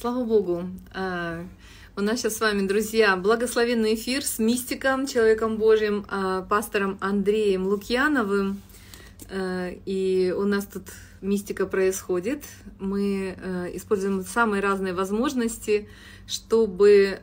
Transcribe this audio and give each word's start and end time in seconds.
Слава 0.00 0.24
Богу. 0.24 0.62
А, 0.94 1.44
у 1.96 2.02
нас 2.02 2.20
сейчас 2.20 2.36
с 2.36 2.40
вами, 2.40 2.68
друзья, 2.68 3.16
благословенный 3.16 3.94
эфир 3.94 4.24
с 4.24 4.38
мистиком, 4.38 5.08
человеком 5.08 5.56
Божьим, 5.56 6.06
а, 6.08 6.42
пастором 6.42 6.98
Андреем 7.00 7.66
Лукьяновым. 7.66 8.62
А, 9.28 9.70
и 9.86 10.32
у 10.38 10.44
нас 10.44 10.66
тут 10.66 10.84
мистика 11.20 11.66
происходит. 11.66 12.44
Мы 12.78 13.36
используем 13.74 14.22
самые 14.22 14.62
разные 14.62 14.94
возможности, 14.94 15.88
чтобы 16.28 17.18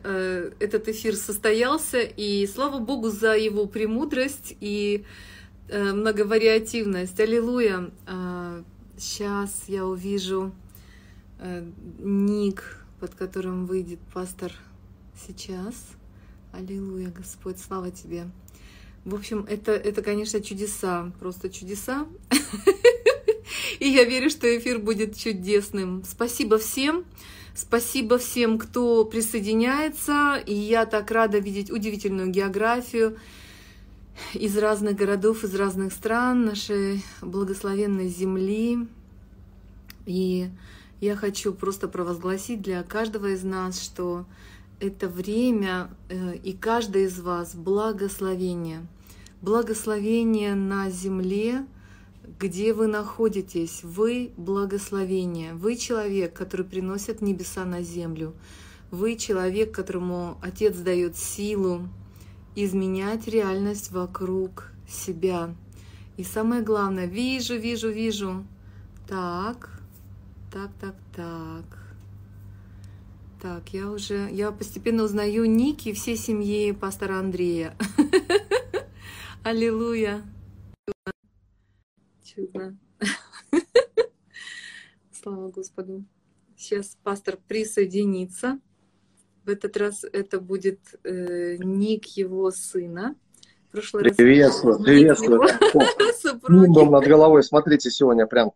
этот 0.60 0.88
эфир 0.88 1.14
состоялся. 1.14 2.00
И 2.00 2.46
слава 2.46 2.78
Богу 2.78 3.08
за 3.08 3.38
его 3.38 3.64
премудрость 3.64 4.54
и 4.60 5.02
многовариативность. 5.72 7.18
Аллилуйя. 7.18 7.90
Сейчас 8.98 9.64
я 9.66 9.86
увижу 9.86 10.52
ник, 11.98 12.84
под 13.00 13.14
которым 13.14 13.66
выйдет 13.66 13.98
пастор 14.12 14.52
сейчас. 15.26 15.74
Аллилуйя, 16.52 17.10
Господь, 17.10 17.58
слава 17.58 17.90
Тебе. 17.90 18.26
В 19.04 19.14
общем, 19.14 19.46
это, 19.48 19.72
это, 19.72 20.02
конечно, 20.02 20.40
чудеса, 20.40 21.12
просто 21.20 21.48
чудеса. 21.50 22.06
И 23.78 23.88
я 23.88 24.04
верю, 24.04 24.30
что 24.30 24.46
эфир 24.56 24.78
будет 24.78 25.16
чудесным. 25.16 26.02
Спасибо 26.04 26.58
всем. 26.58 27.04
Спасибо 27.54 28.18
всем, 28.18 28.58
кто 28.58 29.04
присоединяется. 29.04 30.42
И 30.44 30.54
я 30.54 30.86
так 30.86 31.10
рада 31.10 31.38
видеть 31.38 31.70
удивительную 31.70 32.28
географию 32.28 33.16
из 34.34 34.56
разных 34.58 34.96
городов, 34.96 35.44
из 35.44 35.54
разных 35.54 35.92
стран 35.92 36.44
нашей 36.44 37.04
благословенной 37.20 38.08
земли. 38.08 38.88
И 40.06 40.48
я 41.00 41.16
хочу 41.16 41.52
просто 41.52 41.88
провозгласить 41.88 42.62
для 42.62 42.82
каждого 42.82 43.26
из 43.26 43.42
нас, 43.42 43.80
что 43.80 44.24
это 44.80 45.08
время 45.08 45.90
э, 46.08 46.36
и 46.36 46.52
каждый 46.52 47.04
из 47.04 47.20
вас 47.20 47.54
благословение. 47.54 48.86
Благословение 49.42 50.54
на 50.54 50.90
земле, 50.90 51.66
где 52.38 52.72
вы 52.72 52.86
находитесь. 52.86 53.80
Вы 53.82 54.32
благословение. 54.36 55.54
Вы 55.54 55.76
человек, 55.76 56.32
который 56.32 56.66
приносит 56.66 57.22
небеса 57.22 57.64
на 57.64 57.82
землю. 57.82 58.34
Вы 58.90 59.16
человек, 59.16 59.74
которому 59.74 60.38
Отец 60.42 60.76
дает 60.76 61.16
силу 61.16 61.88
изменять 62.54 63.28
реальность 63.28 63.92
вокруг 63.92 64.70
себя. 64.88 65.54
И 66.16 66.24
самое 66.24 66.62
главное, 66.62 67.06
вижу, 67.06 67.56
вижу, 67.56 67.90
вижу. 67.90 68.46
Так, 69.06 69.75
так, 70.56 70.70
так, 70.80 70.94
так. 71.14 71.64
Так, 73.42 73.74
я 73.74 73.90
уже, 73.90 74.30
я 74.32 74.50
постепенно 74.50 75.02
узнаю 75.02 75.44
ники 75.44 75.92
всей 75.92 76.16
семьи 76.16 76.72
пастора 76.72 77.18
Андрея. 77.18 77.76
Аллилуйя. 79.44 80.22
Чудно. 82.24 82.78
Слава 85.12 85.50
Господу. 85.50 86.06
Сейчас 86.56 86.96
пастор 87.02 87.36
присоединится. 87.46 88.58
В 89.44 89.50
этот 89.50 89.76
раз 89.76 90.04
это 90.10 90.40
будет 90.40 90.80
э, 91.04 91.58
ник 91.58 92.06
его 92.16 92.50
сына. 92.50 93.14
прошлый 93.72 94.04
приветствую, 94.04 94.76
раз 94.76 94.84
приветствую. 94.86 95.42
Нимбом 96.48 96.90
над 96.92 97.04
головой, 97.04 97.42
смотрите, 97.42 97.90
сегодня 97.90 98.26
прям 98.26 98.52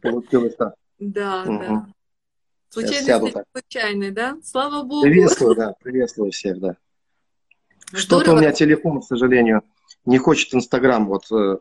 получилось 0.00 0.54
так. 0.54 0.74
Да, 0.98 1.42
угу. 1.42 1.58
да. 1.58 1.86
Случайный, 2.68 3.34
случайный, 3.52 4.10
да? 4.10 4.36
Слава 4.42 4.82
Богу. 4.82 5.02
Приветствую, 5.02 5.54
да, 5.54 5.74
приветствую 5.80 6.32
всех, 6.32 6.58
да. 6.58 6.76
Что-то 7.92 8.32
у 8.32 8.36
меня 8.36 8.52
телефон, 8.52 9.00
к 9.00 9.04
сожалению, 9.04 9.62
не 10.04 10.18
хочет 10.18 10.54
Инстаграм 10.54 11.06
вот 11.06 11.30
э, 11.30 11.58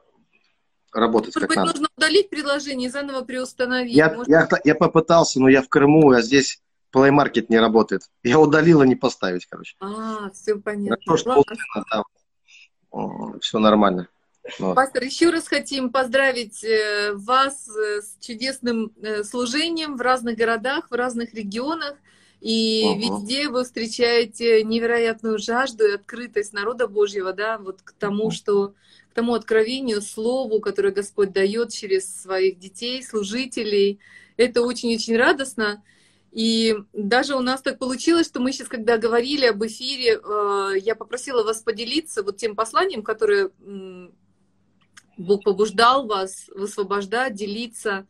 работать 0.91 1.35
Может 1.35 1.41
как 1.41 1.49
быть, 1.49 1.57
надо. 1.57 1.71
нужно 1.71 1.87
удалить 1.95 2.29
приложение 2.29 2.89
и 2.89 2.91
заново 2.91 3.23
приустановить. 3.23 3.95
Я, 3.95 4.11
Может... 4.11 4.29
я, 4.29 4.47
я 4.63 4.75
попытался, 4.75 5.39
но 5.39 5.49
я 5.49 5.61
в 5.61 5.69
Крыму, 5.69 6.11
а 6.11 6.21
здесь 6.21 6.61
Play 6.93 7.11
Market 7.11 7.45
не 7.49 7.59
работает. 7.59 8.03
Я 8.23 8.39
удалил, 8.39 8.81
а 8.81 8.85
не 8.85 8.95
поставить, 8.95 9.45
короче. 9.45 9.75
А, 9.79 10.29
все 10.31 10.55
понятно. 10.55 10.97
Хорошо, 11.05 11.43
что 11.43 11.43
да. 11.91 12.03
Все 13.39 13.59
нормально. 13.59 14.07
Вот. 14.59 14.75
Пастор, 14.75 15.03
еще 15.03 15.29
раз 15.29 15.47
хотим 15.47 15.89
поздравить 15.89 16.63
э, 16.63 17.13
вас 17.13 17.69
э, 17.69 18.01
с 18.01 18.17
чудесным 18.19 18.91
э, 19.01 19.23
служением 19.23 19.95
в 19.95 20.01
разных 20.01 20.37
городах, 20.37 20.89
в 20.89 20.93
разных 20.93 21.33
регионах. 21.33 21.95
И 22.41 22.83
угу. 22.85 22.99
везде 23.21 23.47
вы 23.47 23.63
встречаете 23.63 24.63
невероятную 24.63 25.39
жажду 25.39 25.85
и 25.85 25.93
открытость 25.93 26.51
народа 26.51 26.89
Божьего, 26.89 27.31
да, 27.31 27.57
вот 27.57 27.81
к 27.81 27.93
тому, 27.93 28.31
что 28.31 28.73
к 29.11 29.13
тому 29.13 29.33
откровению, 29.33 30.01
слову, 30.01 30.59
которое 30.59 30.91
Господь 30.91 31.31
дает 31.31 31.71
через 31.71 32.23
своих 32.23 32.59
детей, 32.59 33.01
служителей. 33.01 33.99
Это 34.35 34.61
очень-очень 34.61 35.15
радостно. 35.15 35.83
И 36.33 36.75
даже 36.91 37.35
у 37.35 37.41
нас 37.41 37.61
так 37.61 37.77
получилось, 37.77 38.25
что 38.25 38.41
мы 38.41 38.51
сейчас, 38.51 38.67
когда 38.67 38.97
говорили 38.97 39.45
об 39.45 39.63
эфире, 39.63 40.19
я 40.79 40.95
попросила 40.95 41.43
вас 41.43 41.61
поделиться 41.61 42.23
вот 42.23 42.37
тем 42.37 42.55
посланием, 42.55 43.03
которое 43.03 43.51
Бог 45.17 45.43
побуждал 45.43 46.07
вас 46.07 46.49
высвобождать, 46.55 47.35
делиться. 47.35 48.07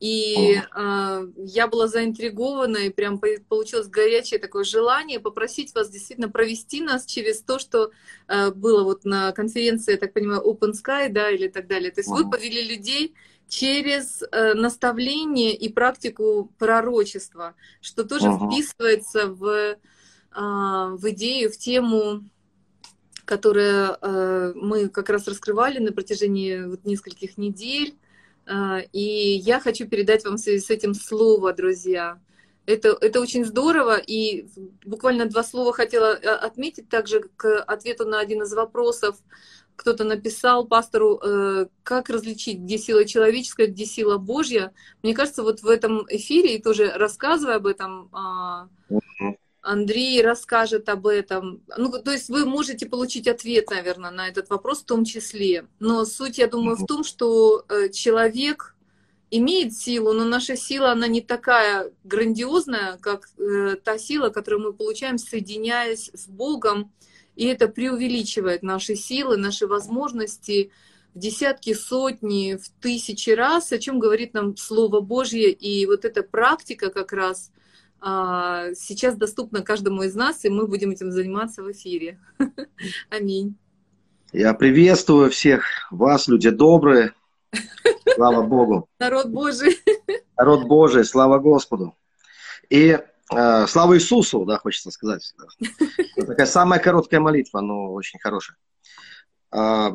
И 0.00 0.56
э, 0.56 1.26
я 1.36 1.68
была 1.68 1.86
заинтригована, 1.86 2.78
и 2.78 2.90
прям 2.90 3.20
получилось 3.48 3.86
горячее 3.86 4.40
такое 4.40 4.64
желание 4.64 5.20
попросить 5.20 5.72
вас 5.76 5.90
действительно 5.90 6.28
провести 6.28 6.80
нас 6.80 7.06
через 7.06 7.40
то, 7.40 7.60
что 7.60 7.92
э, 8.26 8.50
было 8.50 8.82
вот 8.82 9.04
на 9.04 9.30
конференции, 9.30 9.92
я 9.92 9.98
так 9.98 10.12
понимаю, 10.12 10.42
Open 10.42 10.72
Sky, 10.72 11.08
да, 11.08 11.30
или 11.30 11.46
так 11.46 11.68
далее. 11.68 11.92
То 11.92 12.00
есть 12.00 12.10
вы 12.10 12.28
повели 12.28 12.62
людей 12.62 13.14
через 13.48 14.22
э, 14.22 14.54
наставление 14.54 15.54
и 15.54 15.68
практику 15.68 16.50
пророчества, 16.58 17.54
что 17.80 18.02
тоже 18.02 18.32
вписывается 18.32 19.28
в, 19.28 19.44
э, 19.46 19.76
в 20.34 21.10
идею, 21.10 21.52
в 21.52 21.58
тему 21.58 22.24
которое 23.24 23.96
э, 24.00 24.52
мы 24.54 24.88
как 24.88 25.08
раз 25.10 25.28
раскрывали 25.28 25.78
на 25.78 25.92
протяжении 25.92 26.64
вот 26.64 26.84
нескольких 26.84 27.38
недель. 27.38 27.96
Э, 28.46 28.82
и 28.92 29.36
я 29.36 29.60
хочу 29.60 29.86
передать 29.86 30.24
вам 30.24 30.36
в 30.36 30.40
связи 30.40 30.60
с 30.60 30.70
этим 30.70 30.94
слово, 30.94 31.52
друзья. 31.52 32.18
Это, 32.64 32.96
это 33.00 33.20
очень 33.20 33.44
здорово, 33.44 33.96
и 33.98 34.46
буквально 34.84 35.26
два 35.26 35.42
слова 35.42 35.72
хотела 35.72 36.14
э, 36.14 36.28
отметить 36.28 36.88
также 36.88 37.22
к 37.36 37.60
ответу 37.60 38.06
на 38.06 38.20
один 38.20 38.42
из 38.42 38.52
вопросов. 38.52 39.16
Кто-то 39.74 40.04
написал 40.04 40.66
пастору, 40.66 41.18
как 41.82 42.10
различить, 42.10 42.58
где 42.58 42.76
сила 42.76 43.06
человеческая, 43.06 43.68
где 43.68 43.86
сила 43.86 44.18
Божья. 44.18 44.74
Мне 45.02 45.14
кажется, 45.14 45.42
вот 45.42 45.62
в 45.62 45.66
этом 45.66 46.06
эфире, 46.10 46.56
и 46.56 46.62
тоже 46.62 46.92
рассказывая 46.94 47.56
об 47.56 47.66
этом, 47.66 48.10
э, 48.12 49.32
Андрей 49.62 50.20
расскажет 50.22 50.88
об 50.88 51.06
этом. 51.06 51.62
Ну, 51.78 51.90
то 51.90 52.10
есть 52.10 52.28
вы 52.28 52.44
можете 52.44 52.86
получить 52.86 53.28
ответ, 53.28 53.70
наверное, 53.70 54.10
на 54.10 54.28
этот 54.28 54.50
вопрос 54.50 54.80
в 54.80 54.86
том 54.86 55.04
числе. 55.04 55.66
Но 55.78 56.04
суть, 56.04 56.38
я 56.38 56.48
думаю, 56.48 56.76
в 56.76 56.84
том, 56.84 57.04
что 57.04 57.64
э, 57.68 57.88
человек 57.90 58.74
имеет 59.30 59.72
силу, 59.72 60.12
но 60.12 60.24
наша 60.24 60.56
сила, 60.56 60.90
она 60.90 61.06
не 61.06 61.20
такая 61.20 61.92
грандиозная, 62.02 62.98
как 62.98 63.28
э, 63.38 63.76
та 63.76 63.98
сила, 63.98 64.30
которую 64.30 64.62
мы 64.64 64.72
получаем, 64.72 65.16
соединяясь 65.16 66.10
с 66.12 66.26
Богом. 66.26 66.92
И 67.36 67.46
это 67.46 67.68
преувеличивает 67.68 68.64
наши 68.64 68.96
силы, 68.96 69.36
наши 69.36 69.68
возможности 69.68 70.72
в 71.14 71.20
десятки, 71.20 71.72
сотни, 71.72 72.56
в 72.56 72.68
тысячи 72.80 73.30
раз, 73.30 73.70
о 73.70 73.78
чем 73.78 74.00
говорит 74.00 74.34
нам 74.34 74.56
Слово 74.56 75.00
Божье. 75.00 75.52
И 75.52 75.86
вот 75.86 76.04
эта 76.04 76.24
практика 76.24 76.90
как 76.90 77.12
раз– 77.12 77.52
сейчас 78.02 79.16
доступна 79.16 79.62
каждому 79.62 80.02
из 80.02 80.14
нас, 80.14 80.44
и 80.44 80.50
мы 80.50 80.66
будем 80.66 80.90
этим 80.90 81.12
заниматься 81.12 81.62
в 81.62 81.70
эфире. 81.70 82.18
Аминь. 83.10 83.56
Я 84.32 84.54
приветствую 84.54 85.30
всех 85.30 85.64
вас, 85.90 86.26
люди 86.26 86.50
добрые. 86.50 87.12
Слава 88.14 88.42
Богу. 88.42 88.88
Народ 88.98 89.28
Божий. 89.28 89.78
Народ 90.36 90.66
Божий, 90.66 91.04
слава 91.04 91.38
Господу. 91.38 91.94
И 92.70 92.98
э, 93.32 93.66
слава 93.66 93.96
Иисусу, 93.96 94.44
да, 94.44 94.58
хочется 94.58 94.90
сказать. 94.90 95.34
Это 96.16 96.26
такая 96.28 96.46
самая 96.46 96.80
короткая 96.80 97.20
молитва, 97.20 97.60
но 97.60 97.92
очень 97.92 98.18
хорошая. 98.18 98.56
Э, 99.54 99.90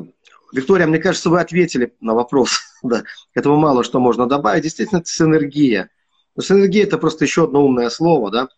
Виктория, 0.52 0.86
мне 0.86 0.98
кажется, 0.98 1.30
вы 1.30 1.40
ответили 1.40 1.94
на 2.00 2.14
вопрос. 2.14 2.60
да, 2.82 3.02
к 3.02 3.36
этому 3.36 3.56
мало 3.56 3.84
что 3.84 4.00
можно 4.00 4.26
добавить. 4.26 4.62
Действительно, 4.62 4.98
это 4.98 5.08
синергия 5.08 5.90
но 6.38 6.44
синергия– 6.44 6.84
это 6.84 6.98
просто 6.98 7.24
еще 7.24 7.44
одно 7.44 7.64
умное 7.64 7.90
слово, 7.90 8.30
да. 8.30 8.48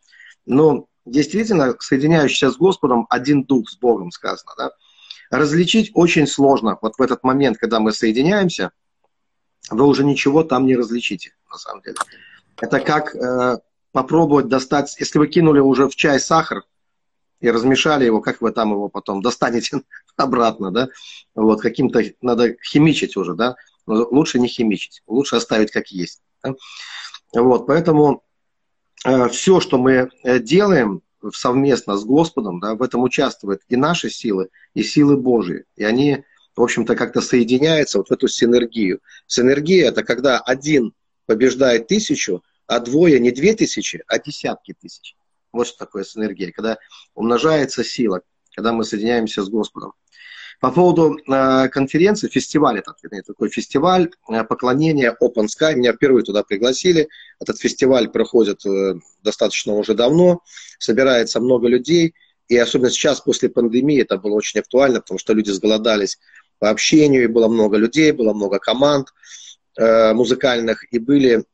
Но 0.45 0.87
действительно, 1.07 1.75
соединяющийся 1.81 2.51
с 2.51 2.59
Господом, 2.59 3.07
один 3.09 3.45
дух 3.45 3.71
с 3.71 3.79
Богом 3.79 4.11
сказано, 4.11 4.53
да. 4.59 4.71
Различить 5.31 5.91
очень 5.95 6.27
сложно. 6.27 6.77
Вот 6.83 6.97
в 6.99 7.01
этот 7.01 7.25
момент, 7.25 7.57
когда 7.57 7.81
мы 7.81 7.93
соединяемся, 7.93 8.73
вы 9.71 9.87
уже 9.87 10.05
ничего 10.05 10.45
там 10.45 10.67
не 10.67 10.77
различите, 10.77 11.33
на 11.51 11.57
самом 11.57 11.81
деле. 11.81 11.97
Это 12.61 12.81
как, 12.81 13.17
э, 13.17 13.61
попробовать 13.93 14.49
достать, 14.49 14.95
если 15.01 15.19
вы 15.19 15.29
кинули 15.29 15.61
уже 15.61 15.89
в 15.89 15.97
чай 15.97 16.21
сахар 16.21 16.65
и 17.41 17.51
размешали 17.51 18.05
его, 18.05 18.21
как 18.21 18.43
вы 18.43 18.53
там 18.53 18.73
его 18.73 18.91
потом 18.91 19.23
достанете 19.23 19.81
обратно, 20.19 20.71
да? 20.71 20.91
Вот, 21.35 21.63
каким-то 21.63 22.03
надо 22.21 22.57
химичить 22.63 23.17
уже, 23.17 23.33
да? 23.33 23.57
Но 23.87 24.07
лучше 24.11 24.39
не 24.39 24.49
химичить, 24.49 25.01
лучше 25.07 25.37
оставить 25.37 25.71
как 25.71 25.89
есть. 25.89 26.21
Да? 26.45 26.53
Вот, 27.35 27.67
поэтому 27.67 28.23
э, 29.05 29.29
все, 29.29 29.61
что 29.61 29.79
мы 29.79 30.11
э, 30.23 30.39
делаем 30.41 31.03
совместно 31.33 31.97
с 31.97 32.05
Господом, 32.05 32.61
да, 32.61 32.75
в 32.75 32.83
этом 32.83 33.03
участвуют 33.03 33.63
и 33.69 33.77
наши 33.77 34.11
силы, 34.11 34.49
и 34.75 34.83
силы 34.83 35.17
Божьи. 35.17 35.65
И 35.77 35.85
они, 35.85 36.25
в 36.57 36.63
общем-то, 36.63 36.97
как-то 36.97 37.21
соединяются 37.21 37.99
вот 37.99 38.09
в 38.09 38.13
эту 38.13 38.27
синергию. 38.27 39.01
Синергия– 39.27 39.89
это 39.91 40.03
когда 40.03 40.39
один 40.39 40.93
побеждает 41.27 41.87
тысячу, 41.87 42.43
а 42.67 42.81
двое 42.81 43.21
не 43.21 43.31
две 43.31 43.55
тысячи, 43.55 44.03
а 44.07 44.19
десятки 44.19 44.75
тысяч. 44.81 45.15
Вот 45.53 45.67
что 45.67 45.79
такое 45.79 46.05
синергия, 46.05 46.53
когда 46.53 46.79
умножается 47.15 47.85
сила, 47.85 48.23
когда 48.55 48.73
мы 48.73 48.85
соединяемся 48.85 49.43
с 49.43 49.49
Господом. 49.49 49.93
По 50.61 50.71
поводу 50.71 51.17
э, 51.17 51.69
конференции, 51.69 52.29
фестиваля, 52.29 52.83
так, 52.83 52.97
такой 53.27 53.49
фестиваль 53.49 54.11
э, 54.29 54.45
поклонения 54.45 55.17
Open 55.23 55.47
Sky, 55.47 55.75
меня 55.75 55.95
впервые 55.95 56.23
туда 56.23 56.43
пригласили. 56.43 57.09
Этот 57.41 57.59
фестиваль 57.59 58.11
проходит 58.11 58.65
э, 58.67 58.97
достаточно 59.23 59.73
уже 59.73 59.95
давно, 59.95 60.43
собирается 60.79 61.41
много 61.41 61.67
людей, 61.67 62.15
и 62.49 62.59
особенно 62.59 62.91
сейчас, 62.91 63.23
после 63.23 63.49
пандемии, 63.49 64.03
это 64.03 64.19
было 64.19 64.35
очень 64.35 64.61
актуально, 64.61 65.01
потому 65.01 65.19
что 65.19 65.33
люди 65.33 65.51
сголодались 65.51 66.19
по 66.59 66.69
общению, 66.69 67.25
и 67.25 67.29
было 67.29 67.49
много 67.49 67.79
людей, 67.79 68.13
было 68.13 68.35
много 68.35 68.59
команд 68.59 69.15
э, 69.79 70.13
музыкальных, 70.13 70.85
и 70.93 70.99
были 70.99 71.45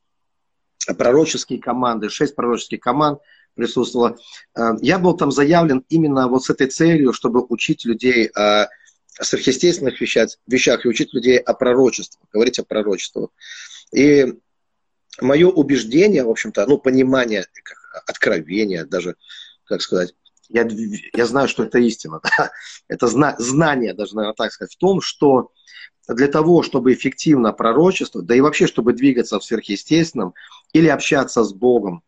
пророческие 0.99 1.61
команды, 1.61 2.09
шесть 2.09 2.35
пророческих 2.35 2.81
команд 2.81 3.21
присутствовало. 3.55 4.17
Э, 4.57 4.73
я 4.81 4.99
был 4.99 5.17
там 5.17 5.31
заявлен 5.31 5.85
именно 5.91 6.27
вот 6.27 6.43
с 6.43 6.51
этой 6.51 6.67
целью, 6.67 7.13
чтобы 7.13 7.47
учить 7.49 7.85
людей 7.85 8.27
о 8.35 8.67
сверхъестественных 9.25 10.01
вещах, 10.01 10.31
вещах 10.47 10.85
и 10.85 10.89
учить 10.89 11.15
людей 11.15 11.39
о 11.39 11.55
пророчестве, 11.55 12.21
говорить 12.33 12.59
о 12.59 12.65
пророчестве. 12.65 13.29
И 13.93 14.35
мое 15.21 15.49
убеждение, 15.49 16.25
в 16.25 16.31
общем-то, 16.31 16.67
ну, 16.67 16.79
понимание, 16.79 17.47
откровение 18.07 18.85
даже, 18.85 19.17
как 19.65 19.83
сказать, 19.83 20.15
я, 20.49 20.69
я 21.15 21.27
знаю, 21.27 21.49
что 21.49 21.65
это 21.65 21.79
истина, 21.79 22.21
да? 22.39 22.51
это 22.89 23.07
зна, 23.07 23.35
знание, 23.39 23.95
даже, 23.95 24.15
наверное, 24.15 24.35
так 24.35 24.53
сказать, 24.53 24.75
в 24.75 24.79
том, 24.79 25.01
что 25.01 25.53
для 26.09 26.29
того, 26.29 26.63
чтобы 26.63 26.93
эффективно 26.93 27.53
пророчествовать, 27.53 28.29
да 28.29 28.37
и 28.37 28.41
вообще, 28.41 28.67
чтобы 28.67 28.93
двигаться 28.93 29.41
в 29.41 29.45
сверхъестественном 29.45 30.35
или 30.73 30.89
общаться 30.89 31.43
с 31.43 31.53
Богом, 31.53 32.03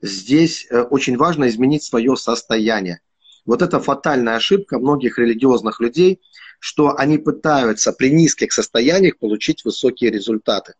здесь 0.00 0.66
э, 0.70 0.82
очень 0.82 1.16
важно 1.16 1.48
изменить 1.48 1.84
свое 1.84 2.16
состояние. 2.16 3.00
Вот 3.44 3.62
это 3.62 3.80
фатальная 3.80 4.36
ошибка 4.36 4.78
многих 4.78 5.18
религиозных 5.18 5.80
людей, 5.80 6.20
что 6.58 6.96
они 6.96 7.18
пытаются 7.18 7.92
при 7.92 8.10
низких 8.10 8.52
состояниях 8.52 9.18
получить 9.18 9.64
высокие 9.64 10.10
результаты. 10.10 10.74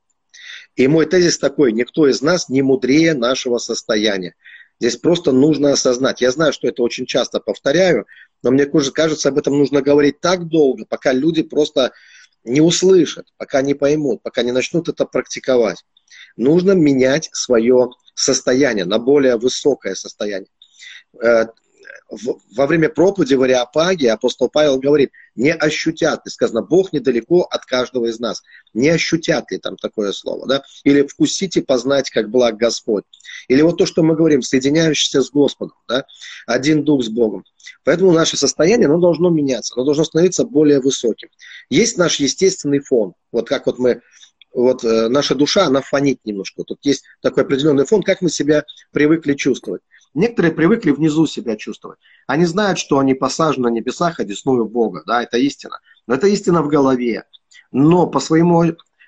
И 0.76 0.88
мой 0.88 1.06
тезис 1.06 1.38
такой, 1.38 1.72
никто 1.72 2.08
из 2.08 2.22
нас 2.22 2.48
не 2.48 2.62
мудрее 2.62 3.14
нашего 3.14 3.58
состояния. 3.58 4.34
Здесь 4.80 4.96
просто 4.96 5.30
нужно 5.30 5.72
осознать. 5.72 6.20
Я 6.20 6.30
знаю, 6.30 6.52
что 6.52 6.66
это 6.66 6.82
очень 6.82 7.06
часто 7.06 7.38
повторяю, 7.38 8.06
но 8.42 8.50
мне 8.50 8.66
кажется, 8.66 9.28
об 9.28 9.38
этом 9.38 9.56
нужно 9.58 9.82
говорить 9.82 10.20
так 10.20 10.48
долго, 10.48 10.84
пока 10.84 11.12
люди 11.12 11.42
просто 11.42 11.92
не 12.44 12.60
услышат, 12.60 13.26
пока 13.36 13.62
не 13.62 13.74
поймут, 13.74 14.22
пока 14.22 14.42
не 14.42 14.52
начнут 14.52 14.88
это 14.88 15.06
практиковать. 15.06 15.84
Нужно 16.36 16.72
менять 16.72 17.30
свое 17.32 17.90
состояние 18.14 18.84
на 18.84 18.98
более 18.98 19.36
высокое 19.36 19.94
состояние. 19.94 20.48
Э, 21.84 22.16
во 22.56 22.66
время 22.66 22.88
проповеди 22.88 23.34
в 23.34 23.42
Ариапаге 23.42 24.12
апостол 24.12 24.48
Павел 24.48 24.78
говорит, 24.78 25.10
не 25.34 25.52
ощутят 25.52 26.24
ли, 26.24 26.30
сказано, 26.30 26.62
Бог 26.62 26.92
недалеко 26.92 27.42
от 27.42 27.64
каждого 27.64 28.06
из 28.06 28.18
нас, 28.20 28.42
не 28.72 28.88
ощутят 28.88 29.50
ли 29.50 29.58
там 29.58 29.76
такое 29.76 30.12
слово, 30.12 30.46
да, 30.46 30.62
или 30.84 31.06
вкусите, 31.06 31.62
познать, 31.62 32.10
как 32.10 32.30
благ 32.30 32.56
Господь. 32.56 33.04
Или 33.48 33.62
вот 33.62 33.78
то, 33.78 33.86
что 33.86 34.02
мы 34.02 34.16
говорим, 34.16 34.42
соединяющийся 34.42 35.22
с 35.22 35.30
Господом, 35.30 35.76
да, 35.88 36.06
один 36.46 36.84
дух 36.84 37.04
с 37.04 37.08
Богом. 37.08 37.44
Поэтому 37.82 38.12
наше 38.12 38.36
состояние, 38.36 38.86
оно 38.86 38.98
должно 38.98 39.30
меняться, 39.30 39.74
оно 39.74 39.84
должно 39.84 40.04
становиться 40.04 40.44
более 40.44 40.80
высоким. 40.80 41.28
Есть 41.68 41.98
наш 41.98 42.16
естественный 42.16 42.80
фон, 42.80 43.14
вот 43.32 43.48
как 43.48 43.66
вот 43.66 43.78
мы 43.78 44.02
вот 44.52 44.84
э, 44.84 45.08
наша 45.08 45.34
душа, 45.34 45.66
она 45.66 45.80
фонит 45.80 46.20
немножко. 46.24 46.62
Тут 46.62 46.78
есть 46.82 47.04
такой 47.20 47.42
определенный 47.42 47.84
фон, 47.84 48.04
как 48.04 48.22
мы 48.22 48.30
себя 48.30 48.64
привыкли 48.92 49.34
чувствовать. 49.34 49.82
Некоторые 50.14 50.52
привыкли 50.52 50.92
внизу 50.92 51.26
себя 51.26 51.56
чувствовать. 51.56 51.98
Они 52.28 52.44
знают, 52.44 52.78
что 52.78 52.98
они 52.98 53.14
посажены 53.14 53.68
на 53.68 53.72
небесах, 53.72 54.20
одесную 54.20 54.64
Бога. 54.64 55.02
Да, 55.06 55.22
это 55.22 55.38
истина. 55.38 55.80
Но 56.06 56.14
это 56.14 56.28
истина 56.28 56.62
в 56.62 56.68
голове. 56.68 57.24
Но 57.72 58.06
по, 58.06 58.20
своему, 58.20 58.64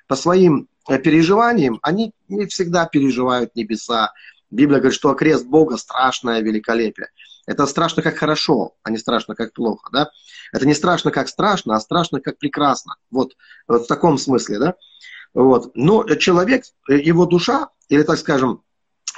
по 0.09 0.17
своим 0.17 0.69
э, 0.89 0.99
переживаниям 0.99 1.79
они 1.83 2.13
не 2.29 2.47
всегда 2.47 2.87
переживают 2.87 3.55
небеса. 3.55 4.13
Библия 4.51 4.81
говорит, 4.81 4.97
что 4.97 5.15
крест 5.15 5.47
Бога 5.47 5.77
страшное 5.77 6.41
великолепие. 6.41 7.09
Это 7.47 7.67
страшно 7.67 8.03
как 8.03 8.17
хорошо, 8.17 8.75
а 8.83 8.91
не 8.91 8.99
страшно 8.99 9.37
как 9.37 9.53
плохо. 9.53 9.89
Да? 9.93 10.11
Это 10.53 10.67
не 10.67 10.75
страшно 10.75 11.13
как 11.13 11.29
страшно, 11.29 11.77
а 11.77 11.81
страшно 11.81 12.21
как 12.21 12.39
прекрасно. 12.39 12.97
Вот, 13.13 13.37
вот 13.69 13.85
в 13.85 13.87
таком 13.87 14.19
смысле. 14.19 14.59
Да? 14.59 14.75
Вот. 15.35 15.71
Но 15.77 16.03
человек, 16.17 16.65
э, 16.91 16.99
его 16.99 17.27
душа, 17.27 17.69
или 17.89 18.03
так 18.03 18.19
скажем, 18.19 18.63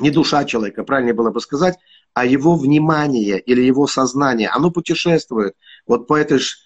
не 0.00 0.10
душа 0.10 0.44
человека, 0.44 0.84
правильнее 0.84 1.14
было 1.14 1.30
бы 1.30 1.40
сказать, 1.40 1.76
а 2.14 2.24
его 2.24 2.56
внимание 2.56 3.38
или 3.38 3.62
его 3.62 3.86
сознание, 3.86 4.48
оно 4.48 4.70
путешествует 4.70 5.54
вот 5.86 6.06
по 6.06 6.14
этой 6.14 6.38
ж, 6.38 6.58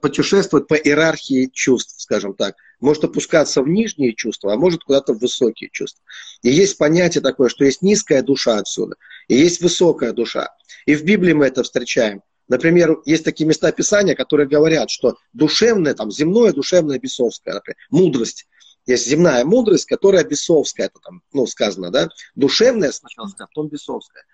путешествует 0.00 0.66
по 0.66 0.74
иерархии 0.74 1.50
чувств, 1.52 1.94
скажем 2.00 2.34
так. 2.34 2.54
Может 2.80 3.04
опускаться 3.04 3.62
в 3.62 3.68
нижние 3.68 4.14
чувства, 4.14 4.52
а 4.52 4.56
может 4.56 4.84
куда-то 4.84 5.14
в 5.14 5.18
высокие 5.18 5.70
чувства. 5.72 6.04
И 6.42 6.50
есть 6.50 6.76
понятие 6.76 7.22
такое, 7.22 7.48
что 7.48 7.64
есть 7.64 7.82
низкая 7.82 8.22
душа 8.22 8.58
отсюда, 8.58 8.96
и 9.28 9.34
есть 9.34 9.60
высокая 9.62 10.12
душа. 10.12 10.50
И 10.86 10.94
в 10.94 11.04
Библии 11.04 11.32
мы 11.32 11.46
это 11.46 11.62
встречаем. 11.62 12.22
Например, 12.46 13.00
есть 13.06 13.24
такие 13.24 13.46
места 13.46 13.72
Писания, 13.72 14.14
которые 14.14 14.46
говорят, 14.46 14.90
что 14.90 15.16
душевное, 15.32 15.94
там, 15.94 16.10
земное, 16.10 16.52
душевное, 16.52 16.98
бесовское, 16.98 17.54
например, 17.54 17.76
мудрость, 17.90 18.46
есть 18.86 19.06
земная 19.06 19.44
мудрость, 19.44 19.86
которая 19.86 20.24
бесовская, 20.24 20.86
это 20.86 21.00
там, 21.00 21.22
ну, 21.32 21.46
сказано, 21.46 21.90
да, 21.90 22.08
душевная 22.34 22.92
сначала, 22.92 23.28
а 23.38 23.46
потом 23.46 23.68
бесовская. 23.68 24.24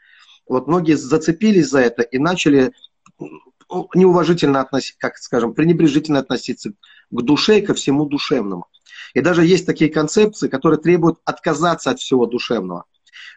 Вот 0.48 0.66
многие 0.66 0.94
зацепились 0.94 1.68
за 1.68 1.80
это 1.80 2.02
и 2.02 2.18
начали 2.18 2.72
ну, 3.18 3.88
неуважительно 3.94 4.60
относиться, 4.60 4.98
как 4.98 5.18
скажем, 5.18 5.54
пренебрежительно 5.54 6.18
относиться 6.18 6.70
к 6.70 7.22
душе 7.22 7.60
и 7.60 7.62
ко 7.62 7.74
всему 7.74 8.06
душевному. 8.06 8.66
И 9.14 9.20
даже 9.20 9.44
есть 9.44 9.66
такие 9.66 9.90
концепции, 9.90 10.48
которые 10.48 10.80
требуют 10.80 11.20
отказаться 11.24 11.90
от 11.90 12.00
всего 12.00 12.26
душевного. 12.26 12.84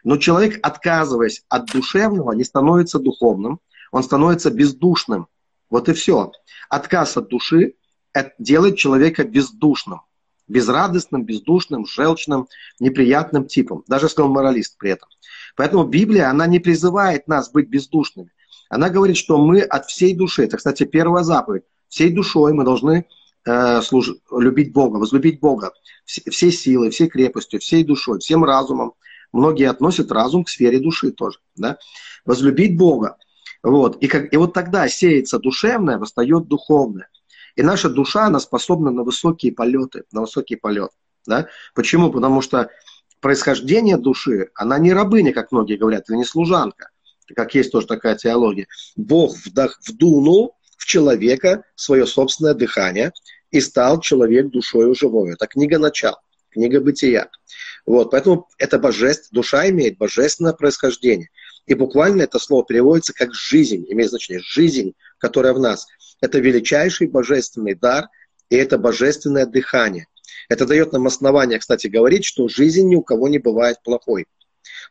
Но 0.02 0.16
человек, 0.16 0.58
отказываясь 0.62 1.44
от 1.48 1.66
душевного, 1.66 2.32
не 2.32 2.44
становится 2.44 2.98
духовным, 2.98 3.60
он 3.92 4.02
становится 4.02 4.50
бездушным. 4.50 5.28
Вот 5.70 5.88
и 5.88 5.92
все. 5.92 6.32
Отказ 6.68 7.16
от 7.16 7.28
души 7.28 7.74
делает 8.38 8.76
человека 8.76 9.24
бездушным 9.24 10.02
безрадостным, 10.48 11.24
бездушным, 11.24 11.86
желчным, 11.86 12.48
неприятным 12.80 13.46
типом, 13.46 13.84
даже 13.86 14.08
он 14.18 14.30
моралист 14.30 14.76
при 14.78 14.90
этом. 14.90 15.08
Поэтому 15.56 15.84
Библия, 15.84 16.30
она 16.30 16.46
не 16.46 16.58
призывает 16.58 17.28
нас 17.28 17.50
быть 17.50 17.68
бездушными. 17.68 18.30
Она 18.68 18.88
говорит, 18.88 19.16
что 19.16 19.38
мы 19.38 19.60
от 19.60 19.86
всей 19.86 20.14
души, 20.14 20.44
это, 20.44 20.56
кстати, 20.56 20.84
первая 20.84 21.22
заповедь, 21.22 21.62
всей 21.88 22.10
душой 22.10 22.52
мы 22.52 22.64
должны 22.64 23.06
э, 23.46 23.82
служ... 23.82 24.10
любить 24.30 24.72
Бога, 24.72 24.96
возлюбить 24.96 25.40
Бога, 25.40 25.72
все, 26.04 26.28
всей 26.30 26.50
силой, 26.50 26.90
всей 26.90 27.08
крепостью, 27.08 27.60
всей 27.60 27.84
душой, 27.84 28.18
всем 28.18 28.44
разумом. 28.44 28.94
Многие 29.32 29.68
относят 29.68 30.12
разум 30.12 30.44
к 30.44 30.48
сфере 30.48 30.80
души 30.80 31.10
тоже. 31.10 31.38
Да? 31.56 31.78
Возлюбить 32.24 32.76
Бога. 32.76 33.16
Вот. 33.62 33.96
И, 34.02 34.06
как, 34.08 34.32
и 34.32 34.36
вот 34.36 34.52
тогда 34.52 34.88
сеется 34.88 35.38
душевное, 35.38 35.98
восстает 35.98 36.48
духовное. 36.48 37.08
И 37.56 37.62
наша 37.62 37.88
душа, 37.88 38.26
она 38.26 38.40
способна 38.40 38.90
на 38.90 39.02
высокие 39.02 39.52
полеты, 39.52 40.04
на 40.12 40.22
высокий 40.22 40.56
полет. 40.56 40.90
Да? 41.26 41.48
Почему? 41.74 42.10
Потому 42.10 42.40
что 42.40 42.70
происхождение 43.20 43.96
души, 43.96 44.50
она 44.54 44.78
не 44.78 44.92
рабыня, 44.92 45.32
как 45.32 45.52
многие 45.52 45.76
говорят, 45.76 46.02
это 46.02 46.16
не 46.16 46.24
служанка, 46.24 46.90
как 47.34 47.54
есть 47.54 47.72
тоже 47.72 47.86
такая 47.86 48.16
теология. 48.16 48.66
Бог 48.96 49.36
вдох, 49.46 49.78
вдунул 49.88 50.56
в 50.76 50.84
человека 50.84 51.64
свое 51.74 52.06
собственное 52.06 52.54
дыхание 52.54 53.12
и 53.50 53.60
стал 53.60 54.00
человек 54.00 54.48
душою 54.48 54.94
живой. 54.94 55.32
Это 55.32 55.46
книга 55.46 55.78
начал, 55.78 56.16
книга 56.50 56.80
бытия. 56.80 57.30
Вот, 57.86 58.10
поэтому 58.10 58.48
это 58.58 58.78
божество, 58.78 59.28
душа 59.30 59.68
имеет 59.70 59.96
божественное 59.96 60.52
происхождение. 60.52 61.30
И 61.66 61.74
буквально 61.74 62.22
это 62.22 62.38
слово 62.38 62.64
переводится 62.64 63.14
как 63.14 63.32
жизнь, 63.32 63.86
имеет 63.88 64.10
значение 64.10 64.42
жизнь, 64.44 64.94
которая 65.18 65.54
в 65.54 65.60
нас. 65.60 65.86
Это 66.24 66.38
величайший 66.38 67.06
божественный 67.06 67.74
дар, 67.74 68.08
и 68.48 68.56
это 68.56 68.78
божественное 68.78 69.44
дыхание. 69.44 70.06
Это 70.48 70.64
дает 70.64 70.90
нам 70.90 71.06
основание, 71.06 71.58
кстати, 71.58 71.86
говорить, 71.86 72.24
что 72.24 72.48
жизнь 72.48 72.88
ни 72.88 72.96
у 72.96 73.02
кого 73.02 73.28
не 73.28 73.38
бывает 73.38 73.82
плохой. 73.84 74.26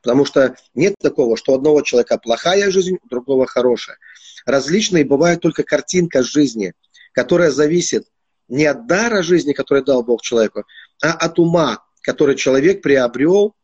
Потому 0.04 0.26
что 0.26 0.56
нет 0.76 0.94
такого, 1.02 1.36
что 1.36 1.54
у 1.54 1.56
одного 1.56 1.82
человека 1.82 2.20
плохая 2.20 2.70
жизнь, 2.70 3.00
у 3.04 3.08
другого 3.08 3.48
хорошая. 3.48 3.98
Различные 4.46 5.06
бывает 5.06 5.42
только 5.42 5.64
картинка 5.64 6.22
жизни, 6.22 6.74
которая 7.14 7.50
зависит 7.50 8.06
не 8.48 8.68
от 8.68 8.86
дара 8.86 9.24
жизни, 9.24 9.54
который 9.54 9.84
дал 9.84 10.04
Бог 10.04 10.22
человеку, 10.22 10.66
а 11.02 11.14
от 11.14 11.40
ума, 11.40 11.84
который 12.02 12.36
человек 12.36 12.84
приобрел, 12.84 13.56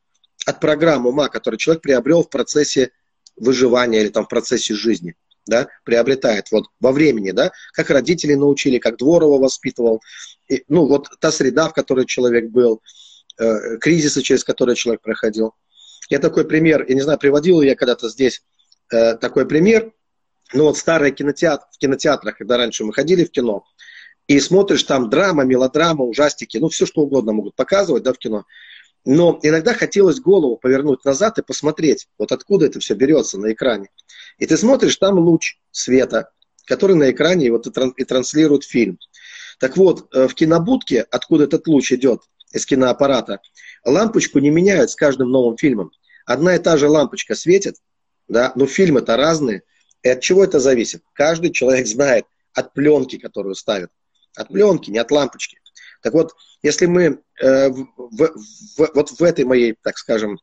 от 0.47 0.59
программы 0.59 1.09
ума, 1.09 1.29
который 1.29 1.57
человек 1.57 1.83
приобрел 1.83 2.23
в 2.23 2.31
процессе 2.31 2.89
выживания 3.35 4.01
или 4.01 4.09
там 4.09 4.25
в 4.25 4.29
процессе 4.29 4.73
жизни 4.73 5.15
да, 5.45 5.67
приобретает 5.83 6.51
вот 6.51 6.65
во 6.79 6.91
времени, 6.91 7.31
да, 7.31 7.51
как 7.73 7.89
родители 7.89 8.35
научили, 8.35 8.77
как 8.77 8.97
двор 8.97 9.23
его 9.23 9.37
воспитывал, 9.37 10.01
и, 10.47 10.63
ну 10.67 10.85
вот 10.85 11.07
та 11.19 11.31
среда, 11.31 11.69
в 11.69 11.73
которой 11.73 12.05
человек 12.05 12.49
был, 12.49 12.81
э, 13.37 13.77
кризисы, 13.77 14.21
через 14.21 14.43
которые 14.43 14.75
человек 14.75 15.01
проходил. 15.01 15.53
Я 16.09 16.19
такой 16.19 16.45
пример, 16.45 16.85
я 16.87 16.95
не 16.95 17.01
знаю, 17.01 17.19
приводил 17.19 17.61
я 17.61 17.75
когда-то 17.75 18.09
здесь 18.09 18.43
э, 18.91 19.15
такой 19.15 19.45
пример, 19.45 19.91
ну 20.53 20.65
вот 20.65 20.77
старый 20.77 21.11
кинотеатр, 21.11 21.65
в 21.71 21.77
кинотеатрах, 21.77 22.37
когда 22.37 22.57
раньше 22.57 22.83
мы 22.83 22.93
ходили 22.93 23.25
в 23.25 23.31
кино, 23.31 23.65
и 24.27 24.39
смотришь 24.39 24.83
там 24.83 25.09
драма, 25.09 25.43
мелодрама, 25.43 26.03
ужастики, 26.03 26.57
ну 26.57 26.69
все 26.69 26.85
что 26.85 27.01
угодно 27.01 27.33
могут 27.33 27.55
показывать, 27.55 28.03
да, 28.03 28.13
в 28.13 28.17
кино. 28.17 28.45
Но 29.05 29.39
иногда 29.43 29.73
хотелось 29.73 30.19
голову 30.19 30.57
повернуть 30.57 31.05
назад 31.05 31.39
и 31.39 31.43
посмотреть, 31.43 32.07
вот 32.17 32.31
откуда 32.31 32.65
это 32.65 32.79
все 32.79 32.95
берется 32.95 33.39
на 33.39 33.53
экране. 33.53 33.89
И 34.37 34.45
ты 34.45 34.57
смотришь, 34.57 34.97
там 34.97 35.17
луч 35.17 35.57
света, 35.71 36.31
который 36.65 36.95
на 36.95 37.11
экране 37.11 37.51
вот 37.51 37.67
и 37.67 38.03
транслирует 38.03 38.63
фильм. 38.63 38.99
Так 39.59 39.77
вот, 39.77 40.13
э, 40.13 40.27
в 40.27 40.35
кинобудке, 40.35 41.01
откуда 41.01 41.45
этот 41.45 41.67
луч 41.67 41.91
идет, 41.91 42.21
из 42.51 42.65
киноаппарата, 42.65 43.39
лампочку 43.85 44.39
не 44.39 44.49
меняют 44.49 44.91
с 44.91 44.95
каждым 44.95 45.29
новым 45.29 45.57
фильмом. 45.57 45.91
Одна 46.25 46.55
и 46.55 46.59
та 46.59 46.77
же 46.77 46.87
лампочка 46.87 47.35
светит, 47.35 47.75
да, 48.27 48.51
но 48.55 48.65
фильмы-то 48.65 49.17
разные. 49.17 49.63
И 50.03 50.09
от 50.09 50.21
чего 50.21 50.43
это 50.43 50.59
зависит? 50.59 51.03
Каждый 51.13 51.51
человек 51.51 51.87
знает 51.87 52.25
от 52.53 52.73
пленки, 52.73 53.17
которую 53.17 53.55
ставят. 53.55 53.91
От 54.35 54.49
пленки, 54.49 54.89
не 54.89 54.99
от 54.99 55.11
лампочки. 55.11 55.58
Так 56.01 56.13
вот, 56.13 56.33
если 56.61 56.85
мы 56.85 57.21
э, 57.41 57.69
в, 57.69 57.87
в, 57.97 58.91
вот 58.93 59.09
в 59.11 59.21
этой 59.21 59.45
моей, 59.45 59.75
так 59.81 59.97
скажем, 59.97 60.39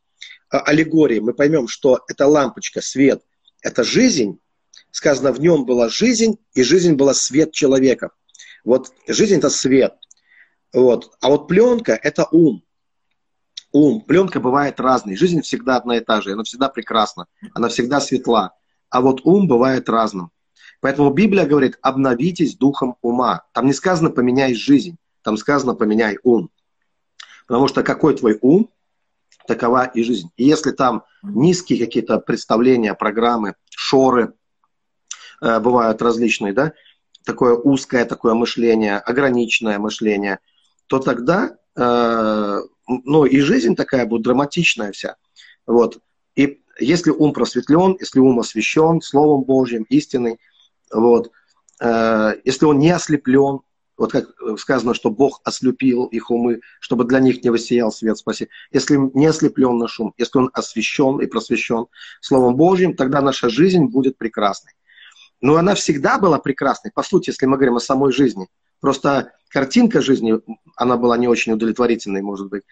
а, 0.50 0.60
аллегории 0.60 1.18
мы 1.18 1.32
поймем, 1.34 1.68
что 1.68 2.00
эта 2.08 2.26
лампочка, 2.26 2.80
свет, 2.80 3.22
это 3.62 3.84
жизнь, 3.84 4.38
сказано, 4.90 5.32
в 5.32 5.40
нем 5.40 5.64
была 5.64 5.88
жизнь, 5.88 6.38
и 6.54 6.62
жизнь 6.62 6.94
была 6.94 7.14
свет 7.14 7.52
человека. 7.52 8.10
Вот 8.64 8.92
жизнь– 9.06 9.34
это 9.36 9.50
свет. 9.50 9.94
Вот. 10.72 11.16
А 11.20 11.28
вот 11.28 11.48
пленка– 11.48 11.98
это 12.02 12.26
ум. 12.30 12.62
Ум. 13.72 14.00
Пленка 14.00 14.40
бывает 14.40 14.80
разной. 14.80 15.16
Жизнь 15.16 15.42
всегда 15.42 15.76
одна 15.76 15.98
и 15.98 16.00
та 16.00 16.20
же. 16.20 16.32
Она 16.32 16.44
всегда 16.44 16.68
прекрасна. 16.68 17.26
Она 17.54 17.68
всегда 17.68 18.00
светла. 18.00 18.54
А 18.90 19.00
вот 19.00 19.20
ум 19.24 19.48
бывает 19.48 19.88
разным. 19.88 20.30
Поэтому 20.80 21.10
Библия 21.10 21.46
говорит, 21.46 21.78
обновитесь 21.82 22.56
духом 22.56 22.96
ума. 23.02 23.44
Там 23.52 23.66
не 23.66 23.72
сказано 23.72 24.10
поменяй 24.10 24.54
жизнь. 24.54 24.96
Там 25.26 25.36
сказано 25.36 25.74
поменяй 25.74 26.20
ум. 26.22 26.50
Потому 27.48 27.66
что 27.66 27.82
какой 27.82 28.14
твой 28.14 28.38
ум, 28.42 28.70
такова 29.48 29.84
и 29.86 30.04
жизнь. 30.04 30.30
И 30.36 30.44
если 30.44 30.70
там 30.70 31.02
низкие 31.24 31.84
какие-то 31.84 32.20
представления, 32.20 32.94
программы, 32.94 33.56
шоры, 33.68 34.34
э, 35.42 35.58
бывают 35.58 36.00
различные, 36.00 36.52
да, 36.52 36.74
такое 37.24 37.56
узкое 37.56 38.04
такое 38.04 38.34
мышление, 38.34 38.98
ограниченное 38.98 39.80
мышление, 39.80 40.38
то 40.86 41.00
тогда, 41.00 41.56
э, 41.74 42.60
ну, 42.86 43.24
и 43.24 43.40
жизнь 43.40 43.74
такая 43.74 44.06
будет 44.06 44.22
драматичная 44.22 44.92
вся. 44.92 45.16
Вот. 45.66 45.98
И 46.36 46.62
если 46.78 47.10
ум 47.10 47.32
просветлен, 47.32 47.96
если 47.98 48.20
ум 48.20 48.38
освящен 48.38 49.00
Словом 49.00 49.42
Божьим, 49.42 49.86
истиной, 49.88 50.38
вот, 50.92 51.32
э, 51.80 52.34
если 52.44 52.64
он 52.64 52.78
не 52.78 52.92
ослеплен, 52.92 53.62
вот 53.96 54.12
как 54.12 54.26
сказано, 54.58 54.94
что 54.94 55.10
Бог 55.10 55.40
ослепил 55.44 56.06
их 56.06 56.30
умы, 56.30 56.60
чтобы 56.80 57.04
для 57.04 57.20
них 57.20 57.42
не 57.42 57.50
воссиял 57.50 57.90
свет 57.90 58.18
спаси. 58.18 58.48
Если 58.70 58.96
не 59.14 59.26
ослеплен 59.26 59.78
наш 59.78 59.98
ум, 59.98 60.12
если 60.18 60.38
он 60.38 60.50
освящен 60.52 61.20
и 61.20 61.26
просвещен 61.26 61.86
Словом 62.20 62.56
Божьим, 62.56 62.94
тогда 62.94 63.20
наша 63.20 63.48
жизнь 63.48 63.84
будет 63.84 64.18
прекрасной. 64.18 64.72
Но 65.40 65.56
она 65.56 65.74
всегда 65.74 66.18
была 66.18 66.38
прекрасной, 66.38 66.92
по 66.92 67.02
сути, 67.02 67.30
если 67.30 67.46
мы 67.46 67.56
говорим 67.56 67.76
о 67.76 67.80
самой 67.80 68.12
жизни. 68.12 68.48
Просто 68.80 69.32
картинка 69.48 70.00
жизни, 70.00 70.34
она 70.76 70.96
была 70.96 71.16
не 71.16 71.28
очень 71.28 71.52
удовлетворительной, 71.52 72.22
может 72.22 72.48
быть. 72.48 72.62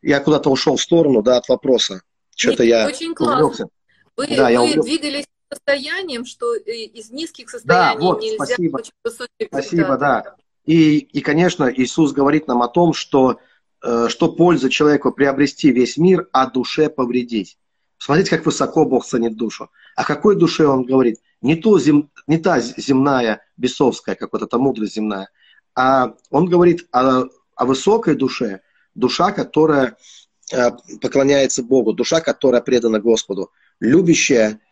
Я 0.00 0.20
куда-то 0.20 0.50
ушел 0.50 0.76
в 0.76 0.82
сторону, 0.82 1.22
да, 1.22 1.36
от 1.36 1.48
вопроса. 1.48 2.02
Что-то 2.34 2.64
я 2.64 2.86
Очень 2.88 3.14
классно. 3.14 3.68
Вы, 4.16 4.26
да, 4.28 4.46
вы 4.46 4.52
я 4.52 4.82
двигались 4.82 5.26
состоянием, 5.52 6.24
что 6.24 6.54
из 6.54 7.10
низких 7.10 7.50
состояний 7.50 7.98
да, 7.98 8.04
вот, 8.04 8.22
нельзя 8.22 8.44
спасибо. 8.44 8.76
очень 8.76 8.92
высоких 9.04 9.46
Спасибо, 9.48 9.96
да. 9.96 10.36
И, 10.64 10.98
и, 10.98 11.20
конечно, 11.20 11.72
Иисус 11.74 12.12
говорит 12.12 12.46
нам 12.46 12.62
о 12.62 12.68
том, 12.68 12.92
что, 12.92 13.40
э, 13.82 14.06
что 14.08 14.32
польза 14.32 14.70
человеку 14.70 15.12
приобрести 15.12 15.72
весь 15.72 15.96
мир, 15.96 16.28
а 16.32 16.48
душе 16.48 16.88
повредить. 16.88 17.58
Смотрите, 17.98 18.30
как 18.30 18.46
высоко 18.46 18.84
Бог 18.84 19.04
ценит 19.04 19.36
душу. 19.36 19.70
О 19.96 20.04
какой 20.04 20.36
душе 20.36 20.66
Он 20.66 20.84
говорит? 20.84 21.20
Не, 21.40 21.56
то 21.56 21.78
зем, 21.78 22.10
не 22.26 22.38
та 22.38 22.60
земная, 22.60 23.44
бесовская, 23.56 24.14
как 24.14 24.32
вот 24.32 24.42
эта 24.42 24.58
мудрость 24.58 24.94
земная, 24.94 25.28
а 25.74 26.14
Он 26.30 26.46
говорит 26.46 26.86
о, 26.92 27.24
о 27.56 27.64
высокой 27.64 28.14
душе, 28.14 28.60
душа, 28.94 29.32
которая 29.32 29.96
э, 30.52 30.70
поклоняется 31.00 31.62
Богу, 31.62 31.92
душа, 31.92 32.20
которая 32.20 32.60
предана 32.60 33.00
Господу, 33.00 33.50
любящая 33.80 34.52
Э, 34.52 34.71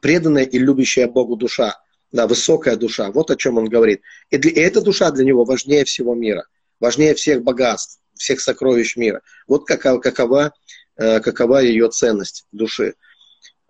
преданная 0.00 0.44
и 0.44 0.58
любящая 0.58 1.08
Богу 1.08 1.36
душа, 1.36 1.76
да, 2.12 2.26
высокая 2.26 2.76
душа. 2.76 3.10
Вот 3.10 3.30
о 3.30 3.36
чем 3.36 3.58
он 3.58 3.66
говорит. 3.66 4.02
И, 4.30 4.38
для, 4.38 4.50
и 4.50 4.60
эта 4.60 4.80
душа 4.80 5.10
для 5.10 5.24
него 5.24 5.44
важнее 5.44 5.84
всего 5.84 6.14
мира, 6.14 6.46
важнее 6.80 7.14
всех 7.14 7.42
богатств, 7.42 8.00
всех 8.14 8.40
сокровищ 8.40 8.96
мира. 8.96 9.22
Вот 9.46 9.66
какова, 9.66 9.98
какова, 9.98 10.52
э, 10.96 11.20
какова 11.20 11.58
ее 11.58 11.88
ценность 11.90 12.46
души. 12.52 12.94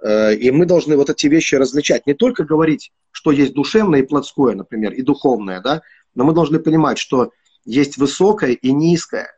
Э, 0.03 0.35
и 0.35 0.51
мы 0.51 0.67
должны 0.67 0.97
вот 0.97 1.11
эти 1.11 1.27
вещи 1.27 1.57
различать. 1.57 2.07
Не 2.07 2.15
только 2.15 2.45
говорить, 2.45 2.93
что 3.11 3.31
есть 3.33 3.55
душевное 3.55 4.01
и 4.01 4.07
плотское, 4.07 4.55
например, 4.55 4.93
и 4.93 5.03
духовное, 5.03 5.61
да, 5.61 5.83
но 6.15 6.25
мы 6.25 6.33
должны 6.33 6.59
понимать, 6.61 6.99
что 6.99 7.33
есть 7.65 7.97
высокое 7.97 8.53
и 8.53 8.73
низкое. 8.73 9.35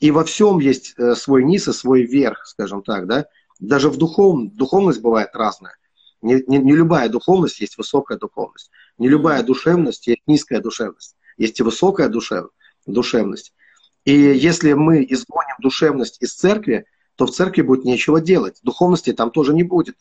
И 0.00 0.10
во 0.10 0.24
всем 0.24 0.58
есть 0.58 0.94
свой 1.16 1.44
низ 1.44 1.66
и 1.68 1.72
свой 1.72 2.02
верх, 2.02 2.46
скажем 2.46 2.82
так, 2.82 3.06
да. 3.06 3.26
Даже 3.60 3.88
в 3.88 3.96
духов... 3.96 4.52
духовность 4.54 5.00
бывает 5.00 5.30
разная. 5.34 5.76
Не, 6.22 6.42
не, 6.46 6.58
не 6.58 6.72
любая 6.72 7.08
духовность 7.08 7.60
есть 7.60 7.76
высокая 7.76 8.18
духовность. 8.18 8.70
Не 8.98 9.08
любая 9.08 9.42
душевность 9.42 10.06
есть 10.06 10.22
низкая 10.26 10.60
душевность. 10.60 11.16
Есть 11.36 11.60
и 11.60 11.62
высокая 11.62 12.08
душев... 12.08 12.48
душевность. 12.86 13.52
И 14.04 14.12
если 14.12 14.72
мы 14.74 15.04
изгоним 15.04 15.56
душевность 15.60 16.20
из 16.20 16.34
церкви, 16.34 16.86
то 17.16 17.26
в 17.26 17.30
церкви 17.30 17.62
будет 17.62 17.84
нечего 17.84 18.20
делать. 18.20 18.58
Духовности 18.62 19.12
там 19.12 19.30
тоже 19.30 19.54
не 19.54 19.62
будет, 19.62 19.96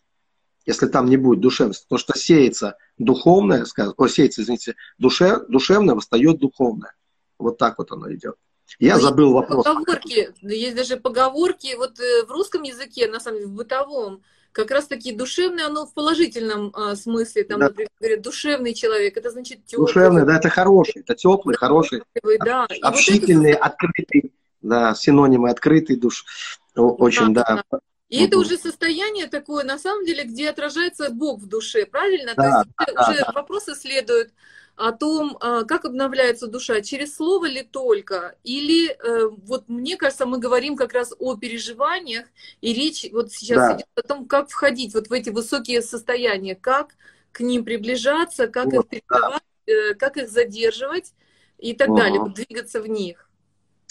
если 0.65 0.87
там 0.87 1.09
не 1.09 1.17
будет 1.17 1.39
душевности. 1.39 1.83
Потому 1.83 1.99
что 1.99 2.17
сеется 2.17 2.77
духовное, 2.97 3.65
о, 3.97 4.07
сеется, 4.07 4.41
извините, 4.41 4.75
душе, 4.97 5.45
душевное, 5.47 5.95
восстает 5.95 6.39
духовное. 6.39 6.93
Вот 7.37 7.57
так 7.57 7.77
вот 7.77 7.91
оно 7.91 8.11
идет. 8.13 8.35
Я 8.79 8.99
забыл 8.99 9.33
вопрос. 9.33 9.65
Поговорки, 9.65 10.31
есть 10.41 10.75
даже 10.75 10.97
поговорки, 10.97 11.75
вот 11.75 11.99
э, 11.99 12.25
в 12.25 12.31
русском 12.31 12.63
языке, 12.63 13.07
на 13.07 13.19
самом 13.19 13.39
деле, 13.39 13.49
в 13.49 13.53
бытовом, 13.53 14.21
как 14.51 14.71
раз 14.71 14.85
таки 14.85 15.11
душевное, 15.11 15.65
оно 15.65 15.85
в 15.85 15.93
положительном 15.93 16.71
а, 16.75 16.95
смысле, 16.95 17.43
там, 17.43 17.59
да. 17.59 17.67
например, 17.67 17.89
говорят, 17.99 18.21
душевный 18.21 18.73
человек, 18.73 19.17
это 19.17 19.31
значит 19.31 19.65
теплый. 19.65 19.87
Душевный, 19.87 20.25
да, 20.25 20.37
это 20.37 20.49
хороший, 20.49 21.01
это 21.01 21.15
теплый, 21.15 21.55
хороший, 21.55 22.03
да. 22.45 22.67
общительный, 22.81 23.53
вот 23.53 23.57
это... 23.57 23.65
открытый, 23.65 24.33
да, 24.61 24.93
синонимы 24.93 25.49
открытый 25.49 25.95
душ, 25.95 26.25
очень, 26.75 27.33
да. 27.33 27.63
да. 27.71 27.79
И 28.09 28.17
угу. 28.17 28.25
это 28.25 28.37
уже 28.37 28.57
состояние 28.57 29.27
такое, 29.27 29.63
на 29.63 29.79
самом 29.79 30.05
деле, 30.05 30.23
где 30.23 30.49
отражается 30.49 31.09
Бог 31.09 31.39
в 31.39 31.47
душе, 31.47 31.85
правильно? 31.85 32.33
Да, 32.35 32.43
То 32.43 32.47
есть 32.47 32.95
да, 32.95 33.09
уже 33.09 33.19
да. 33.19 33.31
вопросы 33.33 33.75
следуют 33.75 34.31
о 34.75 34.91
том, 34.91 35.37
а, 35.39 35.63
как 35.63 35.85
обновляется 35.85 36.47
душа, 36.47 36.81
через 36.81 37.15
слово 37.15 37.45
ли 37.45 37.61
только, 37.61 38.35
или 38.43 38.89
э, 38.89 39.29
вот 39.45 39.69
мне 39.69 39.97
кажется, 39.97 40.25
мы 40.25 40.39
говорим 40.39 40.75
как 40.75 40.93
раз 40.93 41.13
о 41.19 41.35
переживаниях, 41.35 42.25
и 42.59 42.73
речь 42.73 43.05
вот 43.11 43.31
сейчас 43.31 43.57
да. 43.57 43.75
идет 43.75 43.87
о 43.95 44.01
том, 44.01 44.25
как 44.25 44.49
входить 44.49 44.95
вот 44.95 45.07
в 45.07 45.13
эти 45.13 45.29
высокие 45.29 45.83
состояния, 45.83 46.55
как 46.55 46.95
к 47.31 47.41
ним 47.41 47.63
приближаться, 47.63 48.47
как 48.47 48.65
вот, 48.65 48.91
их 48.91 49.03
переживать, 49.07 49.43
да. 49.67 49.73
Э, 49.73 49.93
как 49.93 50.17
их 50.17 50.29
задерживать 50.29 51.13
и 51.59 51.73
так 51.73 51.89
угу. 51.89 51.97
далее, 51.97 52.19
вот 52.19 52.33
двигаться 52.33 52.81
в 52.81 52.87
них. 52.87 53.29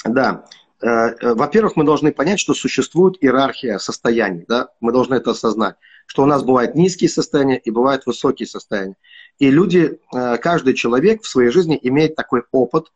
Да. 0.04 0.44
Э, 0.82 1.34
во-первых, 1.34 1.76
мы 1.76 1.84
должны 1.84 2.12
понять, 2.12 2.40
что 2.40 2.54
существует 2.54 3.16
иерархия 3.20 3.78
состояний, 3.78 4.44
да, 4.48 4.70
мы 4.80 4.92
должны 4.92 5.14
это 5.14 5.30
осознать, 5.30 5.76
что 6.06 6.24
у 6.24 6.26
нас 6.26 6.42
бывают 6.42 6.74
низкие 6.74 7.08
состояния 7.08 7.58
и 7.58 7.70
бывают 7.70 8.04
высокие 8.04 8.48
состояния. 8.48 8.96
И 9.38 9.48
люди, 9.50 10.00
э, 10.12 10.36
каждый 10.38 10.74
человек 10.74 11.22
в 11.22 11.28
своей 11.28 11.50
жизни 11.50 11.78
имеет 11.80 12.16
такой 12.16 12.42
опыт 12.50 12.92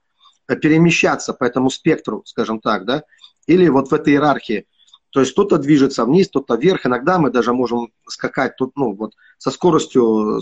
э, 0.48 0.56
перемещаться 0.56 1.32
по 1.32 1.44
этому 1.44 1.70
спектру, 1.70 2.22
скажем 2.26 2.60
так, 2.60 2.86
да, 2.86 3.04
или 3.46 3.68
вот 3.68 3.90
в 3.90 3.94
этой 3.94 4.14
иерархии 4.14 4.66
То 5.10 5.20
есть 5.20 5.32
кто-то 5.32 5.56
движется 5.58 6.04
вниз, 6.04 6.28
кто-то 6.28 6.56
вверх. 6.56 6.84
Иногда 6.86 7.18
мы 7.18 7.30
даже 7.30 7.52
можем 7.52 7.92
скакать 8.08 8.56
тут, 8.56 8.72
ну, 8.74 8.94
вот 8.94 9.14
со 9.38 9.52
скоростью 9.52 10.40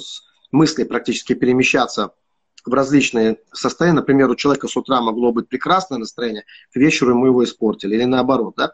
мысли 0.51 0.85
практически 0.85 1.35
перемещаться 1.35 2.15
в 2.65 2.73
различные 2.73 3.39
состояния. 3.53 3.97
Например, 3.97 4.31
у 4.31 4.37
человека 4.37 4.69
с 4.69 4.77
утра 4.77 5.01
могло 5.01 5.33
быть 5.33 5.49
прекрасное 5.49 5.99
настроение, 5.99 6.45
к 6.73 6.77
вечеру 6.77 7.15
мы 7.15 7.29
его 7.29 7.45
испортили, 7.45 7.95
или 7.95 8.05
наоборот, 8.05 8.55
да. 8.57 8.73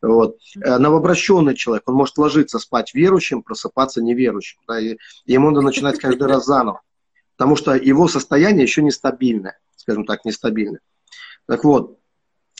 Вот. 0.00 0.38
Э, 0.64 0.78
новообращенный 0.78 1.54
человек, 1.54 1.88
он 1.88 1.94
может 1.94 2.18
ложиться 2.18 2.58
спать 2.58 2.94
верующим, 2.94 3.42
просыпаться 3.42 4.02
неверующим, 4.02 4.58
да, 4.66 4.80
и 4.80 4.96
ему 5.26 5.50
надо 5.50 5.64
начинать 5.64 5.98
каждый 5.98 6.26
раз 6.28 6.44
заново, 6.44 6.82
потому 7.36 7.56
что 7.56 7.74
его 7.74 8.08
состояние 8.08 8.62
еще 8.64 8.82
нестабильное, 8.82 9.58
скажем 9.76 10.04
так, 10.04 10.24
нестабильное. 10.24 10.80
Так 11.46 11.64
вот, 11.64 11.98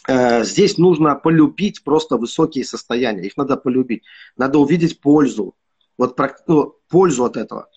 э, 0.08 0.44
здесь 0.44 0.78
нужно 0.78 1.14
полюбить 1.16 1.82
просто 1.82 2.16
высокие 2.16 2.64
состояния, 2.64 3.26
их 3.26 3.36
надо 3.36 3.56
полюбить, 3.56 4.04
надо 4.36 4.58
увидеть 4.58 5.00
пользу, 5.00 5.54
вот 5.98 6.18
ну, 6.46 6.76
пользу 6.88 7.24
от 7.24 7.36
этого. 7.36 7.68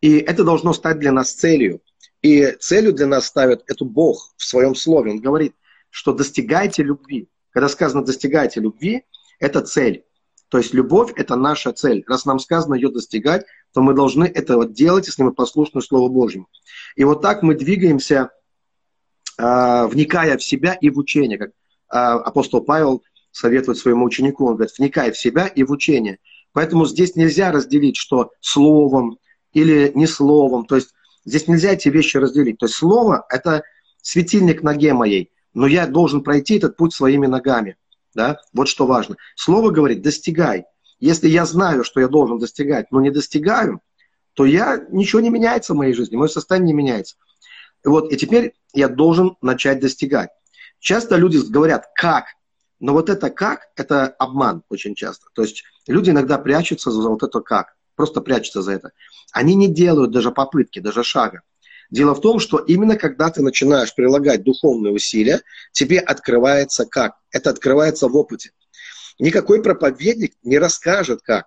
И 0.00 0.18
это 0.18 0.44
должно 0.44 0.74
стать 0.74 0.98
для 0.98 1.12
нас 1.12 1.32
целью. 1.32 1.80
И 2.24 2.52
целью 2.58 2.94
для 2.94 3.06
нас 3.06 3.26
ставит 3.26 3.64
это 3.66 3.84
Бог 3.84 4.32
в 4.38 4.44
своем 4.44 4.74
слове. 4.74 5.10
Он 5.10 5.20
говорит, 5.20 5.54
что 5.90 6.14
достигайте 6.14 6.82
любви. 6.82 7.28
Когда 7.50 7.68
сказано 7.68 8.02
достигайте 8.02 8.60
любви, 8.60 9.04
это 9.40 9.60
цель. 9.60 10.06
То 10.48 10.56
есть 10.56 10.72
любовь– 10.72 11.12
это 11.16 11.36
наша 11.36 11.74
цель. 11.74 12.02
Раз 12.06 12.24
нам 12.24 12.38
сказано 12.38 12.76
ее 12.76 12.88
достигать, 12.88 13.44
то 13.74 13.82
мы 13.82 13.92
должны 13.92 14.24
этого 14.24 14.64
делать, 14.64 15.06
если 15.06 15.22
мы 15.22 15.34
послушны 15.34 15.82
Слову 15.82 16.08
Божьему. 16.08 16.48
И 16.96 17.04
вот 17.04 17.20
так 17.20 17.42
мы 17.42 17.56
двигаемся, 17.56 18.30
э, 19.36 19.86
вникая 19.88 20.38
в 20.38 20.42
себя 20.42 20.72
и 20.80 20.88
в 20.88 20.98
учение. 20.98 21.36
Как 21.36 21.50
э, 21.50 21.52
апостол 21.90 22.62
Павел 22.62 23.02
советует 23.32 23.76
своему 23.76 24.06
ученику, 24.06 24.46
он 24.46 24.54
говорит, 24.54 24.72
вникай 24.78 25.12
в 25.12 25.18
себя 25.18 25.46
и 25.46 25.62
в 25.62 25.70
учение. 25.70 26.20
Поэтому 26.52 26.86
здесь 26.86 27.16
нельзя 27.16 27.52
разделить, 27.52 27.96
что 27.96 28.30
словом 28.40 29.18
или 29.52 29.92
не 29.94 30.06
словом. 30.06 30.64
То 30.64 30.76
есть 30.76 30.93
Здесь 31.24 31.48
нельзя 31.48 31.72
эти 31.72 31.88
вещи 31.88 32.16
разделить. 32.16 32.58
То 32.58 32.66
есть 32.66 32.76
слово– 32.76 33.26
это 33.30 33.62
светильник 34.02 34.62
ноге 34.62 34.92
моей, 34.92 35.32
но 35.54 35.66
я 35.66 35.86
должен 35.86 36.22
пройти 36.22 36.56
этот 36.56 36.76
путь 36.76 36.94
своими 36.94 37.26
ногами. 37.26 37.76
Да? 38.14 38.38
Вот 38.52 38.68
что 38.68 38.86
важно. 38.86 39.16
Слово 39.36 39.70
говорит 39.70 40.02
«достигай». 40.02 40.66
Если 41.00 41.28
я 41.28 41.44
знаю, 41.44 41.84
что 41.84 42.00
я 42.00 42.08
должен 42.08 42.38
достигать, 42.38 42.90
но 42.90 43.00
не 43.00 43.10
достигаю, 43.10 43.80
то 44.34 44.46
я, 44.46 44.84
ничего 44.90 45.20
не 45.20 45.30
меняется 45.30 45.74
в 45.74 45.76
моей 45.76 45.92
жизни, 45.92 46.16
мое 46.16 46.28
состояние 46.28 46.68
не 46.68 46.82
меняется. 46.82 47.16
Вот, 47.84 48.12
и 48.12 48.16
теперь 48.16 48.54
я 48.72 48.88
должен 48.88 49.36
начать 49.42 49.80
достигать. 49.80 50.30
Часто 50.78 51.16
люди 51.16 51.38
говорят 51.38 51.90
«как?», 51.94 52.26
но 52.80 52.92
вот 52.92 53.10
это 53.10 53.30
«как»– 53.30 53.68
это 53.76 54.06
обман 54.06 54.62
очень 54.68 54.94
часто. 54.94 55.26
То 55.34 55.42
есть 55.42 55.64
люди 55.86 56.10
иногда 56.10 56.38
прячутся 56.38 56.90
за 56.90 57.08
вот 57.08 57.22
это 57.22 57.40
«как» 57.40 57.74
просто 57.96 58.20
прячутся 58.20 58.62
за 58.62 58.72
это. 58.72 58.90
Они 59.32 59.54
не 59.54 59.68
делают 59.68 60.10
даже 60.12 60.30
попытки, 60.30 60.78
даже 60.78 61.02
шага. 61.04 61.42
Дело 61.90 62.14
в 62.14 62.20
том, 62.20 62.40
что 62.40 62.58
именно 62.58 62.96
когда 62.96 63.30
ты 63.30 63.42
начинаешь 63.42 63.94
прилагать 63.94 64.42
духовные 64.42 64.92
усилия, 64.92 65.42
тебе 65.72 65.98
открывается 65.98 66.86
как. 66.86 67.16
Это 67.30 67.50
открывается 67.50 68.08
в 68.08 68.16
опыте. 68.16 68.50
Никакой 69.18 69.62
проповедник 69.62 70.32
не 70.42 70.58
расскажет 70.58 71.20
как. 71.22 71.46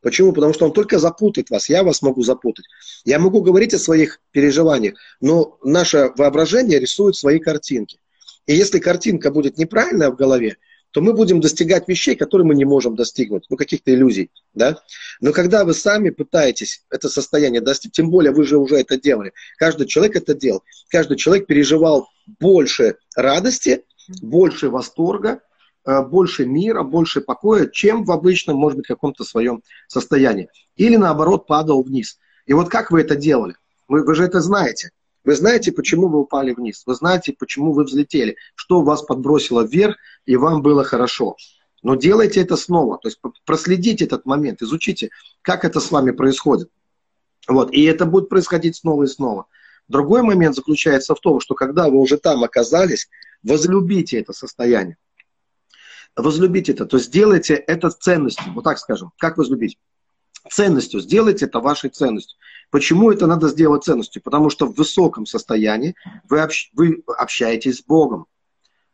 Почему? 0.00 0.32
Потому 0.32 0.54
что 0.54 0.66
он 0.66 0.72
только 0.72 0.98
запутает 0.98 1.50
вас. 1.50 1.68
Я 1.68 1.82
вас 1.82 2.02
могу 2.02 2.22
запутать. 2.22 2.66
Я 3.04 3.18
могу 3.18 3.42
говорить 3.42 3.74
о 3.74 3.78
своих 3.78 4.20
переживаниях, 4.30 4.94
но 5.20 5.58
наше 5.64 6.12
воображение 6.16 6.78
рисует 6.78 7.16
свои 7.16 7.40
картинки. 7.40 7.98
И 8.46 8.54
если 8.54 8.78
картинка 8.78 9.30
будет 9.30 9.58
неправильная 9.58 10.10
в 10.10 10.16
голове, 10.16 10.56
то 10.98 11.02
мы 11.02 11.12
будем 11.12 11.40
достигать 11.40 11.86
вещей, 11.86 12.16
которые 12.16 12.44
мы 12.44 12.56
не 12.56 12.64
можем 12.64 12.96
достигнуть, 12.96 13.46
ну, 13.48 13.56
каких-то 13.56 13.94
иллюзий, 13.94 14.32
да. 14.52 14.82
Но 15.20 15.30
когда 15.30 15.64
вы 15.64 15.72
сами 15.72 16.10
пытаетесь 16.10 16.84
это 16.90 17.08
состояние 17.08 17.60
достичь, 17.60 17.92
тем 17.92 18.10
более 18.10 18.32
вы 18.32 18.42
же 18.44 18.58
уже 18.58 18.74
это 18.78 19.00
делали, 19.00 19.32
каждый 19.58 19.86
человек 19.86 20.16
это 20.16 20.34
делал, 20.34 20.64
каждый 20.88 21.16
человек 21.16 21.46
переживал 21.46 22.08
больше 22.40 22.96
радости, 23.14 23.84
больше 24.20 24.70
восторга, 24.70 25.40
э, 25.86 26.02
больше 26.02 26.46
мира, 26.46 26.82
больше 26.82 27.20
покоя, 27.20 27.68
чем 27.68 28.02
в 28.02 28.10
обычном, 28.10 28.56
может 28.56 28.78
быть, 28.78 28.88
каком-то 28.88 29.22
своем 29.22 29.62
состоянии. 29.86 30.48
Или 30.74 30.96
наоборот 30.96 31.46
падал 31.46 31.84
вниз. 31.84 32.18
И 32.46 32.54
вот 32.54 32.70
как 32.70 32.90
вы 32.90 33.02
это 33.02 33.14
делали? 33.14 33.54
Вы, 33.86 34.04
вы 34.04 34.16
же 34.16 34.24
это 34.24 34.40
знаете. 34.40 34.90
Вы 35.28 35.34
знаете, 35.34 35.72
почему 35.72 36.08
вы 36.08 36.20
упали 36.20 36.54
вниз. 36.54 36.84
Вы 36.86 36.94
знаете, 36.94 37.34
почему 37.38 37.74
вы 37.74 37.84
взлетели. 37.84 38.38
Что 38.54 38.80
вас 38.80 39.02
подбросило 39.02 39.60
вверх, 39.60 39.98
и 40.24 40.36
вам 40.36 40.62
было 40.62 40.84
хорошо. 40.84 41.36
Но 41.82 41.96
делайте 41.96 42.40
это 42.40 42.56
снова. 42.56 42.96
То 42.96 43.08
есть 43.08 43.20
проследите 43.44 44.06
этот 44.06 44.24
момент, 44.24 44.62
изучите, 44.62 45.10
как 45.42 45.66
это 45.66 45.80
с 45.80 45.90
вами 45.90 46.12
происходит. 46.12 46.70
Вот. 47.46 47.70
И 47.74 47.84
это 47.84 48.06
будет 48.06 48.30
происходить 48.30 48.76
снова 48.76 49.02
и 49.02 49.06
снова. 49.06 49.48
Другой 49.86 50.22
момент 50.22 50.56
заключается 50.56 51.14
в 51.14 51.20
том, 51.20 51.40
что 51.40 51.54
когда 51.54 51.90
вы 51.90 51.98
уже 51.98 52.16
там 52.16 52.42
оказались, 52.42 53.10
возлюбите 53.42 54.18
это 54.18 54.32
состояние. 54.32 54.96
Возлюбите 56.16 56.72
это. 56.72 56.86
То 56.86 56.96
есть 56.96 57.08
сделайте 57.08 57.52
это 57.52 57.90
ценностью. 57.90 58.50
Вот 58.54 58.64
так 58.64 58.78
скажем. 58.78 59.12
Как 59.18 59.36
возлюбить? 59.36 59.76
ценностью. 60.50 61.00
Сделайте 61.00 61.46
это 61.46 61.60
вашей 61.60 61.90
ценностью. 61.90 62.38
Почему 62.70 63.10
это 63.10 63.26
надо 63.26 63.48
сделать 63.48 63.84
ценностью? 63.84 64.22
Потому 64.22 64.50
что 64.50 64.66
в 64.66 64.74
высоком 64.74 65.26
состоянии 65.26 65.94
вы, 66.28 66.40
общ, 66.40 66.70
вы 66.74 67.02
общаетесь 67.06 67.78
с 67.78 67.84
Богом. 67.84 68.26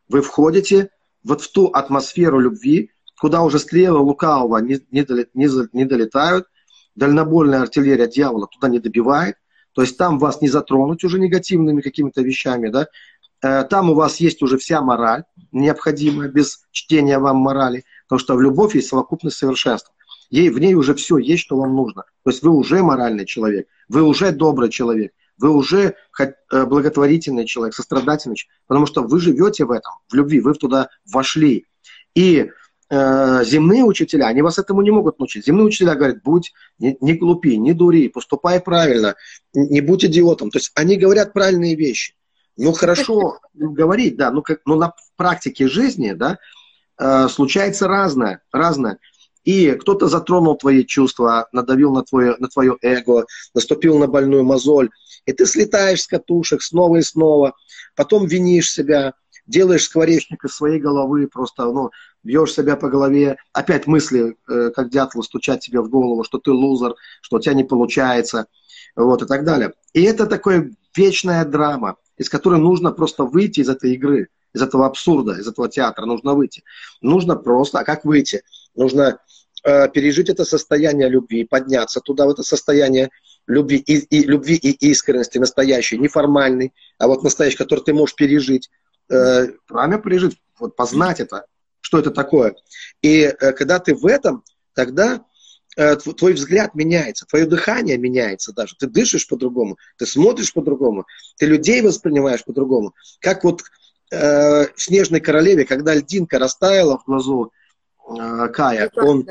Вы 0.07 0.21
входите 0.21 0.89
вот 1.23 1.41
в 1.41 1.51
ту 1.51 1.67
атмосферу 1.67 2.39
любви, 2.39 2.91
куда 3.19 3.41
уже 3.41 3.59
стрелы 3.59 3.99
лукавого 3.99 4.59
не, 4.59 4.79
не, 4.91 5.05
не, 5.33 5.49
не 5.73 5.85
долетают, 5.85 6.47
дальнобольная 6.95 7.61
артиллерия 7.61 8.07
дьявола 8.07 8.47
туда 8.47 8.69
не 8.69 8.79
добивает, 8.79 9.35
то 9.73 9.81
есть 9.81 9.97
там 9.97 10.19
вас 10.19 10.41
не 10.41 10.47
затронуть 10.47 11.03
уже 11.03 11.19
негативными 11.19 11.81
какими-то 11.81 12.21
вещами, 12.21 12.69
да, 12.69 12.87
э, 13.41 13.63
там 13.65 13.89
у 13.89 13.95
вас 13.95 14.17
есть 14.17 14.41
уже 14.41 14.57
вся 14.57 14.81
мораль 14.81 15.23
необходимая, 15.51 16.29
без 16.29 16.65
чтения 16.71 17.17
вам 17.17 17.37
морали, 17.37 17.83
потому 18.07 18.19
что 18.19 18.35
в 18.35 18.41
любовь 18.41 18.75
есть 18.75 18.89
совокупность 18.89 19.37
совершенства. 19.37 19.94
Ей, 20.29 20.49
в 20.49 20.59
ней 20.59 20.73
уже 20.73 20.93
все 20.95 21.17
есть, 21.17 21.43
что 21.43 21.57
вам 21.57 21.75
нужно. 21.75 22.03
То 22.23 22.31
есть 22.31 22.41
вы 22.41 22.51
уже 22.51 22.81
моральный 22.81 23.25
человек, 23.25 23.67
вы 23.87 24.03
уже 24.03 24.31
добрый 24.31 24.69
человек, 24.69 25.11
вы 25.37 25.49
уже 25.49 25.95
э, 26.19 26.65
благотворительный 26.65 27.45
человек, 27.45 27.75
сострадательный 27.75 28.35
человек, 28.35 28.61
потому 28.67 28.85
что 28.85 29.03
вы 29.03 29.19
живете 29.19 29.65
в 29.65 29.71
этом, 29.71 29.93
в 30.09 30.13
любви, 30.13 30.39
вы 30.39 30.53
туда 30.53 30.89
вошли. 31.11 31.65
И 32.15 32.49
э, 32.89 33.43
земные 33.45 33.83
учителя, 33.83 34.27
они 34.27 34.41
вас 34.41 34.57
этому 34.57 34.81
не 34.81 34.91
могут 34.91 35.19
научить. 35.19 35.45
Земные 35.45 35.65
учителя 35.65 35.95
говорят, 35.95 36.23
будь 36.23 36.53
не, 36.79 36.97
не 37.01 37.13
глупи, 37.13 37.57
не 37.57 37.73
дури, 37.73 38.07
поступай 38.07 38.59
правильно, 38.59 39.15
не 39.53 39.81
будь 39.81 40.05
идиотом. 40.05 40.49
То 40.49 40.57
есть 40.57 40.71
они 40.75 40.95
говорят 40.95 41.33
правильные 41.33 41.75
вещи. 41.75 42.15
Ну, 42.57 42.71
хорошо 42.71 43.39
говорить, 43.53 44.15
да, 44.15 44.31
ну, 44.31 44.41
как, 44.41 44.61
но 44.65 44.75
на 44.75 44.93
практике 45.17 45.67
жизни, 45.67 46.13
да, 46.13 46.39
э, 46.97 47.27
случается 47.27 47.87
разное, 47.87 48.41
разное 48.51 48.99
и 49.45 49.71
кто-то 49.73 50.07
затронул 50.07 50.57
твои 50.57 50.83
чувства, 50.83 51.47
надавил 51.51 51.93
на 51.93 52.03
твое, 52.03 52.35
на 52.39 52.49
твое 52.49 52.77
эго, 52.81 53.25
наступил 53.53 53.97
на 53.97 54.07
больную 54.07 54.43
мозоль, 54.43 54.89
и 55.25 55.31
ты 55.31 55.45
слетаешь 55.45 56.01
с 56.01 56.07
катушек 56.07 56.61
снова 56.61 56.97
и 56.97 57.01
снова, 57.01 57.53
потом 57.95 58.25
винишь 58.25 58.71
себя, 58.71 59.13
делаешь 59.45 59.85
скворечник 59.85 60.43
из 60.43 60.55
своей 60.55 60.79
головы, 60.79 61.27
просто 61.27 61.65
ну, 61.65 61.91
бьешь 62.23 62.53
себя 62.53 62.75
по 62.75 62.89
голове, 62.89 63.37
опять 63.53 63.85
мысли, 63.85 64.35
э, 64.49 64.71
как 64.75 64.89
дятел, 64.89 65.21
стучат 65.21 65.59
тебе 65.59 65.81
в 65.81 65.89
голову, 65.89 66.23
что 66.23 66.39
ты 66.39 66.51
лузер, 66.51 66.95
что 67.21 67.37
у 67.37 67.39
тебя 67.39 67.53
не 67.53 67.63
получается, 67.63 68.47
вот, 68.95 69.21
и 69.21 69.27
так 69.27 69.45
далее. 69.45 69.73
И 69.93 70.01
это 70.01 70.25
такая 70.25 70.71
вечная 70.95 71.45
драма, 71.45 71.97
из 72.17 72.29
которой 72.29 72.59
нужно 72.59 72.91
просто 72.91 73.23
выйти 73.23 73.59
из 73.59 73.69
этой 73.69 73.93
игры, 73.93 74.29
из 74.53 74.61
этого 74.61 74.87
абсурда, 74.87 75.33
из 75.33 75.47
этого 75.47 75.69
театра, 75.69 76.05
нужно 76.05 76.33
выйти. 76.33 76.63
Нужно 77.01 77.35
просто, 77.35 77.79
а 77.79 77.83
как 77.83 78.05
выйти? 78.05 78.41
Нужно 78.75 79.19
э, 79.63 79.89
пережить 79.89 80.29
это 80.29 80.45
состояние 80.45 81.09
любви, 81.09 81.45
подняться 81.45 81.99
туда, 82.01 82.25
в 82.25 82.29
это 82.29 82.43
состояние 82.43 83.09
любви 83.47 83.77
и, 83.77 83.97
и, 83.97 84.23
любви 84.23 84.55
и 84.55 84.89
искренности 84.89 85.37
настоящей, 85.37 85.97
не 85.97 86.07
формальный, 86.07 86.73
а 86.97 87.07
вот 87.07 87.23
настоящий, 87.23 87.57
который 87.57 87.83
ты 87.83 87.93
можешь 87.93 88.15
пережить. 88.15 88.69
Э, 89.09 89.47
правильно 89.67 89.99
пережить, 89.99 90.37
вот 90.59 90.75
познать 90.75 91.19
это, 91.19 91.45
что 91.81 91.99
это 91.99 92.11
такое. 92.11 92.55
И 93.01 93.21
э, 93.21 93.51
когда 93.53 93.79
ты 93.79 93.93
в 93.93 94.05
этом, 94.05 94.43
тогда 94.73 95.23
э, 95.77 95.95
твой 95.95 96.33
взгляд 96.33 96.75
меняется, 96.75 97.25
твое 97.25 97.45
дыхание 97.45 97.97
меняется 97.97 98.53
даже. 98.53 98.75
Ты 98.75 98.87
дышишь 98.87 99.27
по-другому, 99.27 99.77
ты 99.97 100.05
смотришь 100.05 100.53
по-другому, 100.53 101.05
ты 101.37 101.45
людей 101.45 101.81
воспринимаешь 101.81 102.43
по-другому. 102.43 102.93
Как 103.19 103.43
вот 103.43 103.61
э, 104.11 104.67
в 104.73 104.81
«Снежной 104.81 105.19
королеве», 105.19 105.65
когда 105.65 105.93
льдинка 105.93 106.39
растаяла 106.39 106.97
в 106.97 107.05
глазу 107.05 107.51
Кая, 108.53 108.89
он 108.95 109.27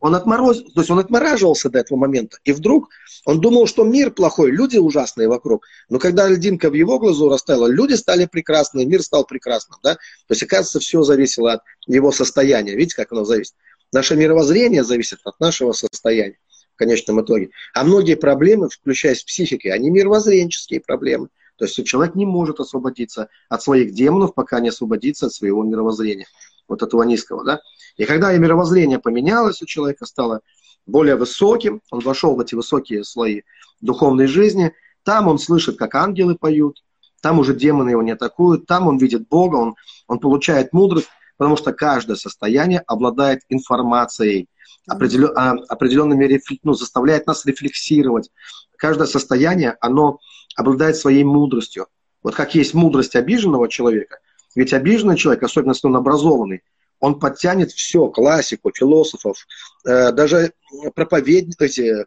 он, 0.00 0.14
отмороз... 0.14 0.62
То 0.74 0.80
есть 0.80 0.90
он 0.90 0.98
отмораживался 0.98 1.68
до 1.68 1.78
этого 1.78 1.98
момента. 1.98 2.38
И 2.44 2.52
вдруг 2.52 2.88
он 3.26 3.40
думал, 3.40 3.66
что 3.66 3.84
мир 3.84 4.10
плохой, 4.10 4.50
люди 4.50 4.78
ужасные 4.78 5.28
вокруг. 5.28 5.66
Но 5.88 5.98
когда 5.98 6.26
льдинка 6.28 6.70
в 6.70 6.74
его 6.74 6.98
глазу 6.98 7.28
растаяла, 7.28 7.66
люди 7.66 7.94
стали 7.94 8.24
прекрасные, 8.24 8.86
мир 8.86 9.02
стал 9.02 9.24
прекрасным. 9.24 9.78
Да? 9.82 9.94
То 9.94 10.00
есть, 10.30 10.42
оказывается, 10.42 10.80
все 10.80 11.02
зависело 11.02 11.52
от 11.52 11.60
его 11.86 12.12
состояния. 12.12 12.74
Видите, 12.74 12.96
как 12.96 13.12
оно 13.12 13.24
зависит? 13.24 13.54
Наше 13.92 14.16
мировоззрение 14.16 14.84
зависит 14.84 15.18
от 15.24 15.38
нашего 15.38 15.72
состояния 15.72 16.38
в 16.74 16.76
конечном 16.76 17.20
итоге. 17.20 17.50
А 17.74 17.84
многие 17.84 18.14
проблемы, 18.14 18.70
включая 18.70 19.14
с 19.14 19.22
психикой, 19.22 19.72
они 19.72 19.90
мировоззренческие 19.90 20.80
проблемы. 20.80 21.28
То 21.60 21.66
есть 21.66 21.86
человек 21.86 22.14
не 22.14 22.24
может 22.24 22.58
освободиться 22.58 23.28
от 23.50 23.62
своих 23.62 23.92
демонов, 23.92 24.32
пока 24.32 24.60
не 24.60 24.70
освободится 24.70 25.26
от 25.26 25.34
своего 25.34 25.62
мировоззрения, 25.62 26.26
вот 26.68 26.82
этого 26.82 27.02
низкого. 27.02 27.44
Да? 27.44 27.60
И 27.98 28.06
когда 28.06 28.32
мировоззрение 28.32 28.98
поменялось 28.98 29.60
у 29.60 29.66
человека, 29.66 30.06
стало 30.06 30.40
более 30.86 31.16
высоким, 31.16 31.82
он 31.90 32.00
вошел 32.00 32.34
в 32.34 32.40
эти 32.40 32.54
высокие 32.54 33.04
слои 33.04 33.42
духовной 33.82 34.26
жизни, 34.26 34.72
там 35.02 35.28
он 35.28 35.38
слышит, 35.38 35.76
как 35.76 35.94
ангелы 35.96 36.34
поют, 36.34 36.82
там 37.20 37.38
уже 37.38 37.54
демоны 37.54 37.90
его 37.90 38.02
не 38.02 38.12
атакуют, 38.12 38.64
там 38.64 38.88
он 38.88 38.96
видит 38.96 39.28
Бога, 39.28 39.56
он, 39.56 39.74
он 40.08 40.18
получает 40.18 40.72
мудрость, 40.72 41.08
потому 41.36 41.58
что 41.58 41.74
каждое 41.74 42.16
состояние 42.16 42.80
обладает 42.86 43.42
информацией, 43.50 44.48
определен, 44.88 45.32
а, 45.36 45.56
определенными, 45.68 46.40
ну, 46.62 46.72
заставляет 46.72 47.26
нас 47.26 47.44
рефлексировать. 47.44 48.30
Каждое 48.78 49.06
состояние, 49.06 49.76
оно 49.82 50.20
обладает 50.56 50.96
своей 50.96 51.24
мудростью. 51.24 51.86
Вот 52.22 52.34
как 52.34 52.54
есть 52.54 52.74
мудрость 52.74 53.16
обиженного 53.16 53.68
человека, 53.68 54.18
ведь 54.54 54.72
обиженный 54.72 55.16
человек, 55.16 55.42
особенно 55.42 55.72
если 55.72 55.86
он 55.86 55.96
образованный, 55.96 56.62
он 56.98 57.18
подтянет 57.18 57.72
все, 57.72 58.08
классику, 58.08 58.70
философов, 58.74 59.46
э, 59.86 60.12
даже 60.12 60.52
проповедники, 60.94 62.06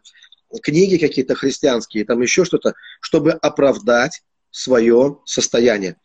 книги 0.62 0.96
какие-то 0.96 1.34
христианские, 1.34 2.04
там 2.04 2.20
еще 2.20 2.44
что-то, 2.44 2.74
чтобы 3.00 3.32
оправдать 3.32 4.22
свое 4.50 5.18
состояние. 5.24 5.96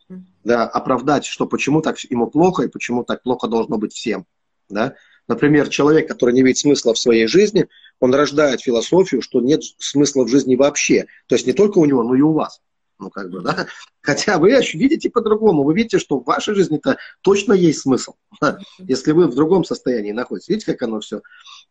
Да, 0.42 0.66
оправдать, 0.66 1.24
что 1.24 1.46
почему 1.46 1.82
так 1.82 1.98
ему 2.00 2.26
плохо 2.26 2.64
и 2.64 2.68
почему 2.68 3.04
так 3.04 3.22
плохо 3.22 3.46
должно 3.46 3.78
быть 3.78 3.92
всем. 3.92 4.26
Да? 4.68 4.94
Например, 5.30 5.68
человек, 5.68 6.08
который 6.08 6.34
не 6.34 6.42
видит 6.42 6.58
смысла 6.58 6.92
в 6.92 6.98
своей 6.98 7.28
жизни, 7.28 7.68
он 8.00 8.12
рождает 8.12 8.62
философию, 8.62 9.22
что 9.22 9.40
нет 9.40 9.62
смысла 9.78 10.24
в 10.24 10.28
жизни 10.28 10.56
вообще. 10.56 11.06
То 11.28 11.36
есть 11.36 11.46
не 11.46 11.52
только 11.52 11.78
у 11.78 11.84
него, 11.84 12.02
но 12.02 12.16
и 12.16 12.20
у 12.20 12.32
вас. 12.32 12.60
Ну, 12.98 13.10
как 13.10 13.30
бы, 13.30 13.40
да? 13.40 13.68
Хотя 14.02 14.38
вы 14.38 14.50
видите 14.50 15.08
по-другому. 15.08 15.62
Вы 15.62 15.74
видите, 15.74 16.00
что 16.00 16.18
в 16.18 16.24
вашей 16.24 16.56
жизни-то 16.56 16.98
точно 17.20 17.52
есть 17.52 17.82
смысл. 17.82 18.14
Если 18.78 19.12
вы 19.12 19.28
в 19.28 19.36
другом 19.36 19.62
состоянии 19.62 20.10
находитесь. 20.10 20.48
Видите, 20.48 20.72
как 20.72 20.82
оно 20.82 20.98
все 20.98 21.22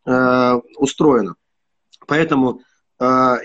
э, 0.06 0.54
устроено. 0.78 1.36
Поэтому 2.08 2.62
э, 2.98 3.36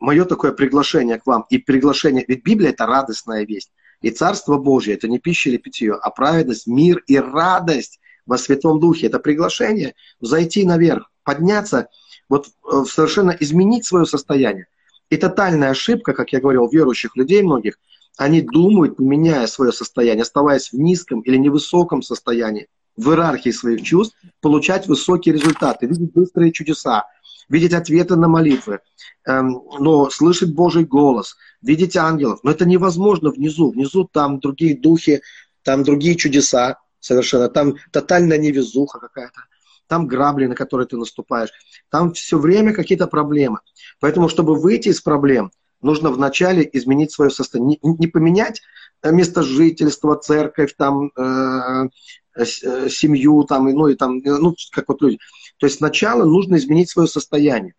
мое 0.00 0.24
такое 0.24 0.50
приглашение 0.50 1.20
к 1.20 1.26
вам 1.26 1.46
и 1.48 1.58
приглашение, 1.58 2.24
ведь 2.26 2.42
Библия 2.42 2.70
это 2.70 2.86
радостная 2.86 3.46
весть. 3.46 3.70
И 4.00 4.10
Царство 4.10 4.58
Божье 4.58 4.94
это 4.94 5.06
не 5.06 5.20
пища 5.20 5.48
или 5.48 5.58
питье, 5.58 5.94
а 5.94 6.10
праведность, 6.10 6.66
мир 6.66 7.04
и 7.06 7.16
радость 7.20 8.00
во 8.26 8.38
Святом 8.38 8.80
Духе. 8.80 9.06
Это 9.06 9.18
приглашение 9.18 9.94
зайти 10.20 10.64
наверх, 10.64 11.10
подняться, 11.24 11.88
вот 12.28 12.46
э, 12.46 12.84
совершенно 12.88 13.36
изменить 13.38 13.84
свое 13.84 14.06
состояние. 14.06 14.66
И 15.10 15.16
тотальная 15.16 15.70
ошибка, 15.70 16.12
как 16.12 16.32
я 16.32 16.40
говорил, 16.40 16.68
верующих 16.68 17.16
людей 17.16 17.42
многих, 17.42 17.78
они 18.16 18.40
думают, 18.40 18.98
меняя 18.98 19.46
свое 19.46 19.72
состояние, 19.72 20.22
оставаясь 20.22 20.72
в 20.72 20.78
низком 20.78 21.20
или 21.20 21.36
невысоком 21.36 22.02
состоянии, 22.02 22.68
в 22.96 23.10
иерархии 23.10 23.50
своих 23.50 23.82
чувств, 23.82 24.16
получать 24.40 24.86
высокие 24.86 25.34
результаты, 25.34 25.86
видеть 25.86 26.12
быстрые 26.12 26.52
чудеса, 26.52 27.04
видеть 27.48 27.74
ответы 27.74 28.16
на 28.16 28.28
молитвы, 28.28 28.80
эм, 29.26 29.62
но 29.80 30.10
слышать 30.10 30.54
Божий 30.54 30.84
голос, 30.84 31.36
видеть 31.60 31.96
ангелов. 31.96 32.40
Но 32.44 32.52
это 32.52 32.64
невозможно 32.64 33.30
внизу. 33.30 33.72
Внизу 33.72 34.08
там 34.10 34.38
другие 34.38 34.78
духи, 34.78 35.22
там 35.62 35.82
другие 35.82 36.14
чудеса 36.14 36.78
совершенно, 37.04 37.48
там 37.48 37.76
тотальная 37.92 38.38
невезуха 38.38 38.98
какая-то, 38.98 39.42
там 39.86 40.06
грабли, 40.06 40.46
на 40.46 40.54
которые 40.54 40.86
ты 40.86 40.96
наступаешь, 40.96 41.50
там 41.90 42.14
все 42.14 42.38
время 42.38 42.72
какие-то 42.72 43.06
проблемы. 43.06 43.58
Поэтому, 44.00 44.28
чтобы 44.28 44.54
выйти 44.54 44.88
из 44.88 45.00
проблем, 45.02 45.50
нужно 45.82 46.10
вначале 46.10 46.68
изменить 46.72 47.12
свое 47.12 47.30
состояние. 47.30 47.78
Не, 47.82 47.94
не 47.98 48.06
поменять 48.06 48.62
э, 49.02 49.12
место 49.12 49.42
жительства, 49.42 50.16
церковь, 50.16 50.74
там, 50.78 51.10
э, 51.14 51.88
э, 52.36 52.44
семью, 52.88 53.44
там, 53.44 53.68
ну, 53.70 53.88
и 53.88 53.94
там, 53.94 54.22
ну, 54.24 54.54
как 54.72 54.88
вот 54.88 55.02
люди. 55.02 55.18
То 55.58 55.66
есть 55.66 55.76
сначала 55.76 56.24
нужно 56.24 56.56
изменить 56.56 56.88
свое 56.88 57.06
состояние. 57.06 57.74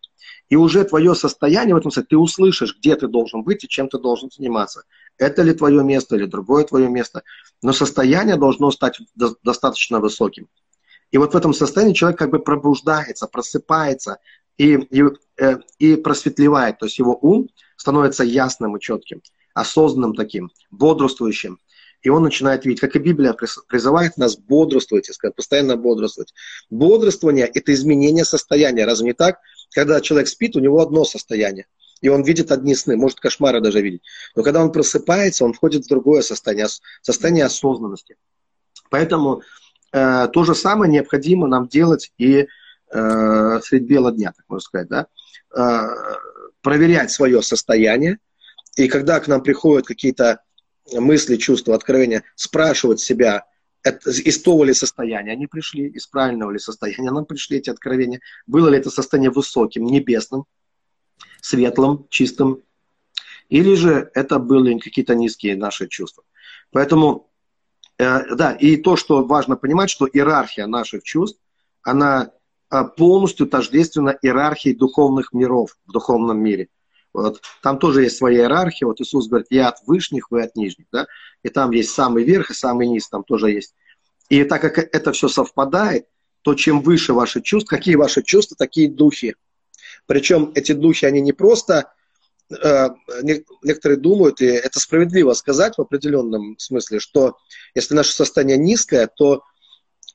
И 0.48 0.56
уже 0.56 0.84
твое 0.84 1.14
состояние 1.14 1.74
в 1.74 1.78
этом 1.78 1.90
смысле, 1.90 2.06
ты 2.08 2.16
услышишь, 2.16 2.76
где 2.78 2.94
ты 2.94 3.08
должен 3.08 3.42
быть 3.42 3.64
и 3.64 3.68
чем 3.68 3.88
ты 3.88 3.98
должен 3.98 4.30
заниматься. 4.30 4.84
Это 5.18 5.42
ли 5.42 5.52
твое 5.52 5.82
место 5.82 6.16
или 6.16 6.26
другое 6.26 6.64
твое 6.64 6.88
место. 6.88 7.22
Но 7.62 7.72
состояние 7.72 8.36
должно 8.36 8.70
стать 8.70 9.00
достаточно 9.42 9.98
высоким. 9.98 10.48
И 11.10 11.18
вот 11.18 11.34
в 11.34 11.36
этом 11.36 11.52
состоянии 11.52 11.94
человек 11.94 12.18
как 12.18 12.30
бы 12.30 12.38
пробуждается, 12.38 13.26
просыпается 13.26 14.18
и, 14.56 14.74
и, 14.74 15.02
э, 15.38 15.56
и 15.78 15.96
просветлевает. 15.96 16.78
То 16.78 16.86
есть 16.86 16.98
его 16.98 17.18
ум 17.20 17.48
становится 17.76 18.24
ясным 18.24 18.76
и 18.76 18.80
четким, 18.80 19.22
осознанным 19.54 20.14
таким, 20.14 20.50
бодрствующим. 20.70 21.58
И 22.02 22.08
он 22.08 22.22
начинает 22.22 22.64
видеть, 22.64 22.80
как 22.80 22.94
и 22.94 23.00
Библия 23.00 23.34
призывает 23.68 24.16
нас 24.16 24.36
бодрствовать, 24.36 25.06
сказать, 25.06 25.34
постоянно 25.34 25.76
бодрствовать. 25.76 26.34
Бодрствование– 26.70 27.46
это 27.54 27.72
изменение 27.72 28.24
состояния. 28.24 28.84
Разве 28.84 29.06
не 29.06 29.12
так? 29.12 29.40
Когда 29.70 30.00
человек 30.00 30.28
спит, 30.28 30.56
у 30.56 30.60
него 30.60 30.80
одно 30.80 31.04
состояние. 31.04 31.66
И 32.00 32.08
он 32.08 32.22
видит 32.22 32.52
одни 32.52 32.74
сны, 32.74 32.96
может 32.96 33.20
кошмары 33.20 33.60
даже 33.60 33.80
видеть. 33.80 34.02
Но 34.34 34.42
когда 34.42 34.62
он 34.62 34.72
просыпается, 34.72 35.44
он 35.44 35.54
входит 35.54 35.84
в 35.84 35.88
другое 35.88 36.22
состояние, 36.22 36.66
состояние 37.02 37.44
осознанности. 37.44 38.16
Поэтому 38.90 39.42
э, 39.92 40.28
то 40.32 40.44
же 40.44 40.54
самое 40.54 40.92
необходимо 40.92 41.46
нам 41.46 41.68
делать 41.68 42.12
и 42.18 42.46
э, 42.92 43.60
средь 43.62 43.84
бела 43.84 44.12
дня, 44.12 44.32
так 44.36 44.44
можно 44.48 44.60
сказать, 44.60 44.88
да? 44.88 45.06
Э, 45.56 45.88
проверять 46.60 47.10
свое 47.10 47.42
состояние. 47.42 48.18
И 48.76 48.88
когда 48.88 49.20
к 49.20 49.28
нам 49.28 49.42
приходят 49.42 49.86
какие-то 49.86 50.42
мысли, 50.92 51.36
чувства, 51.36 51.74
откровения, 51.74 52.24
спрашивать 52.34 53.00
себя, 53.00 53.46
это, 53.86 54.10
из 54.10 54.42
того 54.42 54.64
ли 54.64 54.74
состояния 54.74 55.32
они 55.32 55.46
пришли, 55.46 55.86
из 55.86 56.06
правильного 56.08 56.50
ли 56.50 56.58
состояния 56.58 57.10
нам 57.12 57.24
пришли 57.24 57.58
эти 57.58 57.70
откровения, 57.70 58.20
было 58.46 58.68
ли 58.68 58.78
это 58.78 58.90
состояние 58.90 59.30
высоким, 59.30 59.84
небесным, 59.84 60.44
светлым, 61.40 62.06
чистым, 62.10 62.62
или 63.48 63.74
же 63.74 64.10
это 64.14 64.40
были 64.40 64.78
какие-то 64.78 65.14
низкие 65.14 65.56
наши 65.56 65.86
чувства. 65.86 66.24
Поэтому, 66.72 67.30
э, 67.98 68.34
да, 68.34 68.52
и 68.52 68.76
то, 68.76 68.96
что 68.96 69.24
важно 69.24 69.56
понимать, 69.56 69.90
что 69.90 70.08
иерархия 70.08 70.66
наших 70.66 71.04
чувств, 71.04 71.40
она 71.82 72.32
э, 72.70 72.84
полностью 72.96 73.46
тождественна 73.46 74.18
иерархии 74.20 74.74
духовных 74.74 75.32
миров 75.32 75.78
в 75.86 75.92
духовном 75.92 76.38
мире. 76.40 76.68
Вот. 77.16 77.40
Там 77.62 77.78
тоже 77.78 78.02
есть 78.02 78.18
своя 78.18 78.42
иерархия. 78.42 78.86
Вот 78.86 79.00
Иисус 79.00 79.26
говорит, 79.26 79.46
я 79.48 79.68
от 79.68 79.78
вышних, 79.86 80.30
вы 80.30 80.42
от 80.42 80.54
нижних. 80.54 80.84
Да? 80.92 81.06
И 81.42 81.48
там 81.48 81.70
есть 81.70 81.92
самый 81.92 82.24
верх 82.24 82.50
и 82.50 82.54
самый 82.54 82.86
низ, 82.86 83.08
там 83.08 83.24
тоже 83.24 83.52
есть. 83.52 83.74
И 84.28 84.44
так 84.44 84.60
как 84.60 84.76
это 84.76 85.12
все 85.12 85.28
совпадает, 85.28 86.06
то 86.42 86.54
чем 86.54 86.82
выше 86.82 87.14
ваши 87.14 87.40
чувства, 87.40 87.76
какие 87.76 87.94
ваши 87.94 88.22
чувства, 88.22 88.54
такие 88.58 88.90
духи. 88.90 89.34
Причем 90.04 90.52
эти 90.54 90.72
духи, 90.72 91.06
они 91.06 91.22
не 91.22 91.32
просто, 91.32 91.90
э, 92.50 92.88
некоторые 93.62 93.96
думают, 93.96 94.42
и 94.42 94.44
это 94.44 94.78
справедливо 94.78 95.32
сказать 95.32 95.78
в 95.78 95.80
определенном 95.80 96.58
смысле, 96.58 97.00
что 97.00 97.38
если 97.74 97.94
наше 97.94 98.12
состояние 98.12 98.58
низкое, 98.58 99.06
то 99.06 99.42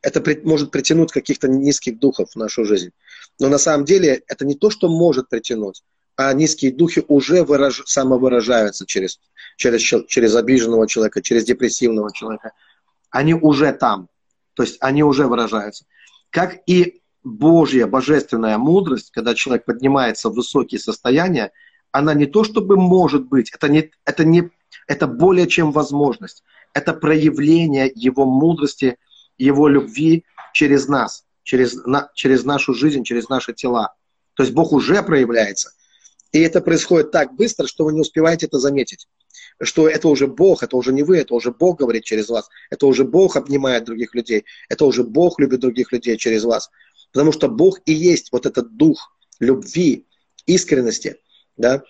это 0.03 0.21
при, 0.21 0.39
может 0.43 0.69
притянуть 0.69 1.11
каких-то 1.11 1.47
низких 1.47 1.97
духов 1.97 2.29
в 2.33 2.35
нашу 2.35 2.63
жизнь. 2.63 2.91
Но 3.39 3.49
на 3.49 3.57
самом 3.57 3.85
деле 3.85 4.21
это 4.27 4.45
не 4.45 4.53
то, 4.53 4.69
что 4.69 4.87
может 4.87 5.29
притянуть, 5.29 5.81
а 6.15 6.33
низкие 6.33 6.71
духи 6.71 7.03
уже 7.07 7.43
выраж... 7.43 7.81
самовыражаются 7.85 8.85
через, 8.85 9.19
через, 9.57 9.81
через 10.07 10.35
обиженного 10.35 10.87
человека, 10.87 11.21
через 11.21 11.45
депрессивного 11.45 12.13
человека. 12.13 12.53
Они 13.09 13.33
уже 13.33 13.71
там, 13.73 14.09
то 14.53 14.63
есть 14.63 14.77
они 14.81 15.03
уже 15.03 15.27
выражаются. 15.27 15.85
Как 16.29 16.59
и 16.67 17.01
Божья, 17.23 17.87
божественная 17.87 18.57
мудрость, 18.57 19.11
когда 19.11 19.35
человек 19.35 19.65
поднимается 19.65 20.29
в 20.29 20.33
высокие 20.33 20.79
состояния, 20.79 21.51
она 21.91 22.13
не 22.13 22.25
то 22.25 22.43
чтобы 22.43 22.77
может 22.77 23.27
быть, 23.27 23.51
это, 23.51 23.67
не, 23.69 23.91
это, 24.05 24.23
не, 24.23 24.49
это 24.87 25.07
более 25.07 25.47
чем 25.47 25.71
возможность. 25.71 26.43
Это 26.73 26.93
проявление 26.93 27.91
его 27.93 28.25
мудрости, 28.25 28.97
его 29.37 29.67
любви 29.67 30.23
через 30.53 30.87
нас, 30.87 31.25
через, 31.43 31.75
на, 31.85 32.09
через 32.13 32.45
нашу 32.45 32.73
жизнь, 32.73 33.03
через 33.03 33.27
наши 33.27 33.53
тела. 33.53 33.93
То 34.35 34.43
есть 34.43 34.53
Бог 34.55 34.71
уже 34.71 35.03
проявляется. 35.03 35.71
И 36.31 36.39
это 36.39 36.61
происходит 36.61 37.11
так 37.11 37.35
быстро, 37.35 37.67
что 37.67 37.85
вы 37.85 37.93
не 37.93 38.01
успеваете 38.01 38.45
это 38.45 38.57
заметить. 38.57 39.07
Что 39.61 39.89
это 39.89 40.07
уже 40.07 40.27
Бог, 40.27 40.63
это 40.63 40.77
уже 40.77 40.93
не 40.93 41.03
вы, 41.03 41.17
это 41.17 41.33
уже 41.35 41.51
Бог 41.51 41.79
говорит 41.79 42.03
через 42.03 42.29
вас. 42.29 42.49
Это 42.69 42.85
уже 42.85 43.03
Бог 43.03 43.35
обнимает 43.35 43.83
других 43.83 44.15
людей. 44.15 44.45
Это 44.69 44.85
уже 44.85 45.03
Бог 45.03 45.39
любит 45.39 45.59
других 45.59 45.91
людей 45.91 46.17
через 46.17 46.43
вас. 46.43 46.69
Потому 47.11 47.31
что 47.31 47.49
Бог 47.49 47.79
и 47.85 47.93
есть 47.93 48.31
вот 48.31 48.45
этот 48.45 48.77
дух 48.77 49.13
любви, 49.39 50.07
искренности. 50.45 51.17
Да? 51.57 51.83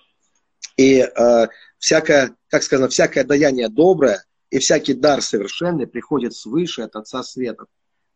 И 0.77 0.99
э, 0.99 1.47
всякое, 1.77 2.35
как 2.49 2.63
сказано, 2.63 2.89
всякое 2.89 3.23
даяние 3.23 3.69
доброе 3.69 4.23
и 4.49 4.57
всякий 4.59 4.93
дар 4.93 5.21
совершенный 5.21 5.87
приходит 5.87 6.33
свыше 6.33 6.81
от 6.81 6.95
Отца 6.95 7.23
Света. 7.23 7.65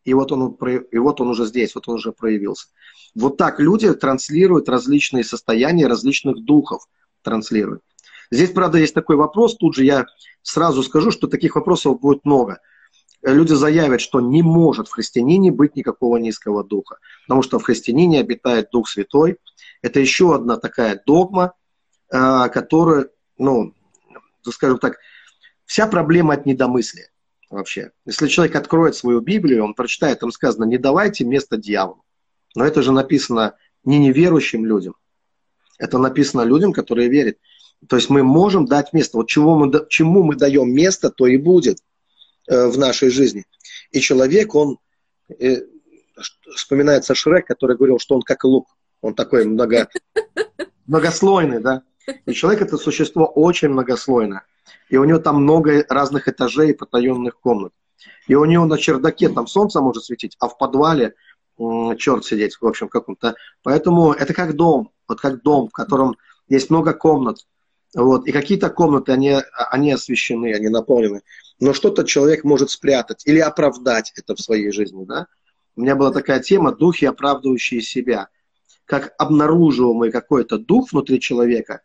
И 0.06 0.14
вот 0.14 0.30
он, 0.30 0.56
и 0.92 0.98
вот 0.98 1.20
он 1.20 1.28
уже 1.28 1.44
здесь, 1.46 1.74
вот 1.74 1.88
он 1.88 1.96
уже 1.96 2.12
проявился. 2.12 2.68
Вот 3.16 3.36
так 3.36 3.58
люди 3.58 3.92
транслируют 3.92 4.68
различные 4.68 5.24
состояния 5.24 5.88
различных 5.88 6.44
духов, 6.44 6.86
транслируют. 7.22 7.82
Здесь, 8.30 8.50
правда, 8.50 8.78
есть 8.78 8.94
такой 8.94 9.16
вопрос, 9.16 9.56
тут 9.56 9.74
же 9.74 9.84
я 9.84 10.06
сразу 10.42 10.84
скажу, 10.84 11.10
что 11.10 11.26
таких 11.26 11.56
вопросов 11.56 12.00
будет 12.00 12.24
много. 12.24 12.60
Люди 13.22 13.52
заявят, 13.52 14.00
что 14.00 14.20
не 14.20 14.42
может 14.42 14.86
в 14.86 14.92
христианине 14.92 15.50
быть 15.50 15.74
никакого 15.74 16.18
низкого 16.18 16.62
духа, 16.62 16.98
потому 17.26 17.42
что 17.42 17.58
в 17.58 17.64
христианине 17.64 18.20
обитает 18.20 18.68
Дух 18.70 18.88
Святой. 18.88 19.38
Это 19.82 19.98
еще 19.98 20.36
одна 20.36 20.56
такая 20.56 21.02
догма, 21.04 21.54
а, 22.12 22.48
которая, 22.48 23.08
ну, 23.38 23.74
скажем 24.44 24.78
так, 24.78 24.98
вся 25.64 25.88
проблема 25.88 26.34
от 26.34 26.46
недомыслия 26.46 27.08
вообще. 27.56 27.90
Если 28.04 28.28
человек 28.28 28.54
откроет 28.54 28.94
свою 28.94 29.20
Библию, 29.20 29.64
он 29.64 29.74
прочитает, 29.74 30.20
там 30.20 30.30
сказано, 30.30 30.64
не 30.64 30.78
давайте 30.78 31.24
место 31.24 31.56
дьяволу. 31.56 32.04
Но 32.54 32.64
это 32.64 32.82
же 32.82 32.92
написано 32.92 33.56
не 33.84 33.98
неверующим 33.98 34.64
людям. 34.64 34.94
Это 35.78 35.98
написано 35.98 36.42
людям, 36.42 36.72
которые 36.72 37.08
верят. 37.08 37.38
То 37.88 37.96
есть 37.96 38.08
мы 38.10 38.22
можем 38.22 38.66
дать 38.66 38.92
место. 38.92 39.18
Вот 39.18 39.28
чего 39.28 39.56
мы, 39.56 39.86
чему 39.88 40.22
мы 40.22 40.36
даем 40.36 40.72
место, 40.72 41.10
то 41.10 41.26
и 41.26 41.36
будет 41.36 41.78
э, 42.48 42.66
в 42.68 42.78
нашей 42.78 43.10
жизни. 43.10 43.44
И 43.90 44.00
человек, 44.00 44.54
он, 44.54 44.78
э, 45.38 45.62
вспоминается 46.54 47.14
Шрек, 47.14 47.46
который 47.46 47.76
говорил, 47.76 47.98
что 47.98 48.14
он 48.14 48.22
как 48.22 48.44
лук. 48.44 48.66
Он 49.02 49.14
такой 49.14 49.44
много, 49.44 49.88
многослойный, 50.86 51.60
да. 51.60 51.82
И 52.24 52.32
человек 52.32 52.62
это 52.62 52.78
существо 52.78 53.26
очень 53.26 53.68
многослойное. 53.68 54.44
И 54.88 54.96
у 54.96 55.04
него 55.04 55.18
там 55.18 55.42
много 55.42 55.84
разных 55.88 56.28
этажей 56.28 56.70
и 56.70 56.74
потаенных 56.74 57.38
комнат. 57.38 57.72
И 58.28 58.34
у 58.34 58.44
него 58.44 58.66
на 58.66 58.78
чердаке 58.78 59.28
там 59.28 59.46
солнце 59.46 59.80
может 59.80 60.04
светить, 60.04 60.36
а 60.38 60.48
в 60.48 60.58
подвале 60.58 61.14
черт 61.58 62.24
сидеть, 62.24 62.56
в 62.60 62.66
общем, 62.66 62.88
каком-то. 62.88 63.34
Поэтому 63.62 64.12
это 64.12 64.34
как 64.34 64.54
дом, 64.54 64.90
вот 65.08 65.20
как 65.20 65.42
дом, 65.42 65.68
в 65.68 65.72
котором 65.72 66.16
есть 66.48 66.70
много 66.70 66.92
комнат. 66.92 67.46
Вот, 67.94 68.26
и 68.26 68.32
какие-то 68.32 68.68
комнаты, 68.68 69.12
они, 69.12 69.36
они 69.70 69.92
освещены, 69.92 70.52
они 70.52 70.68
наполнены. 70.68 71.22
Но 71.60 71.72
что-то 71.72 72.04
человек 72.04 72.44
может 72.44 72.70
спрятать 72.70 73.26
или 73.26 73.38
оправдать 73.38 74.12
это 74.16 74.34
в 74.34 74.40
своей 74.40 74.70
жизни, 74.70 75.04
да? 75.04 75.28
У 75.76 75.82
меня 75.82 75.94
была 75.94 76.10
такая 76.10 76.40
тема 76.40 76.72
«Духи, 76.72 77.06
оправдывающие 77.06 77.80
себя». 77.80 78.28
Как 78.84 79.14
обнаруживаемый 79.18 80.12
какой-то 80.12 80.58
дух 80.58 80.92
внутри 80.92 81.20
человека, 81.20 81.80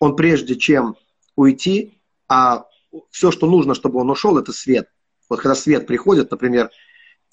он 0.00 0.16
прежде 0.16 0.56
чем 0.56 0.96
уйти, 1.36 2.01
а 2.32 2.64
все, 3.10 3.30
что 3.30 3.46
нужно, 3.46 3.74
чтобы 3.74 4.00
он 4.00 4.10
ушел, 4.10 4.38
это 4.38 4.52
свет. 4.52 4.88
Вот 5.28 5.40
когда 5.40 5.54
свет 5.54 5.86
приходит, 5.86 6.30
например, 6.30 6.70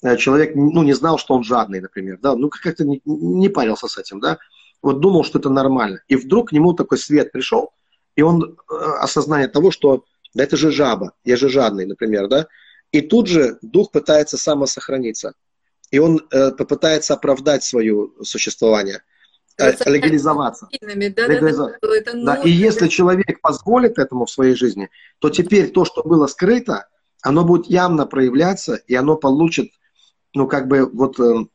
э, 0.02 0.18
человек 0.18 0.54
ну, 0.54 0.82
не 0.82 0.92
знал, 0.92 1.16
что 1.16 1.34
он 1.34 1.42
жадный, 1.42 1.80
например, 1.80 2.18
да, 2.20 2.36
ну 2.36 2.50
как-то 2.50 2.84
не, 2.84 3.00
не 3.06 3.48
парился 3.48 3.88
с 3.88 3.96
этим, 3.96 4.20
да, 4.20 4.38
вот 4.82 5.00
думал, 5.00 5.24
что 5.24 5.38
это 5.38 5.48
нормально. 5.48 6.02
И 6.08 6.16
вдруг 6.16 6.50
к 6.50 6.52
нему 6.52 6.74
такой 6.74 6.98
свет 6.98 7.32
пришел, 7.32 7.72
и 8.14 8.20
он 8.20 8.44
э, 8.44 8.74
осознание 9.00 9.48
того, 9.48 9.70
что 9.70 10.04
да 10.34 10.44
это 10.44 10.58
же 10.58 10.70
жаба, 10.70 11.12
я 11.24 11.36
же 11.36 11.48
жадный, 11.48 11.86
например, 11.86 12.28
да, 12.28 12.46
и 12.92 13.00
тут 13.00 13.26
же 13.26 13.58
дух 13.62 13.90
пытается 13.90 14.36
самосохраниться, 14.36 15.32
и 15.90 15.98
он 15.98 16.26
э, 16.30 16.50
попытается 16.50 17.14
оправдать 17.14 17.64
свое 17.64 18.10
существование– 18.22 19.02
легализоваться. 19.86 20.68
Да, 20.80 21.26
легализоваться. 21.26 21.78
Да. 22.14 22.34
И 22.36 22.50
если 22.50 22.88
человек 22.88 23.40
позволит 23.40 23.98
этому 23.98 24.26
в 24.26 24.30
своей 24.30 24.54
жизни, 24.54 24.90
то 25.18 25.30
теперь 25.30 25.70
то, 25.70 25.84
что 25.84 26.02
было 26.02 26.26
скрыто, 26.26 26.86
оно 27.22 27.44
будет 27.44 27.66
явно 27.66 28.06
проявляться, 28.06 28.74
и 28.74 28.94
оно 28.94 29.16
получит, 29.16 29.72
ну, 30.34 30.46
как 30.46 30.68
бы, 30.68 30.86
вот, 30.86 31.20
э, 31.20 31.46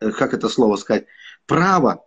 э, 0.00 0.10
как 0.12 0.34
это 0.34 0.48
слово 0.48 0.76
сказать, 0.76 1.06
право, 1.46 2.04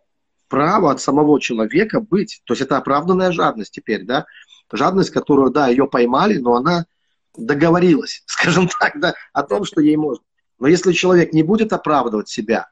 право 0.47 0.91
от 0.91 1.01
самого 1.01 1.39
человека 1.39 1.99
быть. 1.99 2.41
То 2.45 2.53
есть 2.53 2.61
это 2.61 2.77
оправданная 2.77 3.31
жадность 3.31 3.71
теперь, 3.71 4.03
да? 4.03 4.25
Жадность, 4.71 5.11
которую, 5.11 5.51
да, 5.51 5.67
ее 5.67 5.87
поймали, 5.87 6.37
но 6.37 6.55
она 6.55 6.85
договорилась, 7.37 8.23
скажем 8.25 8.67
так, 8.67 8.99
да, 8.99 9.13
о 9.33 9.43
том, 9.43 9.65
что 9.65 9.81
ей 9.81 9.97
можно. 9.97 10.23
Но 10.59 10.67
если 10.67 10.91
человек 10.91 11.33
не 11.33 11.43
будет 11.43 11.73
оправдывать 11.73 12.29
себя, 12.29 12.69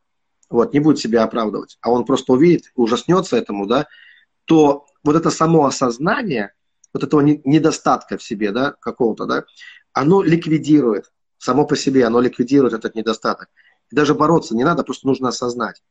вот, 0.50 0.74
не 0.74 0.80
будет 0.80 1.00
себя 1.00 1.24
оправдывать, 1.24 1.78
а 1.82 1.92
он 1.92 2.06
просто 2.06 2.34
увидит, 2.34 2.72
ужаснется 2.76 3.38
этому, 3.38 3.66
да, 3.66 3.88
то 4.46 4.86
вот 5.04 5.16
это 5.16 5.30
само 5.30 5.66
осознание, 5.66 6.54
вот 6.94 7.04
этого 7.04 7.22
недостатка 7.22 8.18
в 8.18 8.24
себе, 8.24 8.52
да, 8.52 8.74
какого-то, 8.80 9.26
да, 9.26 9.46
оно 9.94 10.24
ликвидирует, 10.24 11.12
само 11.38 11.66
по 11.66 11.76
себе 11.76 12.06
оно 12.06 12.20
ликвидирует 12.20 12.74
этот 12.74 12.96
недостаток. 12.96 13.50
И 13.92 13.96
даже 13.96 14.14
бороться 14.14 14.56
не 14.56 14.64
надо, 14.64 14.84
просто 14.84 15.08
нужно 15.08 15.30
осознать. 15.30 15.82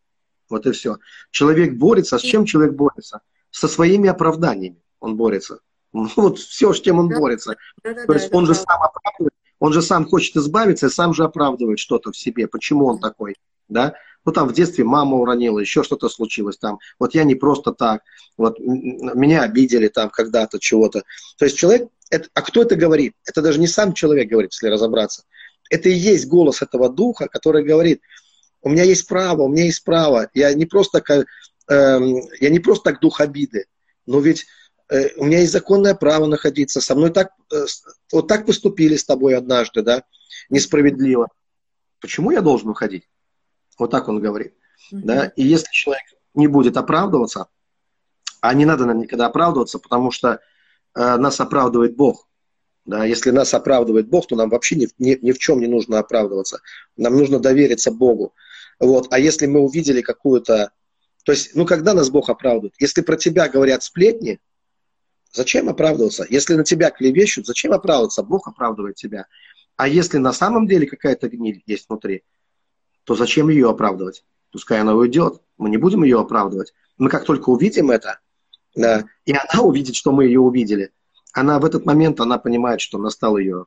Вот 0.48 0.66
и 0.66 0.72
все. 0.72 0.98
Человек 1.30 1.74
борется, 1.74 2.18
с 2.18 2.22
чем 2.22 2.44
человек 2.44 2.74
борется? 2.74 3.20
Со 3.50 3.68
своими 3.68 4.08
оправданиями 4.08 4.82
он 5.00 5.16
борется. 5.16 5.60
Ну, 5.94 6.06
вот 6.16 6.38
все, 6.38 6.74
с 6.74 6.80
чем 6.82 6.98
он 6.98 7.08
да, 7.08 7.18
борется. 7.18 7.56
Да, 7.82 7.94
да, 7.94 8.04
То 8.04 8.12
есть 8.12 8.28
он 8.34 8.44
же 8.44 8.54
сам 8.54 8.82
оправдывает, 8.82 9.32
он 9.58 9.72
же 9.72 9.80
сам 9.80 10.04
хочет 10.04 10.36
избавиться 10.36 10.86
и 10.86 10.90
сам 10.90 11.14
же 11.14 11.24
оправдывает 11.24 11.78
что-то 11.78 12.12
в 12.12 12.16
себе. 12.16 12.46
Почему 12.46 12.84
он 12.86 12.98
такой? 12.98 13.36
Да? 13.68 13.94
Ну 14.24 14.32
там 14.32 14.48
в 14.48 14.52
детстве 14.52 14.84
мама 14.84 15.16
уронила, 15.16 15.58
еще 15.58 15.82
что-то 15.82 16.08
случилось 16.08 16.58
там, 16.58 16.78
вот 16.98 17.14
я 17.14 17.24
не 17.24 17.34
просто 17.34 17.72
так, 17.72 18.02
вот 18.36 18.58
меня 18.58 19.42
обидели 19.42 19.88
там 19.88 20.10
когда-то 20.10 20.58
чего-то. 20.58 21.02
То 21.38 21.44
есть 21.44 21.56
человек, 21.56 21.88
это, 22.10 22.28
а 22.34 22.42
кто 22.42 22.62
это 22.62 22.76
говорит? 22.76 23.14
Это 23.24 23.42
даже 23.42 23.58
не 23.60 23.66
сам 23.66 23.92
человек 23.92 24.28
говорит, 24.28 24.52
если 24.52 24.68
разобраться. 24.68 25.24
Это 25.70 25.88
и 25.88 25.94
есть 25.94 26.26
голос 26.26 26.62
этого 26.62 26.88
духа, 26.88 27.28
который 27.28 27.64
говорит, 27.64 28.00
у 28.62 28.68
меня 28.68 28.84
есть 28.84 29.06
право, 29.06 29.42
у 29.42 29.48
меня 29.48 29.64
есть 29.64 29.84
право, 29.84 30.30
я 30.34 30.52
не 30.54 30.66
просто, 30.66 31.02
э, 31.08 31.24
я 31.68 32.50
не 32.50 32.58
просто 32.58 32.84
так 32.90 33.00
дух 33.00 33.20
обиды, 33.20 33.66
но 34.06 34.20
ведь 34.20 34.46
э, 34.88 35.10
у 35.16 35.24
меня 35.24 35.40
есть 35.40 35.52
законное 35.52 35.94
право 35.94 36.26
находиться, 36.26 36.80
со 36.80 36.94
мной 36.94 37.10
так, 37.10 37.32
э, 37.52 37.66
вот 38.12 38.28
так 38.28 38.46
поступили 38.46 38.96
с 38.96 39.04
тобой 39.04 39.36
однажды, 39.36 39.82
да, 39.82 40.02
несправедливо. 40.50 41.28
Почему 42.00 42.30
я 42.30 42.40
должен 42.40 42.68
уходить? 42.68 43.04
Вот 43.78 43.90
так 43.90 44.08
он 44.08 44.20
говорит. 44.20 44.54
Mm-hmm. 44.92 45.00
Да? 45.02 45.26
И 45.36 45.42
если 45.42 45.68
человек 45.70 46.04
не 46.34 46.46
будет 46.46 46.76
оправдываться, 46.76 47.48
а 48.40 48.54
не 48.54 48.64
надо 48.64 48.86
нам 48.86 48.98
никогда 48.98 49.26
оправдываться, 49.26 49.78
потому 49.78 50.10
что 50.10 50.40
э, 50.94 51.16
нас 51.16 51.40
оправдывает 51.40 51.96
Бог. 51.96 52.28
Да? 52.84 53.04
Если 53.04 53.30
нас 53.30 53.52
оправдывает 53.54 54.08
Бог, 54.08 54.26
то 54.26 54.36
нам 54.36 54.50
вообще 54.50 54.76
ни, 54.76 54.88
ни, 54.98 55.18
ни 55.20 55.32
в 55.32 55.38
чем 55.38 55.60
не 55.60 55.66
нужно 55.66 55.98
оправдываться. 55.98 56.60
Нам 56.96 57.16
нужно 57.16 57.38
довериться 57.38 57.90
Богу. 57.90 58.34
Вот. 58.80 59.08
А 59.10 59.18
если 59.18 59.46
мы 59.46 59.60
увидели 59.60 60.00
какую-то... 60.00 60.72
То 61.24 61.32
есть, 61.32 61.54
ну, 61.54 61.66
когда 61.66 61.94
нас 61.94 62.10
Бог 62.10 62.30
оправдывает? 62.30 62.74
Если 62.78 63.02
про 63.02 63.16
тебя 63.16 63.48
говорят 63.48 63.82
сплетни, 63.82 64.40
зачем 65.32 65.68
оправдываться? 65.68 66.24
Если 66.30 66.54
на 66.54 66.64
тебя 66.64 66.90
клевещут, 66.90 67.46
зачем 67.46 67.72
оправдываться? 67.72 68.22
Бог 68.22 68.48
оправдывает 68.48 68.96
тебя. 68.96 69.26
А 69.76 69.86
если 69.86 70.18
на 70.18 70.32
самом 70.32 70.66
деле 70.66 70.86
какая-то 70.86 71.28
гниль 71.28 71.62
есть 71.66 71.88
внутри, 71.88 72.24
то 73.08 73.14
зачем 73.14 73.48
ее 73.48 73.70
оправдывать? 73.70 74.22
Пускай 74.52 74.82
она 74.82 74.94
уйдет, 74.94 75.40
мы 75.56 75.70
не 75.70 75.78
будем 75.78 76.04
ее 76.04 76.20
оправдывать. 76.20 76.74
Мы 76.98 77.08
как 77.08 77.24
только 77.24 77.48
увидим 77.48 77.90
это, 77.90 78.20
да, 78.74 79.06
и 79.24 79.32
она 79.32 79.62
увидит, 79.62 79.96
что 79.96 80.12
мы 80.12 80.26
ее 80.26 80.40
увидели, 80.40 80.92
она 81.32 81.58
в 81.58 81.64
этот 81.64 81.86
момент, 81.86 82.20
она 82.20 82.36
понимает, 82.36 82.82
что 82.82 82.98
настал 82.98 83.38
ее 83.38 83.64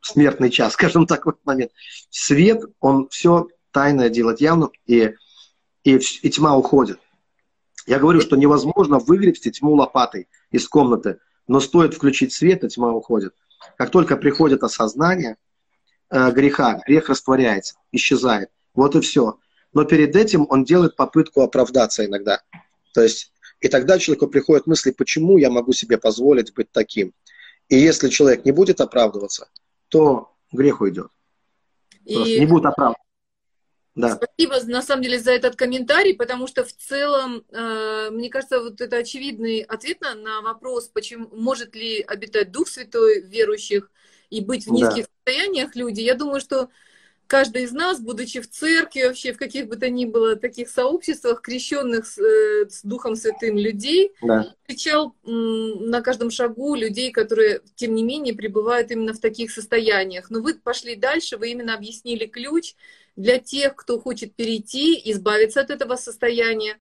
смертный 0.00 0.50
час, 0.50 0.72
скажем 0.74 1.08
так, 1.08 1.26
в 1.26 1.30
этот 1.30 1.44
момент. 1.44 1.72
Свет, 2.08 2.62
он 2.78 3.08
все 3.08 3.48
тайное 3.72 4.10
делает 4.10 4.40
явно, 4.40 4.70
и, 4.86 5.16
и, 5.82 5.96
и 5.96 6.30
тьма 6.30 6.56
уходит. 6.56 7.00
Я 7.84 7.98
говорю, 7.98 8.20
что 8.20 8.36
невозможно 8.36 9.00
выгребсти 9.00 9.50
тьму 9.50 9.74
лопатой 9.74 10.28
из 10.52 10.68
комнаты, 10.68 11.18
но 11.48 11.58
стоит 11.58 11.94
включить 11.94 12.32
свет, 12.32 12.62
и 12.62 12.68
тьма 12.68 12.92
уходит. 12.92 13.34
Как 13.76 13.90
только 13.90 14.16
приходит 14.16 14.62
осознание, 14.62 15.36
греха, 16.10 16.80
грех 16.86 17.08
растворяется, 17.08 17.76
исчезает. 17.92 18.50
Вот 18.74 18.94
и 18.94 19.00
все. 19.00 19.38
Но 19.72 19.84
перед 19.84 20.16
этим 20.16 20.46
он 20.48 20.64
делает 20.64 20.96
попытку 20.96 21.42
оправдаться 21.42 22.04
иногда. 22.04 22.42
То 22.94 23.02
есть, 23.02 23.32
и 23.60 23.68
тогда 23.68 23.98
человеку 23.98 24.26
приходят 24.26 24.66
мысли, 24.66 24.90
почему 24.90 25.38
я 25.38 25.50
могу 25.50 25.72
себе 25.72 25.98
позволить 25.98 26.54
быть 26.54 26.70
таким. 26.72 27.12
И 27.68 27.76
если 27.76 28.08
человек 28.08 28.44
не 28.44 28.52
будет 28.52 28.80
оправдываться, 28.80 29.48
то 29.88 30.32
грех 30.52 30.80
уйдет. 30.80 31.08
И... 32.04 32.38
не 32.38 32.46
будет 32.46 32.66
оправдываться. 32.66 33.02
Да. 33.96 34.14
Спасибо, 34.16 34.62
на 34.66 34.82
самом 34.82 35.02
деле, 35.02 35.18
за 35.18 35.32
этот 35.32 35.56
комментарий, 35.56 36.14
потому 36.14 36.46
что 36.46 36.64
в 36.64 36.72
целом, 36.72 37.44
э, 37.50 38.10
мне 38.10 38.28
кажется, 38.28 38.60
вот 38.60 38.78
это 38.82 38.98
очевидный 38.98 39.60
ответ 39.60 40.02
на, 40.02 40.14
на 40.14 40.42
вопрос, 40.42 40.88
почему 40.88 41.28
может 41.32 41.74
ли 41.74 42.02
обитать 42.02 42.52
Дух 42.52 42.68
Святой 42.68 43.22
верующих 43.22 43.90
и 44.30 44.40
быть 44.40 44.66
в 44.66 44.72
низких 44.72 45.06
да. 45.06 45.10
состояниях 45.16 45.76
люди. 45.76 46.00
Я 46.00 46.14
думаю, 46.14 46.40
что 46.40 46.68
каждый 47.26 47.64
из 47.64 47.72
нас, 47.72 48.00
будучи 48.00 48.40
в 48.40 48.48
церкви, 48.48 49.04
вообще 49.04 49.32
в 49.32 49.38
каких 49.38 49.68
бы 49.68 49.76
то 49.76 49.88
ни 49.88 50.04
было 50.04 50.36
таких 50.36 50.68
сообществах, 50.68 51.40
крещенных 51.40 52.06
с, 52.06 52.18
э, 52.18 52.68
с 52.68 52.82
Духом 52.82 53.16
Святым 53.16 53.56
людей, 53.56 54.12
да. 54.22 54.54
встречал 54.62 55.14
на 55.24 56.00
каждом 56.02 56.30
шагу 56.30 56.74
людей, 56.74 57.10
которые, 57.10 57.60
тем 57.74 57.94
не 57.94 58.04
менее, 58.04 58.34
пребывают 58.34 58.90
именно 58.90 59.12
в 59.12 59.20
таких 59.20 59.50
состояниях. 59.50 60.30
Но 60.30 60.40
вы 60.40 60.54
пошли 60.54 60.96
дальше, 60.96 61.36
вы 61.36 61.50
именно 61.50 61.74
объяснили 61.74 62.26
ключ 62.26 62.74
для 63.16 63.38
тех, 63.38 63.74
кто 63.74 63.98
хочет 63.98 64.34
перейти, 64.34 65.00
избавиться 65.10 65.60
от 65.60 65.70
этого 65.70 65.96
состояния, 65.96 66.78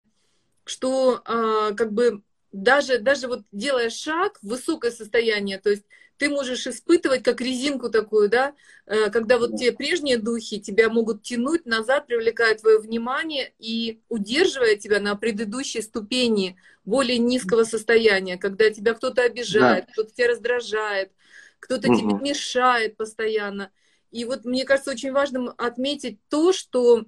что 0.66 1.22
а, 1.26 1.74
как 1.74 1.94
бы 1.94 2.22
даже, 2.52 3.00
даже 3.00 3.28
вот 3.28 3.42
делая 3.52 3.90
шаг 3.90 4.40
в 4.42 4.48
высокое 4.48 4.92
состояние, 4.92 5.60
то 5.60 5.70
есть 5.70 5.84
ты 6.18 6.30
можешь 6.30 6.66
испытывать 6.68 7.24
как 7.24 7.42
резинку 7.42 7.90
такую, 7.90 8.30
да, 8.30 8.54
э, 8.86 9.10
когда 9.10 9.38
вот 9.38 9.58
те 9.58 9.72
прежние 9.72 10.18
духи 10.18 10.60
тебя 10.60 10.90
могут 10.90 11.24
тянуть 11.24 11.66
назад, 11.66 12.08
привлекая 12.08 12.56
твое 12.56 12.80
внимание 12.80 13.54
и 13.60 14.02
удерживая 14.10 14.76
тебя 14.76 15.00
на 15.00 15.16
предыдущей 15.16 15.82
ступени 15.82 16.58
более 16.86 17.18
низкого 17.18 17.64
состояния, 17.64 18.38
когда 18.38 18.70
тебя 18.70 18.94
кто-то 18.94 19.24
обижает, 19.24 19.86
да. 19.88 19.92
кто-то 19.92 20.14
тебя 20.14 20.30
раздражает, 20.30 21.12
кто-то 21.60 21.90
угу. 21.90 21.98
тебе 21.98 22.30
мешает 22.30 22.96
постоянно. 22.96 23.72
И 24.12 24.24
вот 24.24 24.46
мне 24.46 24.64
кажется 24.64 24.92
очень 24.92 25.12
важным 25.12 25.52
отметить 25.58 26.20
то, 26.30 26.54
что 26.54 27.06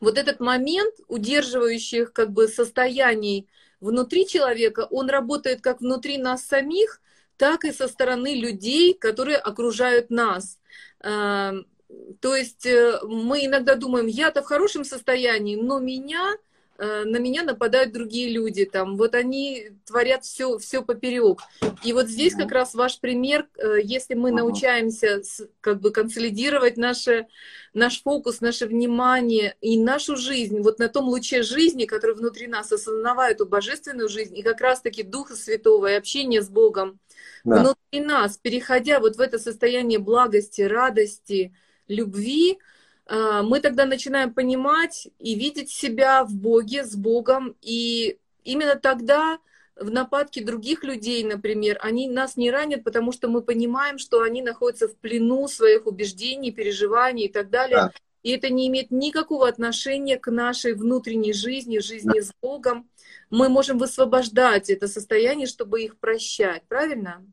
вот 0.00 0.18
этот 0.18 0.40
момент 0.40 0.94
удерживающих 1.08 2.12
как 2.12 2.32
бы 2.32 2.48
состояний 2.48 3.48
внутри 3.80 4.26
человека, 4.26 4.86
он 4.90 5.08
работает 5.08 5.60
как 5.60 5.80
внутри 5.80 6.18
нас 6.18 6.44
самих, 6.44 7.00
так 7.36 7.64
и 7.64 7.72
со 7.72 7.88
стороны 7.88 8.34
людей, 8.34 8.94
которые 8.94 9.36
окружают 9.36 10.10
нас. 10.10 10.58
Эм, 11.00 11.66
то 12.20 12.34
есть 12.34 12.66
э, 12.66 13.00
мы 13.04 13.46
иногда 13.46 13.74
думаем, 13.74 14.06
я-то 14.06 14.42
в 14.42 14.46
хорошем 14.46 14.84
состоянии, 14.84 15.56
но 15.56 15.78
меня 15.78 16.36
Э, 16.78 17.04
на 17.04 17.18
меня 17.18 17.42
нападают 17.42 17.92
другие 17.92 18.30
люди, 18.30 18.64
там, 18.66 18.96
вот 18.96 19.14
они 19.14 19.70
творят 19.86 20.24
все, 20.24 20.58
все 20.58 20.82
поперек. 20.82 21.40
И 21.82 21.92
вот 21.92 22.08
здесь 22.08 22.34
как 22.34 22.52
раз 22.52 22.74
ваш 22.74 23.00
пример, 23.00 23.48
э, 23.56 23.78
если 23.82 24.14
мы 24.14 24.30
научаемся 24.30 25.22
как 25.60 25.80
бы 25.80 25.90
консолидировать 25.90 26.76
наше, 26.76 27.26
наш 27.72 28.02
фокус, 28.02 28.40
наше 28.40 28.66
внимание 28.66 29.56
и 29.60 29.78
нашу 29.78 30.16
жизнь, 30.16 30.60
вот 30.60 30.78
на 30.78 30.88
том 30.88 31.08
луче 31.08 31.42
жизни, 31.42 31.86
который 31.86 32.14
внутри 32.14 32.46
нас, 32.46 32.70
осознавая 32.70 33.32
эту 33.32 33.46
божественную 33.46 34.08
жизнь, 34.08 34.36
и 34.36 34.42
как 34.42 34.60
раз-таки 34.60 35.02
Духа 35.02 35.34
Святого 35.34 35.86
и 35.86 35.94
общение 35.94 36.42
с 36.42 36.48
Богом 36.50 36.98
да. 37.46 37.60
внутри 37.60 38.00
нас, 38.06 38.36
переходя 38.36 39.00
вот 39.00 39.16
в 39.16 39.20
это 39.20 39.38
состояние 39.38 39.98
благости, 39.98 40.62
радости, 40.62 41.54
любви, 41.88 42.58
а, 43.06 43.42
мы 43.42 43.60
тогда 43.60 43.86
начинаем 43.86 44.34
понимать 44.34 45.08
и 45.18 45.34
видеть 45.34 45.70
себя 45.70 46.24
в 46.24 46.34
Боге, 46.34 46.84
с 46.84 46.94
Богом, 46.96 47.56
и 47.62 48.18
именно 48.44 48.74
тогда 48.76 49.38
в 49.76 49.90
нападке 49.90 50.42
других 50.42 50.82
людей, 50.84 51.22
например, 51.22 51.78
они 51.82 52.08
нас 52.08 52.36
не 52.36 52.50
ранят, 52.50 52.82
потому 52.82 53.12
что 53.12 53.28
мы 53.28 53.42
понимаем, 53.42 53.98
что 53.98 54.22
они 54.22 54.42
находятся 54.42 54.88
в 54.88 54.96
плену 54.96 55.46
своих 55.48 55.86
убеждений, 55.86 56.50
переживаний 56.50 57.26
и 57.26 57.32
так 57.32 57.50
далее. 57.50 57.76
Да. 57.76 57.92
И 58.22 58.30
это 58.30 58.48
не 58.48 58.66
имеет 58.66 58.90
никакого 58.90 59.46
отношения 59.46 60.18
к 60.18 60.30
нашей 60.32 60.72
внутренней 60.72 61.32
жизни, 61.32 61.78
жизни 61.78 62.18
да. 62.18 62.22
с 62.22 62.32
Богом. 62.42 62.88
Мы 63.30 63.48
можем 63.48 63.78
высвобождать 63.78 64.70
это 64.70 64.88
состояние, 64.88 65.46
чтобы 65.46 65.82
их 65.82 65.98
прощать, 65.98 66.62
правильно? 66.68 67.24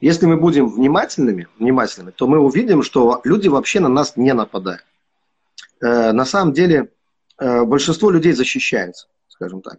Если 0.00 0.26
мы 0.26 0.36
будем 0.36 0.68
внимательными, 0.68 1.48
внимательными, 1.58 2.12
то 2.12 2.26
мы 2.26 2.38
увидим, 2.38 2.82
что 2.82 3.20
люди 3.24 3.48
вообще 3.48 3.80
на 3.80 3.88
нас 3.88 4.16
не 4.16 4.32
нападают. 4.32 4.84
Э, 5.80 6.12
на 6.12 6.24
самом 6.24 6.52
деле 6.52 6.90
э, 7.38 7.64
большинство 7.64 8.10
людей 8.10 8.32
защищается, 8.32 9.08
скажем 9.28 9.62
так. 9.62 9.78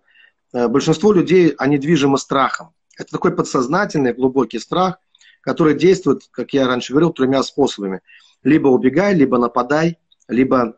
Э, 0.53 0.67
большинство 0.67 1.11
людей, 1.11 1.53
они 1.57 1.77
движимы 1.77 2.17
страхом. 2.17 2.73
Это 2.97 3.11
такой 3.11 3.35
подсознательный, 3.35 4.13
глубокий 4.13 4.59
страх, 4.59 4.99
который 5.41 5.75
действует, 5.75 6.23
как 6.31 6.53
я 6.53 6.67
раньше 6.67 6.93
говорил, 6.93 7.11
тремя 7.11 7.41
способами. 7.43 8.01
Либо 8.43 8.67
убегай, 8.67 9.13
либо 9.15 9.37
нападай, 9.37 9.97
либо 10.27 10.77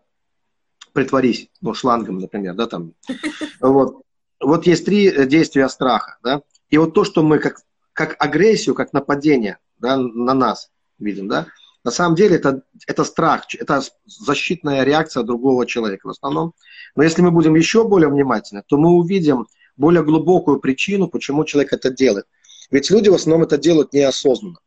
притворись, 0.94 1.50
ну, 1.62 1.74
шлангом, 1.74 2.20
например, 2.20 2.54
да, 2.54 2.68
там. 2.68 2.94
Вот. 3.60 4.04
Вот 4.40 4.68
есть 4.68 4.86
три 4.86 5.26
действия 5.26 5.70
страха, 5.70 6.18
да. 6.22 6.42
И 6.70 6.78
вот 6.78 6.94
то, 6.94 7.06
что 7.06 7.24
мы 7.24 7.40
как, 7.40 7.62
как 7.94 8.16
агрессию, 8.20 8.76
как 8.76 8.94
нападение 8.94 9.58
да, 9.80 9.98
на 9.98 10.34
нас 10.34 10.72
видим, 11.00 11.28
да, 11.28 11.48
на 11.84 11.92
самом 11.92 12.16
деле 12.16 12.38
это, 12.38 12.64
это 12.88 13.04
страх, 13.04 13.46
это 13.60 13.82
защитная 14.06 14.84
реакция 14.84 15.24
другого 15.24 15.66
человека 15.66 16.08
в 16.08 16.12
основном. 16.12 16.54
Но 16.96 17.04
если 17.04 17.22
мы 17.22 17.32
будем 17.32 17.56
еще 17.56 17.88
более 17.88 18.10
внимательны, 18.10 18.64
то 18.66 18.78
мы 18.78 18.92
увидим 18.92 19.48
более 19.76 20.04
глубокую 20.04 20.60
причину, 20.60 21.08
почему 21.08 21.44
человек 21.44 21.74
это 21.74 21.90
делает. 21.90 22.26
Ведь 22.72 22.90
люди 22.90 23.10
в 23.10 23.16
основном 23.16 23.44
это 23.44 23.58
делают 23.58 23.92
неосознанно. 23.92 24.60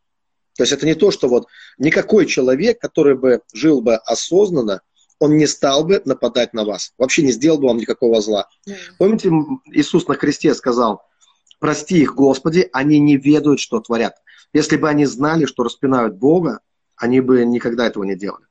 То 0.57 0.63
есть 0.63 0.73
это 0.73 0.87
не 0.87 0.95
то, 0.95 1.11
что 1.11 1.29
вот 1.29 1.47
никакой 1.79 2.27
человек, 2.27 2.81
который 2.81 3.17
бы 3.17 3.41
жил 3.53 3.81
бы 3.81 3.97
осознанно, 3.97 4.83
он 5.19 5.37
не 5.37 5.47
стал 5.47 5.85
бы 5.85 6.03
нападать 6.05 6.53
на 6.53 6.65
вас. 6.65 6.93
Вообще 6.99 7.23
не 7.23 7.33
сделал 7.33 7.59
бы 7.59 7.69
вам 7.69 7.79
никакого 7.79 8.21
зла. 8.21 8.49
Mm. 8.69 8.75
Помните, 8.99 9.31
Иисус 9.73 10.07
на 10.09 10.17
кресте 10.17 10.55
сказал, 10.55 11.03
прости 11.59 12.03
их, 12.03 12.15
Господи, 12.15 12.69
они 12.73 12.99
не 12.99 13.17
ведают, 13.17 13.61
что 13.61 13.81
творят. 13.81 14.17
Если 14.53 14.77
бы 14.77 14.89
они 14.89 15.07
знали, 15.07 15.47
что 15.47 15.63
распинают 15.65 16.17
Бога, 16.17 16.61
они 16.97 17.21
бы 17.21 17.45
никогда 17.45 17.87
этого 17.87 18.05
не 18.05 18.17
делали. 18.17 18.47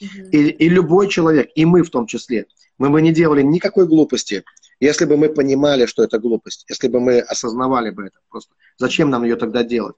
И, 0.00 0.48
и 0.48 0.68
любой 0.68 1.08
человек, 1.08 1.50
и 1.54 1.64
мы 1.64 1.82
в 1.82 1.90
том 1.90 2.06
числе, 2.06 2.46
мы 2.78 2.90
бы 2.90 3.02
не 3.02 3.12
делали 3.12 3.42
никакой 3.42 3.86
глупости, 3.86 4.44
если 4.80 5.04
бы 5.04 5.16
мы 5.16 5.28
понимали, 5.28 5.86
что 5.86 6.04
это 6.04 6.18
глупость, 6.18 6.64
если 6.68 6.86
бы 6.86 7.00
мы 7.00 7.18
осознавали 7.18 7.90
бы 7.90 8.06
это. 8.06 8.18
Просто 8.28 8.54
зачем 8.76 9.10
нам 9.10 9.24
ее 9.24 9.34
тогда 9.34 9.64
делать? 9.64 9.96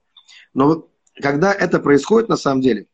Но 0.53 0.89
когда 1.21 1.53
это 1.53 1.79
происходит 1.79 2.29
на 2.29 2.37
самом 2.37 2.61
деле, 2.61 2.87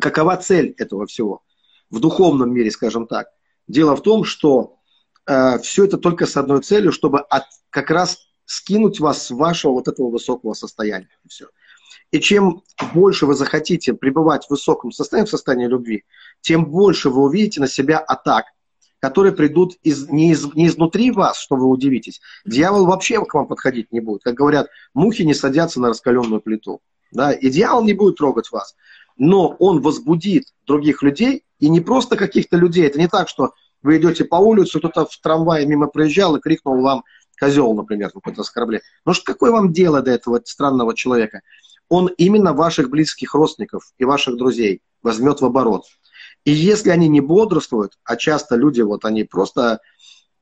какова 0.00 0.36
цель 0.36 0.74
этого 0.78 1.06
всего? 1.06 1.42
В 1.90 1.98
духовном 1.98 2.52
мире, 2.52 2.70
скажем 2.70 3.06
так. 3.06 3.28
Дело 3.66 3.96
в 3.96 4.02
том, 4.02 4.22
что 4.24 4.78
э, 5.26 5.58
все 5.58 5.84
это 5.84 5.98
только 5.98 6.26
с 6.26 6.36
одной 6.36 6.62
целью, 6.62 6.92
чтобы 6.92 7.20
от, 7.20 7.44
как 7.70 7.90
раз 7.90 8.27
скинуть 8.48 8.98
вас 8.98 9.26
с 9.26 9.30
вашего 9.30 9.72
вот 9.72 9.88
этого 9.88 10.10
высокого 10.10 10.54
состояния. 10.54 11.10
Все. 11.28 11.48
И 12.10 12.18
чем 12.18 12.62
больше 12.94 13.26
вы 13.26 13.34
захотите 13.34 13.92
пребывать 13.92 14.46
в 14.46 14.50
высоком 14.50 14.90
состоянии, 14.90 15.26
в 15.26 15.30
состоянии 15.30 15.66
любви, 15.66 16.04
тем 16.40 16.64
больше 16.64 17.10
вы 17.10 17.24
увидите 17.24 17.60
на 17.60 17.68
себя 17.68 17.98
атак, 17.98 18.46
которые 19.00 19.34
придут 19.34 19.74
из, 19.82 20.08
не, 20.08 20.32
из, 20.32 20.46
не 20.54 20.68
изнутри 20.68 21.10
вас, 21.10 21.38
что 21.38 21.56
вы 21.56 21.66
удивитесь. 21.66 22.22
Дьявол 22.46 22.86
вообще 22.86 23.22
к 23.22 23.34
вам 23.34 23.46
подходить 23.46 23.92
не 23.92 24.00
будет. 24.00 24.22
Как 24.22 24.34
говорят, 24.34 24.68
мухи 24.94 25.22
не 25.22 25.34
садятся 25.34 25.78
на 25.78 25.88
раскаленную 25.88 26.40
плиту. 26.40 26.80
Да? 27.12 27.32
И 27.32 27.50
дьявол 27.50 27.84
не 27.84 27.92
будет 27.92 28.16
трогать 28.16 28.50
вас. 28.50 28.74
Но 29.18 29.48
он 29.58 29.82
возбудит 29.82 30.44
других 30.66 31.02
людей, 31.02 31.44
и 31.58 31.68
не 31.68 31.80
просто 31.80 32.16
каких-то 32.16 32.56
людей. 32.56 32.86
Это 32.86 32.98
не 32.98 33.08
так, 33.08 33.28
что 33.28 33.52
вы 33.82 33.98
идете 33.98 34.24
по 34.24 34.36
улице, 34.36 34.78
кто-то 34.78 35.04
в 35.04 35.16
трамвае 35.18 35.66
мимо 35.66 35.86
проезжал 35.86 36.36
и 36.36 36.40
крикнул 36.40 36.80
вам 36.80 37.04
козел, 37.38 37.72
например, 37.74 38.10
какое-то 38.10 38.42
оскорбление. 38.42 38.82
Ну 39.04 39.14
что 39.14 39.32
какое 39.32 39.50
вам 39.50 39.72
дело 39.72 40.02
до 40.02 40.10
этого 40.10 40.40
странного 40.44 40.94
человека? 40.94 41.42
он 41.88 42.08
именно 42.18 42.52
ваших 42.52 42.90
близких 42.90 43.34
родственников 43.34 43.92
и 43.98 44.04
ваших 44.04 44.36
друзей 44.36 44.82
возьмет 45.02 45.40
в 45.40 45.44
оборот. 45.44 45.84
И 46.44 46.52
если 46.52 46.90
они 46.90 47.08
не 47.08 47.20
бодрствуют, 47.20 47.98
а 48.04 48.16
часто 48.16 48.56
люди, 48.56 48.80
вот 48.80 49.04
они 49.04 49.24
просто 49.24 49.80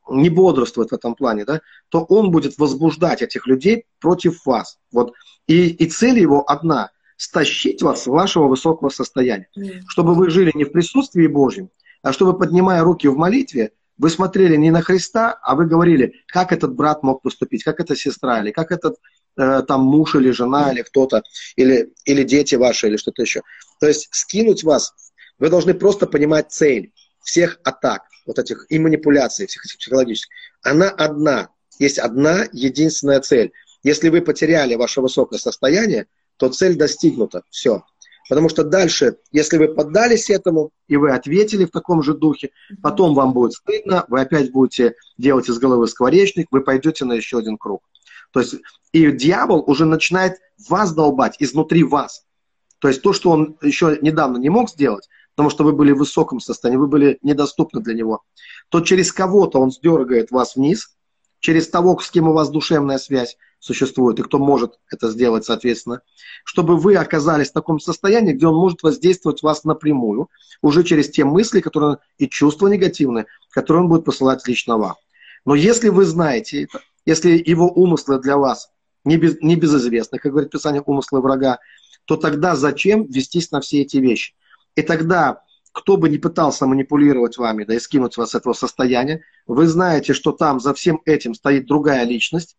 не 0.09 0.29
бодрствуют 0.29 0.91
в 0.91 0.95
этом 0.95 1.15
плане, 1.15 1.45
да, 1.45 1.61
то 1.89 2.03
он 2.05 2.31
будет 2.31 2.59
возбуждать 2.59 3.23
этих 3.23 3.47
людей 3.47 3.87
против 4.01 4.45
вас. 4.47 4.79
Вот. 4.93 5.15
И, 5.47 5.69
и 5.69 5.87
цель 5.89 6.19
его 6.19 6.49
одна– 6.49 6.91
стащить 7.17 7.83
вас 7.83 8.03
с 8.03 8.07
вашего 8.07 8.47
высокого 8.47 8.91
состояния. 8.91 9.49
Чтобы 9.89 10.15
вы 10.15 10.29
жили 10.29 10.53
не 10.55 10.65
в 10.65 10.73
присутствии 10.73 11.27
Божьем, 11.27 11.71
а 12.03 12.13
чтобы, 12.13 12.39
поднимая 12.39 12.83
руки 12.83 13.09
в 13.09 13.17
молитве, 13.17 13.73
вы 13.99 14.11
смотрели 14.11 14.57
не 14.57 14.71
на 14.71 14.83
Христа, 14.83 15.39
а 15.43 15.55
вы 15.55 15.67
говорили, 15.67 16.23
как 16.27 16.53
этот 16.53 16.75
брат 16.75 17.03
мог 17.03 17.23
поступить, 17.23 17.65
как 17.65 17.81
эта 17.81 17.97
сестра, 17.97 18.41
или 18.41 18.51
как 18.51 18.73
этот 18.73 18.97
Э, 19.37 19.63
там 19.63 19.83
муж 19.83 20.15
или 20.15 20.31
жена, 20.31 20.73
или 20.73 20.83
кто-то, 20.83 21.23
или, 21.57 21.93
или 22.07 22.23
дети 22.23 22.55
ваши, 22.55 22.89
или 22.89 22.97
что-то 22.97 23.23
еще. 23.23 23.43
То 23.81 23.87
есть 23.87 24.09
скинуть 24.11 24.65
вас, 24.65 24.95
вы 25.39 25.51
должны 25.51 25.75
просто 25.75 26.07
понимать 26.07 26.51
цель 26.51 26.93
всех 27.23 27.61
атак, 27.63 28.05
вот 28.25 28.39
этих 28.39 28.65
и 28.71 28.79
манипуляций, 28.79 29.47
всех 29.47 29.67
этих 29.67 29.79
психологических. 29.79 30.35
Она 30.63 30.89
одна, 30.89 31.51
есть 31.79 31.99
одна 31.99 32.47
единственная 32.53 33.21
цель. 33.21 33.53
Если 33.83 34.09
вы 34.09 34.23
потеряли 34.23 34.75
ваше 34.75 35.03
высокое 35.03 35.39
состояние, 35.39 36.07
то 36.39 36.49
цель 36.49 36.77
достигнута, 36.77 37.43
все. 37.51 37.85
Потому 38.29 38.49
что 38.49 38.65
дальше, 38.65 39.19
если 39.31 39.57
вы 39.57 39.69
поддались 39.69 40.31
этому, 40.31 40.71
и 40.89 40.97
вы 40.97 41.13
ответили 41.13 41.65
в 41.65 41.71
таком 41.71 42.03
же 42.03 42.15
духе, 42.15 42.51
потом 42.83 43.15
вам 43.15 43.33
будет 43.33 43.53
стыдно, 43.53 44.05
вы 44.09 44.21
опять 44.21 44.51
будете 44.51 44.95
делать 45.17 45.49
из 45.49 45.59
головы 45.59 45.87
скворечник, 45.87 46.49
вы 46.51 46.63
пойдете 46.63 47.05
на 47.05 47.13
еще 47.13 47.39
один 47.39 47.57
круг. 47.57 47.83
То 48.33 48.41
есть 48.41 48.57
и 48.93 49.11
дьявол 49.13 49.63
уже 49.67 49.85
начинает 49.85 50.39
вас 50.69 50.93
долбать 50.93 51.37
изнутри 51.39 51.85
вас. 51.85 52.25
То 52.79 52.89
есть 52.89 53.03
то, 53.03 53.13
что 53.13 53.31
он 53.31 53.57
еще 53.63 53.99
недавно 54.03 54.39
не 54.39 54.49
мог 54.49 54.71
сделать, 54.71 55.09
потому 55.35 55.51
что 55.51 55.65
вы 55.65 55.73
были 55.73 55.93
в 55.93 55.99
высоком 55.99 56.41
состоянии, 56.41 56.79
вы 56.79 56.89
были 56.89 57.19
недоступны 57.23 57.81
для 57.81 57.95
него, 57.95 58.23
то 58.69 58.81
через 58.81 59.13
кого-то 59.13 59.61
он 59.61 59.71
сдергает 59.71 60.31
вас 60.31 60.57
вниз, 60.57 60.97
через 61.41 61.69
того, 61.69 61.99
с 61.99 62.11
кем 62.11 62.29
у 62.29 62.33
вас 62.33 62.51
душевная 62.51 62.99
связь 62.99 63.37
существует, 63.67 64.19
и 64.19 64.23
кто 64.23 64.39
может 64.39 64.79
это 64.91 65.11
сделать, 65.11 65.45
соответственно, 65.45 66.01
чтобы 66.45 66.77
вы 66.77 66.97
оказались 66.97 67.51
в 67.51 67.53
таком 67.53 67.81
состоянии, 67.81 68.33
где 68.33 68.47
он 68.47 68.55
может 68.55 68.83
воздействовать 68.83 69.43
вас 69.43 69.65
напрямую, 69.65 70.31
уже 70.63 70.85
через 70.85 71.11
те 71.11 71.25
мысли, 71.25 71.61
которые 71.61 71.99
и 72.19 72.29
чувства 72.29 72.69
негативные, 72.69 73.27
которые 73.51 73.83
он 73.83 73.89
будет 73.89 74.05
посылать 74.05 74.47
лично 74.47 74.79
вам. 74.79 74.95
Но 75.45 75.55
если 75.55 75.89
вы 75.89 76.05
знаете 76.05 76.65
это, 76.65 76.81
если 77.05 77.43
его 77.45 77.69
умыслы 77.69 78.21
для 78.21 78.37
вас 78.37 78.71
не, 79.05 79.17
без, 79.17 79.41
не 79.41 79.57
безызвестны, 79.57 80.19
как 80.19 80.33
говорит 80.33 80.51
Писание, 80.51 80.83
умыслы 80.85 81.21
врага, 81.21 81.59
то 82.05 82.17
тогда 82.17 82.57
зачем 82.57 83.05
вестись 83.07 83.51
на 83.51 83.61
все 83.61 83.83
эти 83.83 83.99
вещи? 83.99 84.35
И 84.77 84.83
тогда, 84.83 85.43
кто 85.73 85.97
бы 85.97 86.09
ни 86.09 86.19
пытался 86.19 86.67
манипулировать 86.67 87.39
вами, 87.39 87.65
да 87.65 87.75
и 87.75 87.81
скинуть 87.81 88.17
вас 88.17 88.31
с 88.31 88.35
этого 88.35 88.55
состояния, 88.55 89.23
вы 89.47 89.67
знаете, 89.67 90.13
что 90.15 90.33
там 90.33 90.61
за 90.61 90.75
всем 90.75 91.01
этим 91.05 91.35
стоит 91.35 91.67
другая 91.67 92.05
личность, 92.05 92.57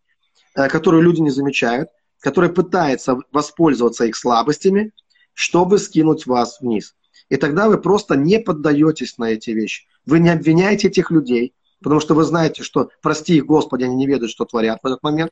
которую 0.67 1.03
люди 1.03 1.21
не 1.21 1.29
замечают, 1.29 1.89
которая 2.19 2.51
пытается 2.51 3.17
воспользоваться 3.31 4.05
их 4.05 4.15
слабостями, 4.15 4.91
чтобы 5.33 5.77
скинуть 5.77 6.25
вас 6.25 6.59
вниз. 6.61 6.95
И 7.29 7.37
тогда 7.37 7.67
вы 7.67 7.77
просто 7.77 8.15
не 8.15 8.39
поддаетесь 8.39 9.17
на 9.17 9.25
эти 9.25 9.51
вещи. 9.51 9.85
Вы 10.05 10.19
не 10.19 10.29
обвиняете 10.29 10.87
этих 10.87 11.11
людей, 11.11 11.53
потому 11.83 11.99
что 11.99 12.15
вы 12.15 12.23
знаете, 12.23 12.63
что, 12.63 12.89
прости 13.01 13.35
их, 13.35 13.45
Господи, 13.45 13.83
они 13.83 13.95
не 13.95 14.07
ведают, 14.07 14.31
что 14.31 14.45
творят 14.45 14.79
в 14.81 14.87
этот 14.87 15.03
момент, 15.03 15.31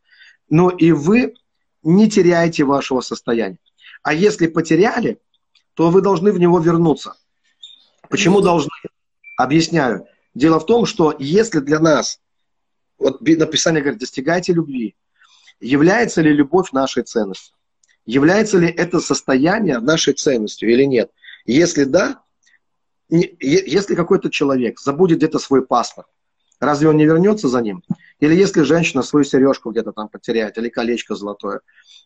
но 0.49 0.69
и 0.69 0.91
вы 0.91 1.33
не 1.81 2.09
теряете 2.09 2.63
вашего 2.63 3.01
состояния. 3.01 3.57
А 4.03 4.13
если 4.13 4.47
потеряли, 4.47 5.19
то 5.73 5.89
вы 5.89 6.01
должны 6.01 6.31
в 6.31 6.39
него 6.39 6.59
вернуться. 6.59 7.15
Почему 8.09 8.41
должны? 8.41 8.71
Объясняю. 9.37 10.05
Дело 10.35 10.59
в 10.59 10.65
том, 10.65 10.85
что 10.85 11.15
если 11.17 11.59
для 11.59 11.79
нас, 11.79 12.19
вот 12.99 13.21
написание 13.21 13.81
говорит, 13.81 13.99
достигайте 13.99 14.53
любви, 14.53 14.95
является 15.59 16.21
ли 16.21 16.33
любовь 16.33 16.71
нашей 16.71 17.03
ценностью? 17.03 17.55
Является 18.05 18.57
ли 18.57 18.67
это 18.67 18.99
состояние 18.99 19.79
нашей 19.79 20.13
ценностью 20.13 20.71
или 20.71 20.83
нет? 20.83 21.11
Если 21.45 21.83
да, 21.83 22.21
если 23.09 23.95
какой-то 23.95 24.29
человек 24.29 24.79
забудет 24.79 25.17
где-то 25.17 25.39
свой 25.39 25.65
паспорт, 25.65 26.07
разве 26.59 26.89
он 26.89 26.97
не 26.97 27.05
вернется 27.05 27.47
за 27.47 27.61
ним? 27.61 27.83
Или 28.19 28.35
если 28.35 28.61
женщина 28.61 29.01
свою 29.01 29.23
сережку 29.23 29.71
где-то 29.71 29.91
там 29.91 30.07
потеряет, 30.07 30.57
или 30.57 30.69
колечко 30.69 31.15
золотое, 31.15 31.61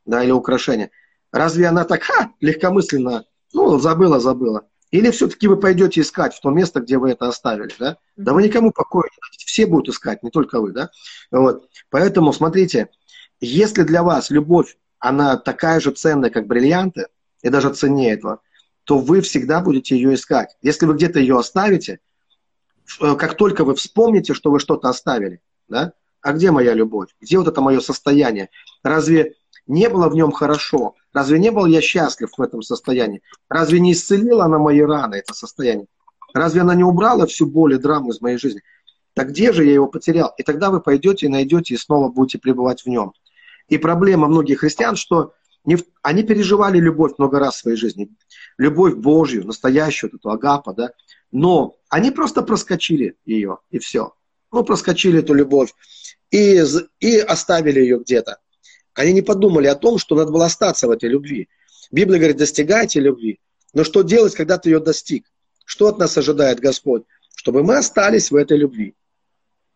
да, 0.05 0.23
или 0.23 0.31
украшение, 0.31 0.91
разве 1.31 1.67
она 1.67 1.85
так, 1.85 2.03
ха, 2.03 2.31
легкомысленно, 2.39 3.25
ну, 3.53 3.79
забыла, 3.79 4.19
забыла. 4.19 4.67
Или 4.91 5.11
все-таки 5.11 5.47
вы 5.47 5.57
пойдете 5.57 6.01
искать 6.01 6.33
в 6.33 6.41
то 6.41 6.49
место, 6.49 6.79
где 6.79 6.97
вы 6.97 7.11
это 7.11 7.27
оставили, 7.27 7.73
да? 7.77 7.97
Да 8.15 8.33
вы 8.33 8.41
никому 8.41 8.71
покоя 8.71 9.03
не 9.03 9.17
дадите, 9.21 9.45
все 9.45 9.65
будут 9.67 9.93
искать, 9.93 10.23
не 10.23 10.31
только 10.31 10.59
вы, 10.59 10.71
да? 10.71 10.89
Вот. 11.29 11.69
Поэтому, 11.91 12.33
смотрите, 12.33 12.89
если 13.39 13.83
для 13.83 14.03
вас 14.03 14.29
любовь, 14.29 14.77
она 14.99 15.37
такая 15.37 15.79
же 15.79 15.91
ценная, 15.91 16.29
как 16.29 16.47
бриллианты, 16.47 17.07
и 17.41 17.49
даже 17.49 17.73
ценнее 17.73 18.13
этого, 18.13 18.41
то 18.83 18.97
вы 18.97 19.21
всегда 19.21 19.61
будете 19.61 19.95
ее 19.95 20.13
искать. 20.13 20.57
Если 20.61 20.85
вы 20.85 20.95
где-то 20.95 21.19
ее 21.19 21.37
оставите, 21.37 21.99
э, 22.99 23.15
как 23.15 23.35
только 23.35 23.63
вы 23.63 23.75
вспомните, 23.75 24.33
что 24.33 24.51
вы 24.51 24.59
что-то 24.59 24.89
оставили, 24.89 25.41
да, 25.67 25.93
а 26.21 26.33
где 26.33 26.51
моя 26.51 26.73
любовь? 26.73 27.09
Где 27.21 27.37
вот 27.37 27.47
это 27.47 27.61
мое 27.61 27.79
состояние? 27.79 28.49
Разве 28.83 29.35
не 29.67 29.87
было 29.89 30.09
в 30.09 30.15
нем 30.15 30.31
хорошо? 30.31 30.95
Разве 31.13 31.39
не 31.39 31.51
был 31.51 31.65
я 31.65 31.81
счастлив 31.81 32.29
в 32.35 32.41
этом 32.41 32.61
состоянии? 32.61 33.21
Разве 33.47 33.79
не 33.79 33.93
исцелила 33.93 34.45
она 34.45 34.59
мои 34.59 34.81
раны, 34.81 35.15
это 35.15 35.33
состояние? 35.33 35.87
Разве 36.33 36.61
она 36.61 36.75
не 36.75 36.83
убрала 36.83 37.25
всю 37.25 37.45
боль 37.45 37.75
и 37.75 37.77
драму 37.77 38.09
из 38.09 38.21
моей 38.21 38.37
жизни? 38.37 38.61
Так 39.13 39.29
где 39.29 39.53
же 39.53 39.65
я 39.65 39.73
его 39.73 39.87
потерял? 39.87 40.33
И 40.37 40.43
тогда 40.43 40.69
вы 40.69 40.81
пойдете 40.81 41.25
и 41.25 41.29
найдете, 41.29 41.73
и 41.73 41.77
снова 41.77 42.09
будете 42.09 42.37
пребывать 42.37 42.83
в 42.83 42.87
нем. 42.87 43.13
И 43.69 43.77
проблема 43.77 44.27
многих 44.27 44.59
христиан, 44.59 44.95
что 44.95 45.33
не, 45.63 45.77
они 46.01 46.23
переживали 46.23 46.79
любовь 46.79 47.13
много 47.17 47.39
раз 47.39 47.55
в 47.55 47.59
своей 47.59 47.77
жизни. 47.77 48.09
Любовь 48.57 48.95
Божью, 48.95 49.45
настоящую, 49.45 50.11
эту 50.15 50.29
агапа, 50.31 50.73
да. 50.73 50.91
Но 51.31 51.77
они 51.89 52.11
просто 52.11 52.41
проскочили 52.41 53.15
ее, 53.25 53.59
и 53.69 53.79
все. 53.79 54.13
Ну, 54.51 54.63
проскочили 54.63 55.19
эту 55.19 55.33
любовь 55.33 55.73
и, 56.31 56.63
и 56.99 57.17
оставили 57.19 57.79
ее 57.79 57.99
где-то. 57.99 58.39
Они 58.95 59.13
не 59.13 59.21
подумали 59.21 59.67
о 59.67 59.75
том, 59.75 59.97
что 59.99 60.15
надо 60.15 60.31
было 60.31 60.45
остаться 60.45 60.87
в 60.87 60.91
этой 60.91 61.09
любви. 61.09 61.47
Библия 61.91 62.17
говорит, 62.17 62.37
достигайте 62.37 62.99
любви. 62.99 63.39
Но 63.73 63.83
что 63.83 64.01
делать, 64.01 64.35
когда 64.35 64.57
ты 64.57 64.69
ее 64.69 64.79
достиг? 64.79 65.25
Что 65.65 65.87
от 65.87 65.99
нас 65.99 66.17
ожидает 66.17 66.59
Господь? 66.59 67.03
Чтобы 67.35 67.63
мы 67.63 67.77
остались 67.77 68.31
в 68.31 68.35
этой 68.35 68.57
любви. 68.57 68.95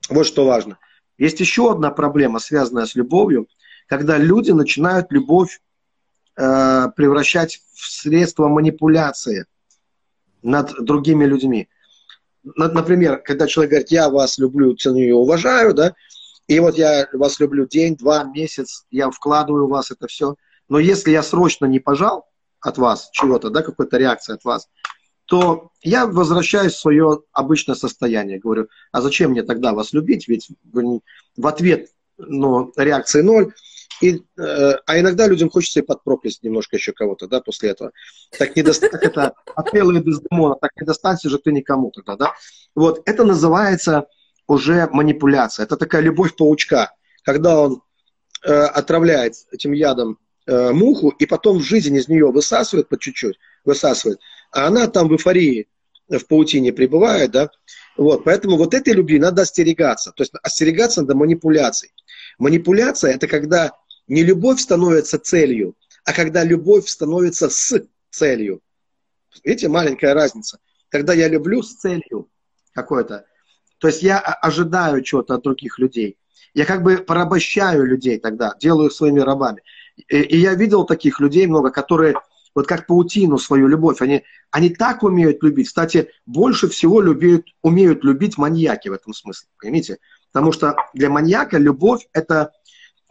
Вот 0.10 0.26
что 0.26 0.46
важно. 0.46 0.80
Есть 1.18 1.40
еще 1.40 1.72
одна 1.72 1.92
проблема, 1.92 2.40
связанная 2.40 2.86
с 2.86 2.96
любовью, 2.96 3.48
когда 3.94 4.18
люди 4.18 4.50
начинают 4.50 5.12
любовь 5.12 5.62
э, 6.36 6.88
превращать 6.96 7.62
в 7.74 7.92
средство 7.92 8.48
манипуляции 8.48 9.46
над 10.42 10.84
другими 10.84 11.26
людьми. 11.26 11.70
Например, 12.44 13.22
когда 13.22 13.46
человек 13.46 13.70
говорит, 13.70 13.92
я 13.92 14.10
вас 14.10 14.40
люблю, 14.40 14.76
ценю 14.76 15.04
и 15.04 15.12
уважаю, 15.12 15.76
да, 15.76 15.94
и 16.48 16.60
вот 16.60 16.76
я 16.76 17.08
вас 17.14 17.40
люблю 17.40 17.68
день, 17.68 17.96
два, 17.96 18.24
месяц, 18.24 18.88
я 18.90 19.12
вкладываю 19.12 19.68
в 19.68 19.70
вас 19.70 19.92
это 19.92 20.08
все. 20.08 20.38
Но 20.70 20.80
если 20.80 21.12
я 21.12 21.22
срочно 21.22 21.68
не 21.68 21.80
пожал 21.80 22.26
от 22.62 22.80
вас 22.80 23.12
чего-то, 23.12 23.52
да, 23.52 23.62
какой-то 23.62 23.98
реакции 23.98 24.34
от 24.34 24.44
вас, 24.44 24.70
то 25.26 25.70
я 25.84 26.08
возвращаюсь 26.08 26.74
в 26.74 26.80
свое 26.80 27.22
обычное 27.32 27.76
состояние. 27.76 28.40
Говорю, 28.40 28.70
а 28.92 29.02
зачем 29.02 29.32
мне 29.32 29.44
тогда 29.44 29.74
вас 29.74 29.94
любить? 29.94 30.28
Ведь 30.28 30.50
в 30.74 31.48
ответ 31.48 31.92
ну, 32.18 32.72
реакции 32.76 33.22
ноль. 33.22 33.54
И, 34.02 34.24
э, 34.38 34.74
а 34.86 35.00
иногда 35.00 35.28
людям 35.28 35.50
хочется 35.50 35.80
и 35.80 35.84
под 35.84 36.04
проклясть 36.04 36.44
немножко 36.44 36.76
еще 36.76 36.92
кого-то, 36.92 37.28
да, 37.28 37.42
после 37.42 37.70
этого. 37.70 37.92
Так 38.38 38.56
не 38.56 38.64
достать 38.64 38.94
это 38.94 39.34
от 39.56 39.74
белого 39.74 40.00
бездемона, 40.00 40.56
так 40.60 40.72
не 40.80 40.86
достанься 40.86 41.30
же 41.30 41.38
ты 41.38 41.52
никому 41.52 41.92
тогда, 41.92 42.16
да. 42.16 42.34
Вот, 42.76 43.02
это 43.06 43.24
называется 43.24 44.08
уже 44.48 44.88
манипуляция. 44.92 45.66
Это 45.66 45.78
такая 45.78 46.02
любовь 46.02 46.36
паучка, 46.36 46.92
когда 47.24 47.60
он 47.60 47.82
э, 48.44 48.52
отравляет 48.52 49.36
этим 49.52 49.74
ядом 49.74 50.18
э, 50.48 50.72
муху 50.72 51.10
и 51.10 51.26
потом 51.26 51.60
в 51.60 51.64
жизнь 51.64 51.96
из 51.96 52.08
нее 52.08 52.32
высасывает 52.32 52.90
по 52.90 52.98
чуть-чуть, 53.00 53.38
высасывает, 53.64 54.20
а 54.52 54.68
она 54.68 54.88
там 54.88 55.08
в 55.08 55.14
эйфории 55.14 55.68
в 56.10 56.26
паутине 56.28 56.74
пребывает, 56.74 57.32
да, 57.32 57.50
вот, 57.96 58.24
поэтому 58.24 58.58
вот 58.58 58.74
этой 58.74 58.94
любви 58.94 59.20
надо 59.20 59.44
остерегаться, 59.44 60.12
то 60.12 60.24
есть 60.24 60.34
остерегаться 60.44 61.02
надо 61.02 61.16
манипуляций. 61.16 61.92
Манипуляция– 62.40 63.14
это 63.16 63.28
когда 63.28 63.72
не 64.08 64.24
любовь 64.24 64.60
становится 64.60 65.20
целью, 65.20 65.76
а 66.06 66.14
когда 66.14 66.44
любовь 66.44 66.88
становится 66.88 67.50
с 67.50 67.82
целью. 68.10 68.62
Видите, 69.44 69.68
маленькая 69.68 70.14
разница. 70.14 70.60
Когда 70.90 71.14
я 71.14 71.28
люблю 71.28 71.64
с 71.64 71.76
целью 71.76 72.30
какой-то, 72.74 73.26
то 73.80 73.88
есть 73.88 74.04
я 74.04 74.20
ожидаю 74.20 75.02
чего-то 75.02 75.36
от 75.36 75.44
других 75.44 75.80
людей. 75.80 76.18
Я 76.54 76.66
как 76.66 76.84
бы 76.84 76.98
порабощаю 76.98 77.86
людей 77.86 78.20
тогда, 78.20 78.56
делаю 78.60 78.88
их 78.88 78.94
своими 78.94 79.20
рабами. 79.20 79.62
И, 80.08 80.18
и 80.18 80.38
я 80.38 80.54
видел 80.54 80.86
таких 80.86 81.20
людей 81.20 81.48
много, 81.48 81.72
которые 81.72 82.16
вот 82.56 82.68
как 82.68 82.86
паутину 82.86 83.38
свою 83.38 83.68
любовь, 83.68 84.02
они, 84.02 84.24
они 84.52 84.70
так 84.70 85.04
умеют 85.04 85.42
любить. 85.42 85.68
Кстати, 85.68 86.10
больше 86.26 86.68
всего 86.70 87.02
любят, 87.02 87.46
умеют 87.62 88.04
любить 88.04 88.38
маньяки 88.38 88.90
в 88.90 88.94
этом 88.94 89.14
смысле, 89.14 89.50
понимаете? 89.60 89.98
Потому 90.32 90.52
что 90.52 90.76
для 90.94 91.10
маньяка 91.10 91.58
любовь 91.58 92.08
это, 92.14 92.52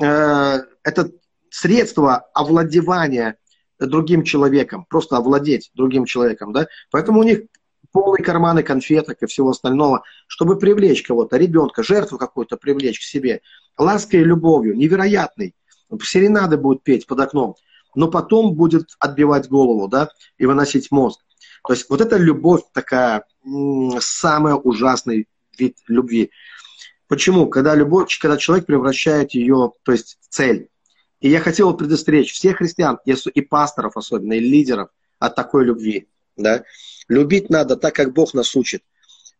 э, 0.00 0.60
это 0.82 1.10
средство 1.50 2.16
овладевания 2.34 3.36
другим 3.78 4.22
человеком, 4.22 4.86
просто 4.88 5.16
овладеть 5.16 5.70
другим 5.74 6.04
человеком, 6.04 6.52
да? 6.52 6.66
Поэтому 6.90 7.20
у 7.20 7.24
них 7.24 7.42
полные 7.90 8.24
карманы 8.24 8.62
конфеток 8.62 9.22
и 9.22 9.26
всего 9.26 9.50
остального, 9.50 10.02
чтобы 10.26 10.58
привлечь 10.58 11.02
кого-то, 11.02 11.36
ребенка, 11.36 11.82
жертву 11.82 12.18
какую-то 12.18 12.56
привлечь 12.56 13.00
к 13.00 13.02
себе, 13.02 13.42
лаской 13.76 14.20
и 14.20 14.24
любовью, 14.24 14.76
невероятный. 14.76 15.54
Серенады 16.02 16.56
будет 16.56 16.82
петь 16.82 17.06
под 17.06 17.20
окном, 17.20 17.56
но 17.94 18.08
потом 18.08 18.54
будет 18.54 18.96
отбивать 18.98 19.48
голову, 19.48 19.88
да, 19.88 20.08
и 20.38 20.46
выносить 20.46 20.90
мозг. 20.90 21.20
То 21.66 21.74
есть 21.74 21.88
вот 21.90 22.00
эта 22.00 22.16
любовь 22.16 22.62
такая, 22.72 23.24
самый 24.00 24.54
ужасный 24.54 25.28
вид 25.58 25.76
любви. 25.86 26.30
Почему? 27.08 27.46
Когда 27.48 27.74
любовь, 27.74 28.16
когда 28.18 28.38
человек 28.38 28.66
превращает 28.66 29.32
ее, 29.32 29.72
то 29.82 29.92
есть 29.92 30.18
цель. 30.30 30.68
И 31.22 31.28
я 31.28 31.38
хотел 31.38 31.72
предостеречь 31.74 32.32
всех 32.32 32.58
христиан, 32.58 32.98
и 33.04 33.40
пасторов 33.40 33.96
особенно, 33.96 34.34
и 34.34 34.40
лидеров 34.40 34.88
от 35.20 35.36
такой 35.36 35.64
любви. 35.64 36.08
Да? 36.36 36.64
Любить 37.08 37.48
надо 37.48 37.76
так, 37.76 37.94
как 37.94 38.12
Бог 38.12 38.34
нас 38.34 38.56
учит. 38.56 38.82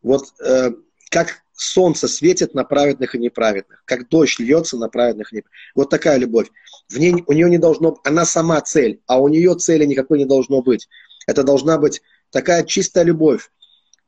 Вот 0.01 0.33
э, 0.39 0.71
как 1.09 1.41
солнце 1.51 2.07
светит 2.07 2.53
на 2.53 2.63
праведных 2.63 3.15
и 3.15 3.19
неправедных, 3.19 3.83
как 3.85 4.07
дождь 4.07 4.39
льется 4.39 4.77
на 4.77 4.87
праведных 4.87 5.33
и 5.33 5.37
неправедных. 5.37 5.59
Вот 5.75 5.89
такая 5.89 6.17
любовь. 6.17 6.47
В 6.87 6.97
ней, 6.97 7.21
у 7.27 7.33
нее 7.33 7.49
не 7.49 7.57
должно, 7.57 7.99
она 8.05 8.25
сама 8.25 8.61
цель, 8.61 9.01
а 9.05 9.19
у 9.19 9.27
нее 9.27 9.53
цели 9.55 9.83
никакой 9.83 10.19
не 10.19 10.25
должно 10.25 10.61
быть. 10.61 10.87
Это 11.27 11.43
должна 11.43 11.77
быть 11.77 12.01
такая 12.31 12.63
чистая 12.63 13.03
любовь. 13.03 13.51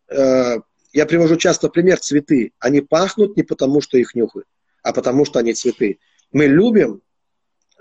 Э, 0.08 0.60
я 0.94 1.06
привожу 1.06 1.36
часто 1.36 1.68
пример 1.68 2.00
цветы. 2.00 2.54
Они 2.60 2.80
пахнут 2.80 3.36
не 3.36 3.44
потому, 3.44 3.82
что 3.82 3.98
их 3.98 4.16
нюхают, 4.16 4.48
а 4.82 4.94
потому, 4.94 5.26
что 5.26 5.40
они 5.40 5.54
цветы. 5.54 6.00
Мы 6.32 6.46
любим 6.46 7.02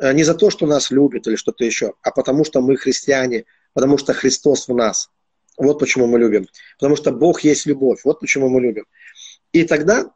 не 0.00 0.24
за 0.24 0.34
то, 0.34 0.50
что 0.50 0.66
нас 0.66 0.90
любят 0.90 1.26
или 1.26 1.36
что-то 1.36 1.64
еще, 1.64 1.94
а 2.02 2.10
потому, 2.10 2.44
что 2.44 2.60
мы 2.60 2.76
христиане, 2.76 3.44
потому 3.74 3.98
что 3.98 4.12
Христос 4.12 4.68
в 4.68 4.74
нас. 4.74 5.10
Вот 5.56 5.78
почему 5.78 6.06
мы 6.06 6.18
любим. 6.18 6.48
Потому 6.78 6.96
что 6.96 7.12
Бог 7.12 7.42
есть 7.42 7.66
любовь. 7.66 8.00
Вот 8.04 8.20
почему 8.20 8.48
мы 8.48 8.60
любим. 8.60 8.86
И 9.52 9.64
тогда 9.64 10.10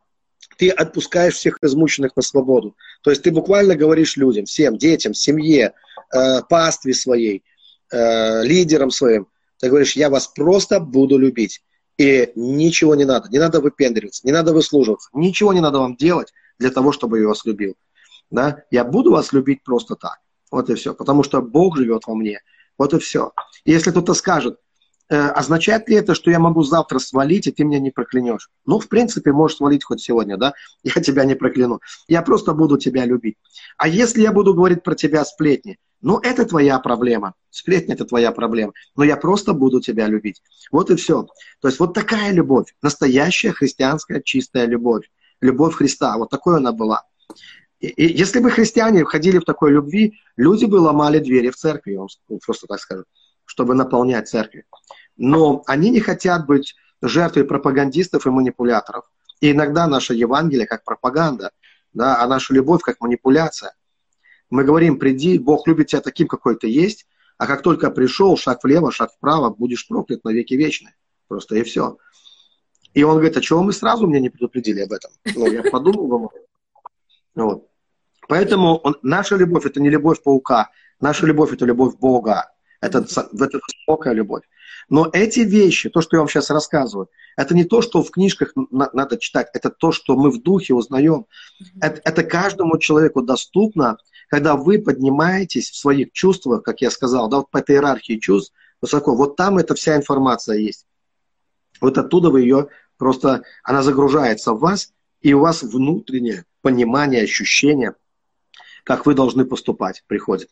ты 0.57 0.71
отпускаешь 0.71 1.35
всех 1.35 1.59
измученных 1.63 2.17
на 2.17 2.23
свободу. 2.23 2.77
То 3.03 3.11
есть 3.11 3.23
ты 3.23 3.31
буквально 3.31 3.77
говоришь 3.77 4.17
людям, 4.17 4.47
всем, 4.47 4.77
детям, 4.77 5.15
семье, 5.15 5.75
э, 6.13 6.43
пастве 6.49 6.95
своей, 6.95 7.45
э, 7.93 8.45
лидерам 8.45 8.91
своим, 8.91 9.29
ты 9.61 9.69
говоришь, 9.69 9.95
я 9.95 10.11
вас 10.11 10.27
просто 10.27 10.81
буду 10.81 11.19
любить. 11.19 11.63
И 11.97 12.33
ничего 12.37 12.95
не 12.95 13.05
надо, 13.05 13.29
не 13.29 13.39
надо 13.39 13.61
выпендриваться, 13.61 14.25
не 14.25 14.33
надо 14.33 14.53
выслуживаться, 14.53 15.09
ничего 15.13 15.53
не 15.53 15.61
надо 15.61 15.79
вам 15.79 15.97
делать 15.97 16.33
для 16.59 16.71
того, 16.71 16.93
чтобы 16.93 17.21
я 17.21 17.27
вас 17.27 17.45
любил. 17.45 17.75
Да? 18.31 18.63
Я 18.71 18.85
буду 18.85 19.13
вас 19.13 19.33
любить 19.33 19.63
просто 19.63 19.97
так. 19.97 20.19
Вот 20.51 20.71
и 20.71 20.75
все. 20.75 20.95
Потому 20.95 21.23
что 21.23 21.43
Бог 21.43 21.77
живет 21.77 22.03
во 22.07 22.15
мне. 22.15 22.41
Вот 22.77 22.95
и 22.95 22.99
все. 22.99 23.33
Если 23.65 23.91
кто-то 23.91 24.15
скажет, 24.15 24.59
э, 25.11 25.17
означает 25.17 25.89
ли 25.89 25.97
это, 25.97 26.15
что 26.15 26.31
я 26.31 26.39
могу 26.39 26.63
завтра 26.63 26.99
свалить, 26.99 27.47
и 27.47 27.51
ты 27.51 27.65
меня 27.65 27.81
не 27.81 27.91
проклянешь? 27.91 28.51
Ну, 28.67 28.79
в 28.79 28.89
принципе, 28.89 29.33
можешь 29.33 29.57
свалить 29.57 29.85
хоть 29.85 30.01
сегодня, 30.01 30.37
да? 30.37 30.55
Я 30.83 31.03
тебя 31.03 31.25
не 31.25 31.35
прокляну. 31.35 31.81
Я 32.07 32.23
просто 32.23 32.53
буду 32.55 32.79
тебя 32.79 33.05
любить. 33.05 33.37
А 33.77 33.89
если 33.89 34.23
я 34.23 34.33
буду 34.33 34.55
говорить 34.55 34.83
про 34.83 34.95
тебя 34.95 35.25
сплетни, 35.25 35.79
ну, 36.01 36.19
это 36.19 36.45
твоя 36.45 36.79
проблема. 36.79 37.35
Сплетня– 37.51 37.95
это 37.97 38.05
твоя 38.05 38.31
проблема. 38.31 38.73
Но 38.97 39.03
я 39.03 39.17
просто 39.17 39.53
буду 39.53 39.81
тебя 39.81 40.07
любить. 40.07 40.43
Вот 40.71 40.91
и 40.91 40.97
все. 40.97 41.27
То 41.61 41.69
есть 41.69 41.81
вот 41.81 41.93
такая 41.93 42.33
любовь. 42.33 42.75
Настоящая 42.83 43.53
христианская 43.53 44.23
чистая 44.23 44.67
любовь. 44.67 45.11
Любовь 45.41 45.75
Христа. 45.75 46.17
Вот 46.17 46.31
такой 46.31 46.59
она 46.59 46.73
была. 46.73 47.03
И, 47.81 47.89
и 47.89 48.17
если 48.17 48.41
бы 48.41 48.51
христиане 48.51 49.05
входили 49.05 49.39
в 49.39 49.45
такой 49.45 49.73
любви, 49.73 50.21
люди 50.37 50.65
бы 50.65 50.77
ломали 50.77 51.19
двери 51.19 51.51
в 51.51 51.57
церкви, 51.57 51.93
я 51.93 52.01
вам 52.01 52.09
просто 52.45 52.67
так 52.67 52.81
скажу, 52.81 53.05
чтобы 53.45 53.75
наполнять 53.75 54.29
церкви. 54.29 54.65
Но 55.17 55.63
они 55.67 55.91
не 55.91 56.01
хотят 56.01 56.47
быть 56.47 56.75
жертвой 57.03 57.45
пропагандистов 57.45 58.27
и 58.27 58.31
манипуляторов. 58.31 59.05
И 59.41 59.53
иногда 59.53 59.87
наше 59.87 60.15
Евангелие 60.15 60.67
как 60.67 60.85
пропаганда, 60.85 61.53
да, 61.93 62.21
а 62.21 62.27
наша 62.27 62.53
любовь 62.53 62.83
как 62.83 63.01
манипуляция. 63.01 63.75
Мы 64.51 64.65
говорим, 64.65 64.99
приди, 64.99 65.39
Бог 65.39 65.67
любит 65.69 65.89
тебя 65.89 66.01
таким, 66.01 66.27
какой 66.27 66.57
ты 66.57 66.69
есть, 66.69 67.07
а 67.37 67.47
как 67.47 67.63
только 67.63 67.91
пришел, 67.91 68.37
шаг 68.37 68.65
влево, 68.65 68.91
шаг 68.91 69.13
вправо, 69.13 69.51
будешь 69.51 69.87
проклят 69.87 70.25
на 70.25 70.31
веки 70.31 70.55
вечные. 70.55 70.97
Просто 71.29 71.57
и 71.57 71.63
все. 71.63 71.99
И 72.95 73.05
он 73.05 73.17
говорит, 73.17 73.37
а 73.37 73.41
чего 73.41 73.63
мы 73.63 73.73
сразу 73.73 74.09
мне 74.09 74.19
не 74.19 74.31
предупредили 74.31 74.81
об 74.81 74.93
этом? 74.93 75.13
Ну, 75.37 75.47
я 75.47 75.63
подумал, 75.63 76.33
вот. 77.35 77.68
Поэтому 78.29 78.77
он, 78.77 78.97
наша 79.03 79.37
любовь– 79.37 79.65
это 79.67 79.81
не 79.81 79.91
любовь 79.91 80.23
паука, 80.23 80.71
наша 81.01 81.27
любовь– 81.27 81.53
это 81.53 81.65
любовь 81.65 81.97
Бога. 81.97 82.53
Это, 82.81 82.99
это 82.99 83.61
высокая 83.89 84.13
любовь. 84.13 84.45
Но 84.89 85.09
эти 85.13 85.41
вещи, 85.41 85.91
то, 85.91 86.01
что 86.01 86.17
я 86.17 86.21
вам 86.21 86.29
сейчас 86.29 86.51
рассказываю, 86.51 87.09
это 87.37 87.55
не 87.55 87.65
то, 87.65 87.83
что 87.83 88.03
в 88.03 88.11
книжках 88.11 88.53
на, 88.71 88.89
надо 88.93 89.19
читать, 89.19 89.49
это 89.53 89.71
то, 89.71 89.93
что 89.93 90.17
мы 90.17 90.31
в 90.31 90.43
духе 90.43 90.75
узнаем. 90.75 91.27
Это, 91.81 92.01
это 92.05 92.23
каждому 92.23 92.79
человеку 92.79 93.23
доступно, 93.23 93.99
когда 94.29 94.57
вы 94.57 94.79
поднимаетесь 94.79 95.71
в 95.71 95.77
своих 95.77 96.13
чувствах, 96.13 96.63
как 96.63 96.81
я 96.81 96.91
сказал, 96.91 97.29
да, 97.29 97.39
вот 97.39 97.51
по 97.51 97.59
этой 97.59 97.77
иерархии 97.77 98.19
чувств 98.19 98.55
высоко, 98.81 99.15
вот 99.15 99.37
там 99.37 99.59
эта 99.59 99.75
вся 99.75 99.97
информация 99.97 100.59
есть. 100.59 100.87
Вот 101.81 101.99
оттуда 101.99 102.31
вы 102.31 102.43
ее 102.43 102.69
просто, 102.97 103.43
она 103.63 103.83
загружается 103.83 104.53
в 104.53 104.61
вас, 104.61 104.93
и 105.21 105.33
у 105.35 105.41
вас 105.41 105.63
внутреннее 105.63 106.45
понимание, 106.63 107.23
ощущение, 107.23 107.95
как 108.89 109.05
вы 109.05 109.13
должны 109.13 109.45
поступать, 109.45 110.03
приходит. 110.07 110.49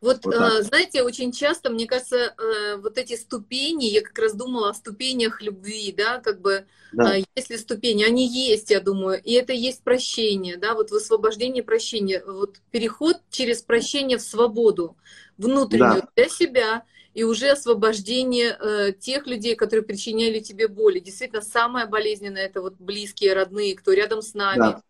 Вот, 0.00 0.24
вот 0.24 0.32
э, 0.32 0.62
знаете, 0.62 1.02
очень 1.02 1.32
часто, 1.32 1.70
мне 1.70 1.88
кажется, 1.88 2.32
э, 2.38 2.76
вот 2.76 2.98
эти 2.98 3.16
ступени, 3.16 3.86
я 3.86 4.00
как 4.00 4.16
раз 4.16 4.32
думала 4.32 4.70
о 4.70 4.74
ступенях 4.74 5.42
любви, 5.42 5.92
да, 5.92 6.18
как 6.18 6.40
бы, 6.40 6.66
да. 6.92 7.18
Э, 7.18 7.24
если 7.34 7.56
ступени, 7.56 8.04
они 8.04 8.28
есть, 8.28 8.70
я 8.70 8.78
думаю, 8.78 9.20
и 9.20 9.32
это 9.32 9.52
есть 9.52 9.82
прощение, 9.82 10.56
да, 10.56 10.74
вот 10.74 10.92
высвобождение 10.92 11.64
прощения, 11.64 12.22
вот 12.24 12.60
переход 12.70 13.16
через 13.28 13.60
прощение 13.60 14.18
в 14.18 14.22
свободу 14.22 14.96
внутреннюю 15.36 16.02
да. 16.02 16.08
для 16.14 16.28
себя, 16.28 16.84
и 17.12 17.24
уже 17.24 17.48
освобождение 17.48 18.56
э, 18.56 18.92
тех 18.92 19.26
людей, 19.26 19.56
которые 19.56 19.84
причиняли 19.84 20.38
тебе 20.38 20.68
боли. 20.68 21.00
Действительно, 21.00 21.42
самое 21.42 21.86
болезненное 21.86 22.46
это 22.46 22.62
вот 22.62 22.74
близкие, 22.78 23.32
родные, 23.32 23.74
кто 23.74 23.92
рядом 23.92 24.22
с 24.22 24.34
нами. 24.34 24.58
Да. 24.58 24.82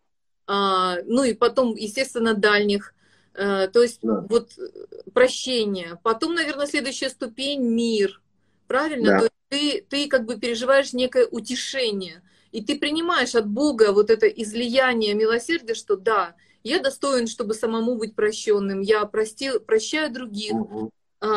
А, 0.51 0.97
ну 1.05 1.23
и 1.23 1.33
потом, 1.33 1.75
естественно, 1.75 2.33
дальних 2.33 2.95
Э, 3.39 3.69
то 3.71 3.81
есть 3.81 3.99
да. 4.01 4.25
вот 4.29 4.51
прощение. 5.13 5.97
Потом, 6.03 6.35
наверное, 6.35 6.67
следующая 6.67 7.09
ступень 7.09 7.61
мир. 7.61 8.21
Правильно? 8.67 9.11
Да. 9.11 9.19
То 9.19 9.23
есть 9.23 9.33
ты, 9.49 9.85
ты 9.89 10.07
как 10.09 10.25
бы 10.25 10.37
переживаешь 10.37 10.91
некое 10.91 11.25
утешение. 11.25 12.21
И 12.51 12.61
ты 12.61 12.77
принимаешь 12.77 13.35
от 13.35 13.47
Бога 13.47 13.93
вот 13.93 14.09
это 14.09 14.27
излияние 14.27 15.13
милосердия, 15.13 15.73
что 15.73 15.95
да, 15.95 16.35
я 16.63 16.79
достоин, 16.79 17.27
чтобы 17.27 17.53
самому 17.53 17.95
быть 17.95 18.15
прощенным. 18.15 18.81
Я 18.81 19.05
простил, 19.05 19.61
прощаю 19.61 20.11
других. 20.11 20.53
Угу. 20.53 20.91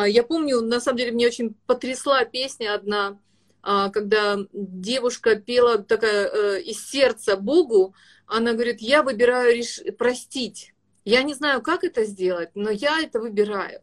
Я 0.05 0.23
помню, 0.23 0.61
на 0.61 0.81
самом 0.81 0.97
деле, 0.97 1.11
мне 1.11 1.27
очень 1.27 1.55
потрясла 1.67 2.25
песня 2.25 2.73
одна, 2.73 3.19
а, 3.61 3.89
когда 3.89 4.39
девушка 4.51 5.35
пела 5.35 5.77
такая 5.77 6.27
э, 6.27 6.61
из 6.61 6.85
сердца 6.89 7.37
Богу, 7.37 7.93
она 8.27 8.53
говорит, 8.53 8.81
я 8.81 9.03
выбираю 9.03 9.55
реш... 9.55 9.81
простить. 9.97 10.73
Я 11.05 11.23
не 11.23 11.33
знаю, 11.33 11.61
как 11.61 11.83
это 11.83 12.05
сделать, 12.05 12.49
но 12.55 12.69
я 12.69 12.99
это 13.01 13.19
выбираю. 13.19 13.81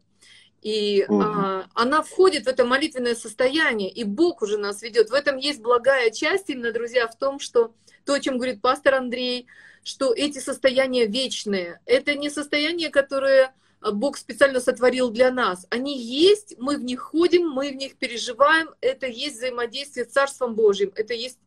И 0.62 1.06
угу. 1.08 1.20
а, 1.22 1.66
она 1.74 2.02
входит 2.02 2.44
в 2.44 2.48
это 2.48 2.64
молитвенное 2.64 3.14
состояние, 3.14 3.90
и 3.90 4.04
Бог 4.04 4.42
уже 4.42 4.58
нас 4.58 4.82
ведет. 4.82 5.10
В 5.10 5.14
этом 5.14 5.38
есть 5.38 5.60
благая 5.60 6.10
часть, 6.10 6.50
именно, 6.50 6.72
друзья, 6.72 7.08
в 7.08 7.16
том, 7.16 7.38
что 7.38 7.74
то, 8.04 8.14
о 8.14 8.20
чем 8.20 8.36
говорит 8.36 8.60
пастор 8.60 8.94
Андрей, 8.94 9.46
что 9.82 10.12
эти 10.12 10.38
состояния 10.38 11.06
вечные. 11.06 11.80
Это 11.86 12.14
не 12.14 12.28
состояния, 12.28 12.90
которые 12.90 13.54
Бог 13.80 14.18
специально 14.18 14.60
сотворил 14.60 15.10
для 15.10 15.30
нас. 15.30 15.66
Они 15.70 15.98
есть, 15.98 16.56
мы 16.58 16.76
в 16.76 16.84
них 16.84 17.00
ходим, 17.00 17.48
мы 17.48 17.70
в 17.70 17.76
них 17.76 17.96
переживаем. 17.96 18.70
Это 18.82 19.06
есть 19.06 19.36
взаимодействие 19.36 20.04
с 20.04 20.12
Царством 20.12 20.54
Божьим. 20.54 20.92
Это 20.94 21.14
есть 21.14 21.38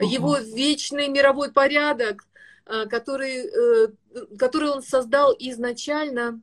угу. 0.00 0.08
Его 0.08 0.38
вечный 0.38 1.08
мировой 1.08 1.52
порядок 1.52 2.24
который, 2.86 3.46
э, 3.46 3.88
который 4.38 4.70
он 4.70 4.82
создал 4.82 5.34
изначально, 5.38 6.40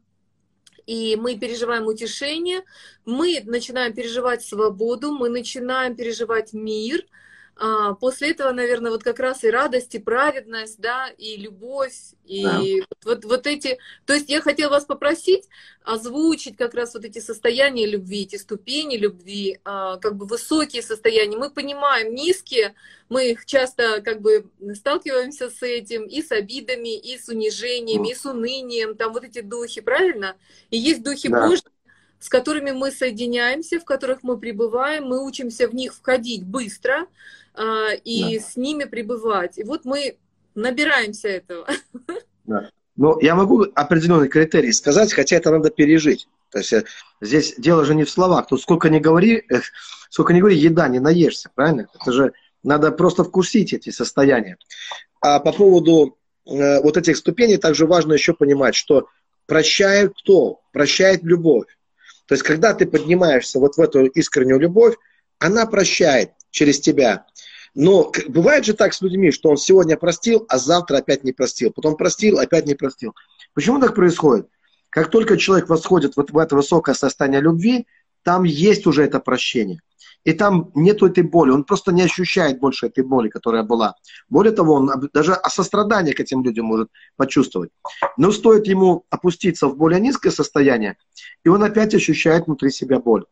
и 0.86 1.16
мы 1.16 1.38
переживаем 1.38 1.86
утешение, 1.86 2.64
мы 3.06 3.42
начинаем 3.46 3.94
переживать 3.94 4.44
свободу, 4.44 5.12
мы 5.12 5.30
начинаем 5.30 5.96
переживать 5.96 6.54
мир– 6.54 7.06
а, 7.16 7.33
после 8.00 8.32
этого, 8.32 8.52
наверное, 8.52 8.92
вот 8.92 9.04
как 9.04 9.20
раз 9.20 9.44
и 9.44 9.50
радость, 9.50 9.96
и 9.96 10.00
праведность, 10.00 10.80
да, 10.80 11.08
и 11.18 11.38
любовь, 11.38 11.94
и 12.26 12.44
да. 12.44 12.62
вот, 13.06 13.26
вот, 13.26 13.48
эти... 13.48 13.78
То 14.06 14.14
есть 14.14 14.30
я 14.30 14.42
хотела 14.42 14.72
вас 14.72 14.86
попросить 14.86 15.48
озвучить 15.84 16.58
как 16.58 16.74
раз 16.74 16.94
вот 16.94 17.06
эти 17.06 17.20
состояния 17.20 17.86
любви, 17.86 18.24
эти 18.24 18.36
ступени 18.36 18.98
любви, 18.98 19.60
а, 19.64 19.98
как 19.98 20.16
бы 20.16 20.26
высокие 20.26 20.82
состояния. 20.82 21.38
Мы 21.38 21.52
понимаем 21.52 22.14
низкие, 22.14 22.76
мы 23.10 23.32
их 23.32 23.46
часто 23.46 24.02
как 24.02 24.22
бы 24.22 24.50
сталкиваемся 24.74 25.50
с 25.50 25.62
этим, 25.62 26.06
и 26.06 26.22
с 26.22 26.32
обидами, 26.32 26.98
и 26.98 27.18
с 27.18 27.30
унижением, 27.30 28.04
и 28.06 28.14
с 28.14 28.26
унынием, 28.26 28.96
там 28.96 29.14
вот 29.14 29.24
эти 29.24 29.42
духи, 29.42 29.82
правильно? 29.82 30.36
И 30.70 30.78
есть 30.78 31.04
духи 31.04 31.30
да. 31.30 31.48
Божьи, 31.48 31.64
с 32.24 32.30
которыми 32.30 32.72
мы 32.72 32.90
соединяемся, 32.90 33.82
в 33.82 33.84
которых 33.84 34.24
мы 34.24 34.38
пребываем, 34.38 35.04
мы 35.08 35.26
учимся 35.26 35.68
в 35.68 35.76
них 35.76 35.94
входить 35.94 36.46
быстро, 36.46 37.08
а, 37.54 37.90
и 37.92 38.38
да. 38.38 38.46
с 38.46 38.56
ними 38.56 38.86
пребывать. 38.86 39.58
И 39.58 39.64
вот 39.64 39.84
мы 39.84 40.16
набираемся 40.56 41.28
этого. 41.28 41.68
Да. 42.46 42.70
Но 42.96 43.18
я 43.22 43.36
могу 43.36 43.66
определенный 43.76 44.30
критерий 44.30 44.72
сказать, 44.72 45.12
хотя 45.12 45.36
это 45.36 45.52
надо 45.52 45.70
пережить. 45.70 46.30
То 46.50 46.60
есть 46.60 46.72
э, 46.72 46.86
здесь 47.20 47.56
дело 47.58 47.84
же 47.84 47.94
не 47.94 48.06
в 48.06 48.10
словах. 48.10 48.48
Тут 48.48 48.62
сколько 48.62 48.90
не 48.90 49.02
говори, 49.02 49.46
сколько 50.10 50.32
не 50.32 50.40
говори, 50.40 50.56
еда 50.56 50.88
не 50.88 51.00
наешься, 51.00 51.50
правильно? 51.56 51.88
Это 51.94 52.12
же 52.14 52.34
надо 52.64 52.92
просто 52.92 53.24
вкусить 53.24 53.74
эти 53.74 53.90
состояния. 53.90 54.58
А 55.20 55.40
по 55.40 55.52
поводу 55.52 56.18
э, 56.46 56.82
вот 56.82 56.96
этих 56.96 57.18
ступеней 57.18 57.58
также 57.58 57.86
важно 57.86 58.14
еще 58.14 58.34
понимать, 58.34 58.76
что 58.76 59.10
прощает 59.46 60.14
кто? 60.18 60.62
Прощает 60.72 61.24
любовь. 61.24 61.68
То 62.26 62.36
есть, 62.36 62.44
когда 62.44 62.74
ты 62.74 62.86
поднимаешься 62.86 63.60
вот 63.60 63.76
в 63.76 63.82
эту 63.82 64.06
искреннюю 64.06 64.60
любовь, 64.60 64.96
она 65.40 65.66
прощает 65.66 66.32
через 66.52 66.80
тебя. 66.80 67.26
Но 67.76 68.12
бывает 68.28 68.66
же 68.66 68.74
так 68.74 68.94
с 68.94 69.02
людьми, 69.02 69.32
что 69.32 69.50
он 69.50 69.58
сегодня 69.58 69.98
простил, 69.98 70.46
а 70.48 70.58
завтра 70.58 70.98
опять 70.98 71.24
не 71.24 71.32
простил. 71.32 71.72
Потом 71.72 71.98
простил, 71.98 72.40
опять 72.40 72.66
не 72.66 72.76
простил. 72.76 73.16
Почему 73.54 73.80
так 73.80 73.96
происходит? 73.96 74.48
Как 74.90 75.10
только 75.10 75.38
человек 75.38 75.70
восходит 75.70 76.16
вот 76.16 76.30
в 76.32 76.38
это 76.38 76.56
высокое 76.56 76.94
состояние 76.94 77.42
любви, 77.42 77.88
там 78.22 78.44
есть 78.44 78.86
уже 78.86 79.04
это 79.04 79.20
прощение. 79.20 79.82
И 80.24 80.34
там 80.34 80.72
нету 80.74 81.08
этой 81.08 81.24
боли, 81.24 81.52
он 81.52 81.64
просто 81.64 81.92
не 81.92 82.02
ощущает 82.02 82.60
больше 82.60 82.88
этой 82.88 83.04
боли, 83.04 83.30
которая 83.30 83.64
была. 83.64 83.96
Более 84.30 84.54
того, 84.54 84.76
он 84.76 84.90
даже 85.14 85.38
сострадание 85.50 86.14
к 86.14 86.20
этим 86.20 86.44
людям 86.44 86.66
может 86.66 86.90
почувствовать. 87.18 87.72
Но 88.18 88.32
стоит 88.32 88.68
ему 88.68 89.06
опуститься 89.10 89.68
в 89.68 89.78
более 89.78 90.00
низкое 90.00 90.32
состояние, 90.32 90.98
и 91.44 91.50
он 91.50 91.64
опять 91.64 91.94
ощущает 91.94 92.48
внутри 92.48 92.72
себя 92.72 93.00
боль. 93.00 93.26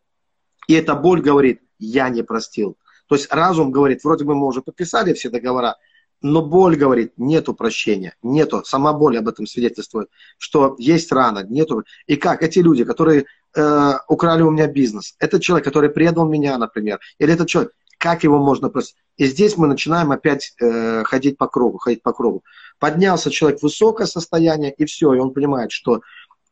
И 0.68 0.74
эта 0.74 0.96
боль 0.96 1.22
говорит, 1.22 1.62
я 1.80 2.10
не 2.10 2.24
простил. 2.24 2.78
То 3.08 3.16
есть 3.16 3.32
разум 3.34 3.72
говорит, 3.72 4.04
вроде 4.04 4.24
бы 4.24 4.36
мы 4.36 4.48
уже 4.48 4.62
подписали 4.62 5.14
все 5.14 5.30
договора, 5.30 5.78
но 6.22 6.46
боль 6.46 6.76
говорит, 6.76 7.14
нету 7.18 7.54
прощения, 7.54 8.16
нету. 8.22 8.64
Сама 8.64 8.94
боль 8.94 9.18
об 9.18 9.28
этом 9.28 9.48
свидетельствует, 9.48 10.10
что 10.38 10.76
есть 10.78 11.12
рана, 11.12 11.44
нету. 11.50 11.84
И 12.06 12.16
как 12.16 12.44
эти 12.44 12.60
люди, 12.60 12.84
которые 12.84 13.26
э, 13.56 13.94
украли 14.08 14.42
у 14.42 14.52
меня 14.52 14.68
бизнес, 14.68 15.16
этот 15.20 15.42
человек, 15.42 15.66
который 15.66 15.90
предал 15.90 16.28
меня, 16.28 16.58
например, 16.58 17.00
или 17.20 17.34
этот 17.34 17.48
человек, 17.48 17.72
как 17.98 18.24
его 18.24 18.40
можно 18.40 18.70
простить? 18.70 18.98
И 19.18 19.26
здесь 19.26 19.58
мы 19.58 19.68
начинаем 19.68 20.12
опять 20.12 20.54
э, 20.60 21.04
ходить 21.04 21.38
по 21.38 21.48
кругу, 21.48 21.78
ходить 21.78 22.02
по 22.02 22.14
кругу. 22.14 22.44
Поднялся 22.80 23.30
человек 23.30 23.60
в 23.60 23.64
высокое 23.64 24.08
состояние, 24.08 24.74
и 24.74 24.86
все, 24.86 25.14
и 25.14 25.20
он 25.20 25.34
понимает, 25.34 25.72
что, 25.72 26.02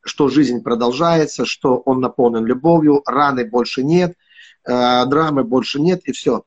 что 0.02 0.28
жизнь 0.28 0.62
продолжается, 0.62 1.44
что 1.44 1.78
он 1.78 2.00
наполнен 2.00 2.46
любовью, 2.46 3.02
раны 3.04 3.44
больше 3.44 3.82
нет, 3.82 4.14
э, 4.64 5.06
драмы 5.06 5.42
больше 5.42 5.80
нет, 5.80 6.02
и 6.04 6.12
все. 6.12 6.44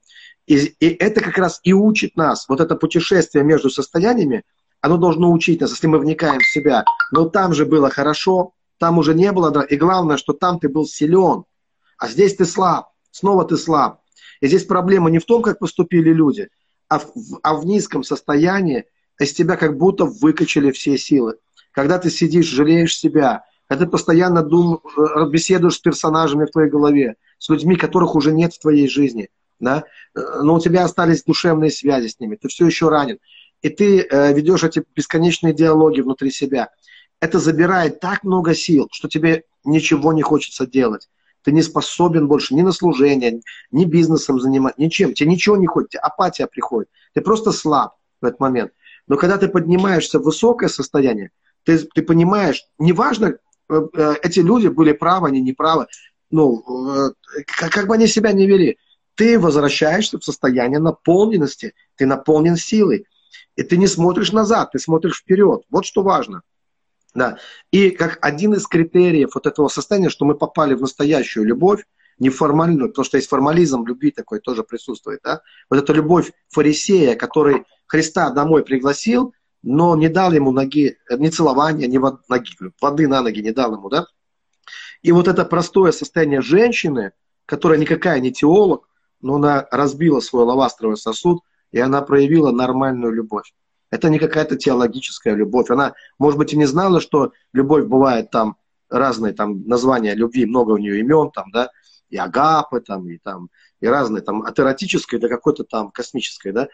И, 0.47 0.57
и 0.79 0.87
это 0.87 1.21
как 1.21 1.37
раз 1.37 1.59
и 1.63 1.73
учит 1.73 2.15
нас, 2.15 2.47
вот 2.47 2.61
это 2.61 2.75
путешествие 2.75 3.43
между 3.43 3.69
состояниями, 3.69 4.43
оно 4.81 4.97
должно 4.97 5.31
учить 5.31 5.61
нас, 5.61 5.71
если 5.71 5.87
мы 5.87 5.99
вникаем 5.99 6.39
в 6.39 6.47
себя. 6.47 6.83
Но 7.11 7.29
там 7.29 7.53
же 7.53 7.65
было 7.65 7.89
хорошо, 7.89 8.53
там 8.77 8.97
уже 8.97 9.13
не 9.13 9.31
было, 9.31 9.51
да, 9.51 9.63
и 9.63 9.75
главное, 9.75 10.17
что 10.17 10.33
там 10.33 10.59
ты 10.59 10.69
был 10.69 10.85
силен, 10.85 11.45
а 11.97 12.07
здесь 12.07 12.35
ты 12.35 12.45
слаб, 12.45 12.89
снова 13.11 13.45
ты 13.45 13.57
слаб. 13.57 14.01
И 14.41 14.47
здесь 14.47 14.65
проблема 14.65 15.09
не 15.09 15.19
в 15.19 15.25
том, 15.25 15.41
как 15.41 15.59
поступили 15.59 16.11
люди, 16.11 16.49
а 16.89 16.99
в, 16.99 17.11
а 17.41 17.55
в 17.55 17.65
низком 17.65 18.03
состоянии 18.03 18.85
из 19.19 19.33
тебя 19.33 19.55
как 19.55 19.77
будто 19.77 20.05
выкачали 20.05 20.71
все 20.71 20.97
силы. 20.97 21.37
Когда 21.71 21.97
ты 21.97 22.09
сидишь, 22.09 22.47
жалеешь 22.47 22.97
себя, 22.97 23.45
когда 23.67 23.85
ты 23.85 23.91
постоянно 23.91 24.43
дум, 24.43 24.81
э, 24.97 25.29
беседуешь 25.29 25.75
с 25.75 25.79
персонажами 25.79 26.45
в 26.45 26.51
твоей 26.51 26.69
голове, 26.69 27.15
с 27.37 27.49
людьми, 27.49 27.75
которых 27.75 28.15
уже 28.15 28.31
нет 28.31 28.53
в 28.53 28.59
твоей 28.59 28.87
жизни– 28.87 29.29
да, 29.63 29.85
но 30.13 30.55
у 30.55 30.59
тебя 30.59 30.83
остались 30.83 31.23
душевные 31.23 31.71
связи 31.71 32.07
с 32.07 32.19
ними, 32.19 32.35
ты 32.35 32.47
все 32.49 32.65
еще 32.65 32.89
ранен, 32.89 33.19
и 33.61 33.69
ты 33.69 34.01
э, 34.01 34.33
ведешь 34.33 34.63
эти 34.63 34.83
бесконечные 34.95 35.53
диалоги 35.53 36.01
внутри 36.01 36.31
себя. 36.31 36.69
Это 37.23 37.39
забирает 37.39 38.01
так 38.01 38.25
много 38.25 38.53
сил, 38.53 38.89
что 38.91 39.07
тебе 39.07 39.45
ничего 39.63 40.11
не 40.11 40.21
хочется 40.21 40.67
делать. 40.67 41.07
Ты 41.41 41.53
не 41.53 41.61
способен 41.61 42.27
больше 42.27 42.53
ни 42.53 42.63
на 42.63 42.73
служение, 42.73 43.39
ни 43.71 43.85
бизнесом 43.85 44.41
заниматься, 44.41 44.81
ничем. 44.81 45.13
Тебе 45.13 45.31
ничего 45.31 45.55
не 45.55 45.65
хочется, 45.65 45.99
апатия 45.99 46.47
приходит. 46.47 46.89
Ты 47.13 47.21
просто 47.21 47.53
слаб 47.53 47.95
в 48.19 48.25
этот 48.25 48.41
момент. 48.41 48.73
Но 49.07 49.15
когда 49.15 49.37
ты 49.37 49.47
поднимаешься 49.47 50.19
в 50.19 50.23
высокое 50.23 50.67
состояние, 50.67 51.31
ты, 51.63 51.77
ты 51.77 52.01
понимаешь, 52.01 52.65
неважно, 52.77 53.37
э, 53.69 53.81
э, 53.93 54.15
эти 54.21 54.41
люди 54.41 54.67
были 54.67 54.91
правы, 54.91 55.29
они 55.29 55.39
не 55.39 55.53
правы, 55.53 55.87
ну, 56.29 56.61
э, 57.07 57.11
как, 57.57 57.71
как 57.71 57.87
бы 57.87 57.93
они 57.93 58.07
себя 58.07 58.33
не 58.33 58.47
вели, 58.47 58.77
ты 59.15 59.39
возвращаешься 59.39 60.19
в 60.19 60.25
состояние 60.25 60.79
наполненности, 60.79 61.73
ты 61.95 62.05
наполнен 62.05 62.57
силой. 62.57 63.07
И 63.55 63.63
ты 63.63 63.77
не 63.77 63.87
смотришь 63.87 64.33
назад, 64.33 64.73
ты 64.73 64.79
смотришь 64.79 65.19
вперед. 65.19 65.61
Вот 65.69 65.85
что 65.85 66.03
важно. 66.03 66.41
Да. 67.13 67.37
И 67.71 67.91
как 67.91 68.17
один 68.21 68.53
из 68.53 68.65
критериев 68.65 69.31
вот 69.35 69.45
этого 69.45 69.67
состояния, 69.67 70.09
что 70.09 70.25
мы 70.25 70.35
попали 70.35 70.73
в 70.73 70.81
настоящую 70.81 71.45
любовь, 71.45 71.83
неформальную, 72.19 72.89
потому 72.89 73.05
что 73.05 73.17
есть 73.17 73.29
формализм 73.29 73.85
любви 73.85 74.11
такой 74.11 74.39
тоже 74.39 74.63
присутствует. 74.63 75.19
Да? 75.23 75.41
Вот 75.69 75.79
эта 75.79 75.93
любовь 75.93 76.31
фарисея, 76.49 77.15
который 77.15 77.65
Христа 77.87 78.29
домой 78.31 78.63
пригласил, 78.63 79.33
но 79.61 79.95
не 79.95 80.09
дал 80.09 80.31
ему 80.33 80.51
ноги, 80.51 80.97
не 81.09 81.29
целования, 81.29 81.87
не 81.87 81.97
вод, 81.97 82.27
ноги, 82.29 82.51
воды 82.81 83.07
на 83.07 83.21
ноги 83.21 83.39
не 83.39 83.51
дал 83.51 83.75
ему. 83.75 83.89
Да? 83.89 84.07
И 85.01 85.11
вот 85.11 85.27
это 85.27 85.45
простое 85.45 85.91
состояние 85.91 86.41
женщины, 86.41 87.11
которая 87.45 87.79
никакая 87.79 88.19
не 88.19 88.31
теолог, 88.31 88.89
но 89.21 89.35
она 89.35 89.67
разбила 89.71 90.19
свой 90.19 90.43
лавастровый 90.43 90.97
сосуд, 90.97 91.43
и 91.71 91.79
она 91.79 92.01
проявила 92.01 92.51
нормальную 92.51 93.13
любовь. 93.13 93.53
Это 93.93 94.09
не 94.09 94.17
какая-то 94.17 94.55
теологическая 94.55 95.35
любовь. 95.35 95.69
Она, 95.69 95.93
может 96.17 96.39
быть, 96.39 96.51
и 96.51 96.57
не 96.57 96.65
знала, 96.65 96.99
что 96.99 97.31
любовь 97.53 97.85
бывает 97.85 98.31
там 98.31 98.57
разные 98.89 99.33
там 99.33 99.67
названия 99.67 100.15
любви, 100.15 100.47
много 100.47 100.71
у 100.71 100.77
нее 100.77 100.99
имен 100.99 101.29
там, 101.29 101.51
да, 101.51 101.69
и 102.09 102.17
агапы 102.17 102.81
там, 102.81 103.07
и 103.07 103.19
там, 103.19 103.49
и 103.81 103.87
разные 103.87 104.23
там, 104.23 104.41
от 104.41 104.59
эротической 104.59 105.19
до 105.19 105.29
какой-то 105.29 105.63
там 105.63 105.91
космической, 105.91 106.51
да, 106.51 106.69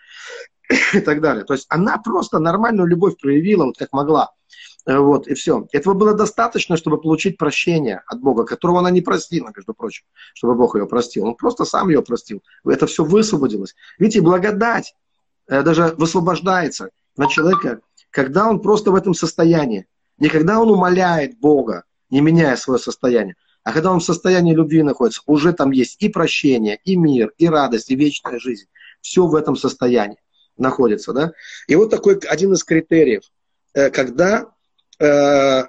и 0.93 1.01
так 1.01 1.19
далее. 1.19 1.43
То 1.43 1.53
есть 1.53 1.65
она 1.67 1.97
просто 1.97 2.39
нормальную 2.39 2.87
любовь 2.87 3.17
проявила, 3.19 3.65
вот 3.65 3.77
как 3.77 3.91
могла. 3.91 4.31
Э, 4.85 4.97
вот, 4.99 5.27
и 5.27 5.33
все. 5.33 5.67
Этого 5.73 5.95
было 5.95 6.13
достаточно, 6.13 6.77
чтобы 6.77 7.01
получить 7.01 7.37
прощение 7.37 8.01
от 8.07 8.21
Бога, 8.21 8.45
которого 8.45 8.79
она 8.79 8.91
не 8.91 9.01
простила, 9.01 9.51
между 9.53 9.73
прочим, 9.73 10.05
чтобы 10.33 10.55
Бог 10.55 10.77
ее 10.77 10.87
простил. 10.87 11.25
Он 11.25 11.35
просто 11.35 11.65
сам 11.65 11.89
ее 11.89 12.01
простил. 12.01 12.41
Это 12.63 12.87
все 12.87 13.03
высвободилось. 13.03 13.75
Видите, 13.97 14.21
благодать 14.21 14.95
э, 15.47 15.63
даже 15.63 15.95
высвобождается 15.97 16.91
на 17.19 17.27
человека, 17.27 17.81
когда 18.11 18.49
он 18.49 18.61
просто 18.61 18.91
в 18.91 18.95
этом 18.95 19.13
состоянии. 19.13 19.87
Не 20.19 20.29
когда 20.29 20.59
он 20.59 20.71
умоляет 20.71 21.37
Бога, 21.37 21.83
не 22.09 22.21
меняя 22.21 22.55
свое 22.55 22.79
состояние, 22.79 23.35
а 23.63 23.73
когда 23.73 23.91
он 23.91 23.99
в 23.99 24.05
состоянии 24.05 24.55
любви 24.55 24.81
находится, 24.83 25.21
уже 25.25 25.51
там 25.51 25.71
есть 25.71 26.01
и 26.01 26.07
прощение, 26.07 26.79
и 26.85 26.95
мир, 26.95 27.33
и 27.37 27.49
радость, 27.49 27.91
и 27.91 27.95
вечная 27.95 28.39
жизнь. 28.39 28.67
Все 29.01 29.27
в 29.27 29.35
этом 29.35 29.57
состоянии 29.57 30.17
находится. 30.57 31.11
Да? 31.11 31.33
И 31.67 31.75
вот 31.75 31.89
такой 31.89 32.17
один 32.19 32.53
из 32.53 32.63
критериев, 32.63 33.23
э, 33.73 33.89
когда 33.89 34.53
э, 34.99 35.63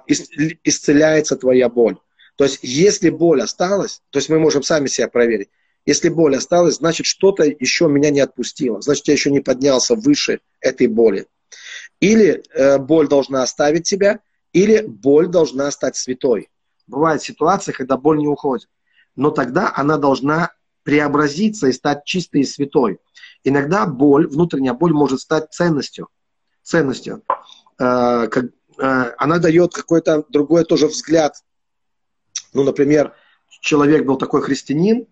исцеляется 0.63 1.35
твоя 1.35 1.67
боль. 1.67 1.97
То 2.37 2.45
есть, 2.45 2.59
если 2.61 3.09
боль 3.09 3.41
осталась, 3.41 4.01
то 4.09 4.19
есть 4.19 4.29
мы 4.29 4.39
можем 4.39 4.63
сами 4.63 4.87
себя 4.87 5.09
проверить. 5.09 5.49
Если 5.85 6.07
боль 6.07 6.37
осталась, 6.37 6.75
значит, 6.75 7.07
что-то 7.07 7.43
еще 7.43 7.89
меня 7.89 8.09
не 8.09 8.21
отпустило. 8.21 8.81
Значит, 8.81 9.07
я 9.09 9.13
еще 9.13 9.31
не 9.31 9.41
поднялся 9.41 9.95
выше 9.95 10.39
этой 10.61 10.87
боли. 10.87 11.27
Или 11.99 12.43
э, 12.53 12.77
боль 12.77 13.07
должна 13.07 13.43
оставить 13.43 13.83
тебя, 13.83 14.19
или 14.53 14.85
боль 14.85 15.27
должна 15.27 15.69
стать 15.71 15.95
святой. 15.95 16.49
Бывает 16.87 17.21
ситуация, 17.21 17.73
когда 17.73 17.97
боль 17.97 18.17
не 18.17 18.27
уходит. 18.27 18.69
Но 19.15 19.31
тогда 19.31 19.71
она 19.75 19.97
должна 19.97 20.51
преобразиться 20.83 21.67
и 21.67 21.73
стать 21.73 22.05
чистой 22.05 22.41
и 22.41 22.45
святой. 22.45 22.99
Иногда 23.43 23.85
боль, 23.85 24.27
внутренняя 24.27 24.73
боль 24.73 24.93
может 24.93 25.21
стать 25.21 25.51
ценностью. 25.51 26.09
Ценностью. 26.63 27.23
Э, 27.79 28.27
как, 28.27 28.45
Э, 28.81 29.13
она 29.17 29.37
дает 29.37 29.73
какой-то 29.73 30.25
другой 30.29 30.65
тоже 30.65 30.87
взгляд. 30.87 31.35
Ну, 32.53 32.63
например, 32.63 33.13
человек 33.61 34.05
был 34.05 34.17
такой 34.17 34.41
христианин, 34.41 35.07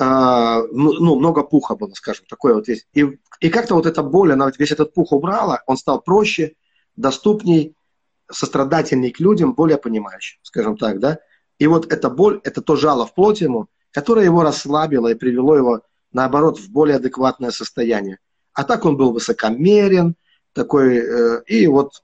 ну, 0.00 0.92
ну, 0.92 1.18
много 1.18 1.42
пуха 1.42 1.74
было, 1.76 1.92
скажем, 1.94 2.24
такое 2.28 2.54
вот 2.54 2.68
есть. 2.68 2.86
И, 2.94 3.18
и 3.40 3.50
как-то 3.50 3.74
вот 3.74 3.86
эта 3.86 4.02
боль, 4.02 4.32
она 4.32 4.50
весь 4.58 4.72
этот 4.72 4.94
пух 4.94 5.12
убрала, 5.12 5.62
он 5.66 5.76
стал 5.76 6.00
проще, 6.00 6.54
доступней, 6.96 7.74
сострадательней 8.30 9.10
к 9.10 9.20
людям, 9.20 9.54
более 9.54 9.78
понимающий, 9.78 10.38
скажем 10.42 10.76
так, 10.76 11.00
да. 11.00 11.18
И 11.58 11.66
вот 11.66 11.92
эта 11.92 12.08
боль, 12.08 12.40
это 12.44 12.62
то 12.62 12.76
жало 12.76 13.06
в 13.06 13.14
плоти 13.14 13.44
ему, 13.44 13.66
которое 13.90 14.24
его 14.24 14.42
расслабило 14.42 15.08
и 15.08 15.14
привело 15.14 15.56
его, 15.56 15.82
наоборот, 16.12 16.58
в 16.58 16.70
более 16.70 16.96
адекватное 16.96 17.50
состояние. 17.50 18.18
А 18.52 18.64
так 18.64 18.84
он 18.84 18.96
был 18.96 19.12
высокомерен, 19.12 20.14
такой, 20.52 20.98
э, 20.98 21.42
и 21.46 21.66
вот, 21.66 22.02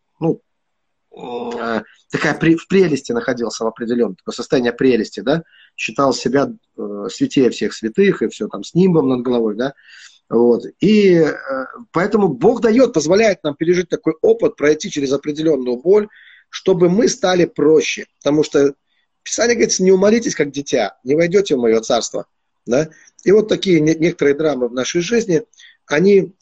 такая 2.10 2.34
при, 2.34 2.56
в 2.56 2.68
прелести 2.68 3.12
находился 3.12 3.64
в 3.64 3.68
определенном, 3.68 4.16
такое 4.16 4.34
состояние 4.34 4.72
прелести, 4.72 5.20
да, 5.20 5.44
считал 5.76 6.12
себя 6.12 6.50
э, 6.76 7.06
святее 7.10 7.50
всех 7.50 7.72
святых 7.72 8.22
и 8.22 8.28
все 8.28 8.48
там 8.48 8.62
с 8.62 8.74
нимбом 8.74 9.08
над 9.08 9.22
головой, 9.22 9.56
да, 9.56 9.74
вот. 10.28 10.64
И 10.80 11.14
э, 11.14 11.34
поэтому 11.92 12.28
Бог 12.28 12.60
дает, 12.60 12.92
позволяет 12.92 13.42
нам 13.44 13.54
пережить 13.54 13.88
такой 13.88 14.14
опыт, 14.22 14.56
пройти 14.56 14.90
через 14.90 15.12
определенную 15.12 15.76
боль, 15.76 16.08
чтобы 16.50 16.88
мы 16.88 17.08
стали 17.08 17.44
проще. 17.44 18.06
Потому 18.18 18.42
что 18.42 18.74
Писание 19.22 19.56
говорит, 19.56 19.78
не 19.80 19.92
умолитесь, 19.92 20.34
как 20.34 20.50
дитя, 20.50 20.98
не 21.04 21.14
войдете 21.14 21.56
в 21.56 21.60
мое 21.60 21.80
царство. 21.80 22.26
Да? 22.64 22.88
И 23.24 23.32
вот 23.32 23.48
такие 23.48 23.80
некоторые 23.80 24.34
драмы 24.34 24.68
в 24.68 24.72
нашей 24.72 25.00
жизни, 25.00 25.42
они 25.86 26.34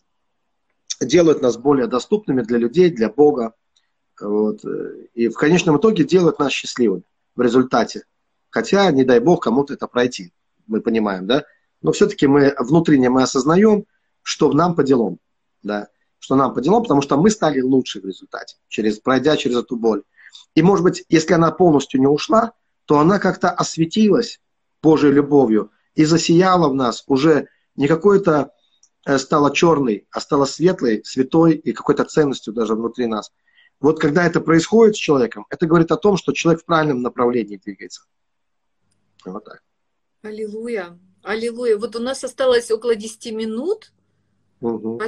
делают 1.00 1.42
нас 1.42 1.56
более 1.56 1.86
доступными 1.86 2.42
для 2.42 2.58
людей, 2.58 2.90
для 2.90 3.08
Бога. 3.08 3.54
Вот. 4.20 4.60
И 5.14 5.28
в 5.28 5.34
конечном 5.34 5.78
итоге 5.78 6.04
делают 6.04 6.38
нас 6.38 6.52
счастливыми 6.52 7.02
в 7.34 7.40
результате. 7.40 8.04
Хотя, 8.50 8.90
не 8.92 9.04
дай 9.04 9.18
бог, 9.18 9.42
кому-то 9.42 9.74
это 9.74 9.88
пройти, 9.88 10.32
мы 10.66 10.80
понимаем, 10.80 11.26
да? 11.26 11.44
Но 11.82 11.92
все-таки 11.92 12.26
мы 12.26 12.54
внутренне 12.58 13.10
мы 13.10 13.22
осознаем, 13.22 13.84
что 14.22 14.50
нам 14.52 14.74
по 14.74 14.84
делам, 14.84 15.18
да? 15.62 15.88
Что 16.18 16.36
нам 16.36 16.54
по 16.54 16.60
делам, 16.60 16.82
потому 16.82 17.02
что 17.02 17.16
мы 17.16 17.30
стали 17.30 17.60
лучше 17.60 18.00
в 18.00 18.06
результате, 18.06 18.56
через, 18.68 19.00
пройдя 19.00 19.36
через 19.36 19.56
эту 19.56 19.76
боль. 19.76 20.02
И, 20.54 20.62
может 20.62 20.84
быть, 20.84 21.04
если 21.08 21.34
она 21.34 21.50
полностью 21.50 22.00
не 22.00 22.06
ушла, 22.06 22.52
то 22.86 22.98
она 22.98 23.18
как-то 23.18 23.50
осветилась 23.50 24.40
Божьей 24.82 25.10
любовью, 25.10 25.70
и 25.94 26.04
засияла 26.04 26.68
в 26.68 26.74
нас 26.74 27.04
уже 27.06 27.48
не 27.76 27.88
какой-то 27.88 28.52
э, 29.06 29.18
стала 29.18 29.54
черной, 29.54 30.06
а 30.10 30.20
стала 30.20 30.44
светлой, 30.44 31.02
святой 31.04 31.54
и 31.54 31.72
какой-то 31.72 32.04
ценностью 32.04 32.52
даже 32.52 32.74
внутри 32.74 33.06
нас. 33.06 33.32
Вот 33.80 34.00
когда 34.00 34.26
это 34.26 34.40
происходит 34.40 34.96
с 34.96 34.98
человеком, 34.98 35.46
это 35.50 35.66
говорит 35.66 35.90
о 35.92 35.96
том, 35.96 36.16
что 36.16 36.32
человек 36.32 36.62
в 36.62 36.64
правильном 36.64 37.02
направлении 37.02 37.56
двигается. 37.56 38.02
Вот 39.24 39.44
так. 39.44 39.62
Аллилуйя. 40.22 40.98
Аллилуйя. 41.22 41.76
Вот 41.76 41.96
у 41.96 41.98
нас 41.98 42.24
осталось 42.24 42.70
около 42.70 42.94
10 42.94 43.32
минут. 43.32 43.92
Угу. 44.60 45.00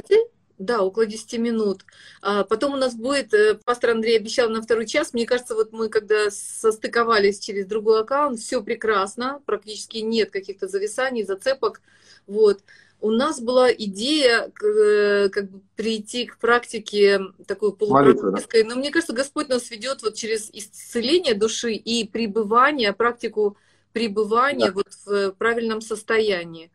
Да, 0.57 0.81
около 0.81 1.05
10 1.05 1.39
минут. 1.39 1.85
А 2.21 2.43
потом 2.43 2.73
у 2.73 2.77
нас 2.77 2.95
будет, 2.95 3.31
э, 3.33 3.59
пастор 3.63 3.91
Андрей 3.91 4.17
обещал 4.17 4.49
на 4.49 4.61
второй 4.61 4.87
час. 4.87 5.13
Мне 5.13 5.27
кажется, 5.27 5.53
вот 5.53 5.71
мы 5.71 5.87
когда 5.87 6.31
состыковались 6.31 7.39
через 7.39 7.67
другой 7.67 8.01
аккаунт, 8.01 8.39
все 8.39 8.63
прекрасно, 8.63 9.39
практически 9.45 9.97
нет 9.97 10.31
каких-то 10.31 10.67
зависаний, 10.67 11.23
зацепок. 11.23 11.81
Вот. 12.25 12.61
У 12.99 13.11
нас 13.11 13.39
была 13.39 13.71
идея 13.71 14.51
э, 14.63 15.29
как 15.29 15.51
бы 15.51 15.61
прийти 15.75 16.25
к 16.25 16.37
практике 16.37 17.21
такой 17.45 17.75
полупрактической, 17.75 18.63
да? 18.63 18.69
но 18.69 18.75
мне 18.75 18.89
кажется, 18.91 19.13
Господь 19.13 19.49
нас 19.49 19.69
ведет 19.69 20.01
вот 20.01 20.15
через 20.15 20.49
исцеление 20.51 21.35
души 21.35 21.73
и 21.73 22.07
пребывание, 22.07 22.93
практику 22.93 23.55
пребывания 23.93 24.67
да. 24.67 24.73
вот 24.73 24.87
в 25.05 25.31
правильном 25.33 25.81
состоянии. 25.81 26.71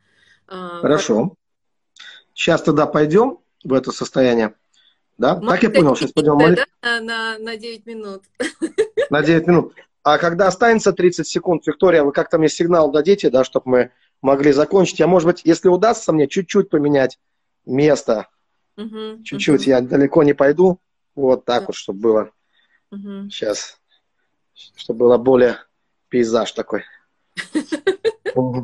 А, 0.46 0.80
Хорошо. 0.80 1.34
Сейчас 2.34 2.62
тогда 2.62 2.86
пойдем 2.86 3.38
в 3.64 3.72
это 3.72 3.90
состояние. 3.90 4.54
Да? 5.18 5.36
Может, 5.36 5.48
так 5.48 5.62
я 5.62 5.70
понял, 5.70 5.96
сейчас 5.96 6.12
пойдем 6.12 6.34
молиться. 6.34 6.66
Да? 6.82 7.00
На, 7.00 7.38
на 7.38 7.56
9 7.56 7.86
минут. 7.86 8.22
На 9.10 9.22
9 9.22 9.46
минут. 9.46 9.74
А 10.02 10.18
когда 10.18 10.48
останется 10.48 10.92
30 10.92 11.26
секунд, 11.26 11.66
Виктория, 11.66 12.02
вы 12.02 12.12
как-то 12.12 12.38
мне 12.38 12.48
сигнал 12.48 12.90
дадите, 12.90 13.30
да, 13.30 13.44
чтобы 13.44 13.70
мы 13.70 13.90
могли 14.22 14.52
закончить. 14.52 15.00
А 15.02 15.06
может 15.06 15.26
быть, 15.26 15.42
если 15.44 15.68
удастся 15.68 16.12
мне 16.12 16.28
чуть-чуть 16.28 16.70
поменять 16.70 17.18
место, 17.66 18.28
угу, 18.76 19.22
чуть-чуть, 19.22 19.62
угу. 19.62 19.70
я 19.70 19.80
далеко 19.80 20.22
не 20.22 20.32
пойду, 20.32 20.78
вот 21.14 21.44
так 21.44 21.62
да. 21.62 21.66
вот, 21.66 21.76
чтобы 21.76 22.00
было 22.00 22.30
угу. 22.90 23.28
сейчас, 23.30 23.78
чтобы 24.54 25.00
было 25.00 25.18
более 25.18 25.58
пейзаж 26.08 26.52
такой. 26.52 26.84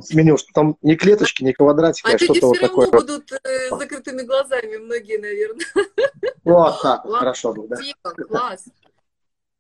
Сменил, 0.02 0.38
что 0.38 0.50
там 0.54 0.76
не 0.80 0.96
клеточки, 0.96 1.42
не 1.44 1.52
квадратики, 1.52 2.10
а, 2.10 2.14
а 2.14 2.18
что-то 2.18 2.46
вот 2.46 2.60
такое. 2.60 2.88
Они 2.88 3.00
будут 3.00 3.32
э, 3.32 3.68
закрытыми 3.70 4.22
глазами, 4.22 4.76
многие, 4.76 5.18
наверное. 5.18 5.66
Вот 6.44 6.80
так, 6.80 7.02
хорошо 7.02 7.52
было, 7.52 7.68
да. 7.68 7.76
Класс. 8.26 8.64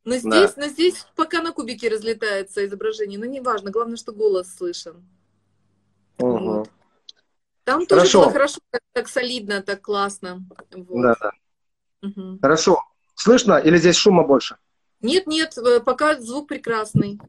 Но 0.04 0.16
здесь, 0.16 0.54
да. 0.54 0.62
но 0.62 0.66
здесь 0.68 1.06
пока 1.16 1.42
на 1.42 1.52
кубике 1.52 1.90
разлетается 1.90 2.64
изображение, 2.64 3.18
но 3.18 3.26
неважно, 3.26 3.70
главное, 3.70 3.96
что 3.96 4.12
голос 4.12 4.54
слышен. 4.56 5.06
Угу. 6.18 6.38
Вот. 6.38 6.70
Там 7.64 7.86
тоже 7.86 8.00
хорошо. 8.00 8.22
было 8.22 8.32
хорошо, 8.32 8.60
так, 8.70 8.80
так 8.92 9.08
солидно, 9.08 9.62
так 9.62 9.82
классно. 9.82 10.44
Вот. 10.74 11.02
Да, 11.02 11.14
да. 11.20 11.30
Угу. 12.02 12.38
Хорошо. 12.40 12.82
Слышно 13.14 13.58
или 13.58 13.76
здесь 13.76 13.96
шума 13.96 14.24
больше? 14.24 14.56
Нет, 15.00 15.26
нет, 15.26 15.56
э, 15.58 15.80
пока 15.80 16.18
звук 16.18 16.48
прекрасный. 16.48 17.20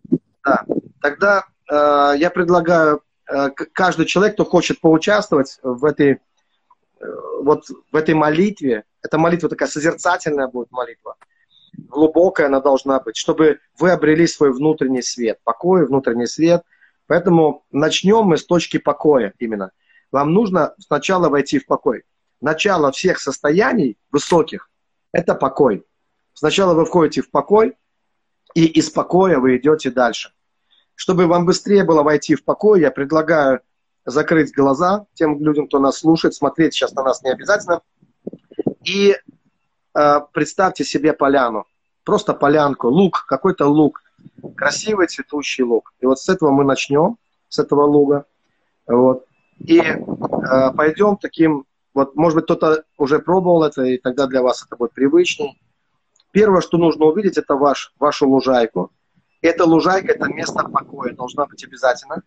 Да. 0.46 0.66
Тогда 1.02 1.46
э, 1.70 2.18
я 2.18 2.30
предлагаю 2.30 3.02
э, 3.30 3.50
каждый 3.50 4.06
человек, 4.06 4.36
кто 4.36 4.46
хочет 4.46 4.80
поучаствовать 4.80 5.60
в 5.62 5.84
этой 5.86 6.14
э, 6.14 7.06
вот 7.42 7.66
в 7.92 7.96
этой 7.96 8.14
молитве, 8.14 8.86
эта 9.02 9.18
молитва 9.18 9.50
такая 9.50 9.70
созерцательная 9.70 10.48
будет 10.48 10.72
молитва, 10.72 11.16
глубокая 11.74 12.48
она 12.48 12.62
должна 12.62 13.00
быть, 13.00 13.18
чтобы 13.18 13.60
вы 13.78 13.92
обрели 13.92 14.26
свой 14.26 14.52
внутренний 14.52 15.02
свет, 15.02 15.40
покой, 15.44 15.86
внутренний 15.86 16.28
свет– 16.28 16.64
Поэтому 17.10 17.66
начнем 17.72 18.26
мы 18.26 18.38
с 18.38 18.46
точки 18.46 18.78
покоя 18.78 19.34
именно. 19.40 19.72
Вам 20.12 20.32
нужно 20.32 20.76
сначала 20.78 21.28
войти 21.28 21.58
в 21.58 21.66
покой. 21.66 22.04
Начало 22.40 22.92
всех 22.92 23.20
состояний 23.20 23.98
высоких– 24.12 24.70
это 25.12 25.34
покой. 25.34 25.84
Сначала 26.34 26.76
вы 26.76 26.86
входите 26.86 27.24
в 27.24 27.32
покой, 27.32 27.76
и 28.54 28.64
из 28.64 28.92
покоя 28.92 29.40
вы 29.40 29.58
идете 29.58 29.90
дальше. 29.90 30.34
Чтобы 30.94 31.26
вам 31.26 31.48
быстрее 31.48 31.84
было 31.84 32.04
войти 32.04 32.36
в 32.36 32.44
покой, 32.44 32.82
я 32.82 32.92
предлагаю 32.92 33.62
закрыть 34.06 34.54
глаза 34.54 35.08
тем 35.16 35.44
людям, 35.44 35.66
кто 35.66 35.80
нас 35.80 35.98
слушает, 35.98 36.36
смотреть 36.36 36.76
сейчас 36.76 36.94
на 36.94 37.02
нас 37.02 37.24
не 37.24 37.32
обязательно. 37.32 37.82
И 38.84 39.18
э, 39.96 40.20
представьте 40.32 40.84
себе 40.84 41.14
поляну, 41.14 41.66
просто 42.04 42.36
полянку, 42.36 42.88
лук, 42.88 43.26
какой-то 43.28 43.66
лук– 43.66 44.04
красивый 44.56 45.08
цветущий 45.08 45.64
луг. 45.64 45.94
И 46.00 46.06
вот 46.06 46.20
с 46.20 46.30
этого 46.30 46.52
мы 46.52 46.64
начнем, 46.64 47.18
с 47.48 47.60
этого 47.60 47.84
луга. 47.84 48.26
Вот. 48.88 49.26
И 49.60 49.80
э, 49.80 50.72
пойдем 50.76 51.18
таким, 51.18 51.66
вот, 51.94 52.16
может 52.16 52.36
быть, 52.36 52.46
кто-то 52.46 52.84
уже 52.98 53.20
пробовал 53.20 53.64
это, 53.64 53.84
и 53.84 53.98
тогда 53.98 54.28
для 54.28 54.42
вас 54.42 54.66
это 54.66 54.76
будет 54.76 54.94
привычней. 54.94 55.62
Первое, 56.32 56.62
что 56.62 56.78
нужно 56.78 57.06
увидеть, 57.06 57.38
это 57.38 57.56
ваш, 57.56 57.94
вашу 58.00 58.30
лужайку. 58.30 58.92
Эта 59.42 59.66
лужайка, 59.66 60.12
это 60.12 60.28
место 60.28 60.64
покоя, 60.64 61.14
должна 61.14 61.46
быть 61.46 61.64
обязательно. 61.64 62.24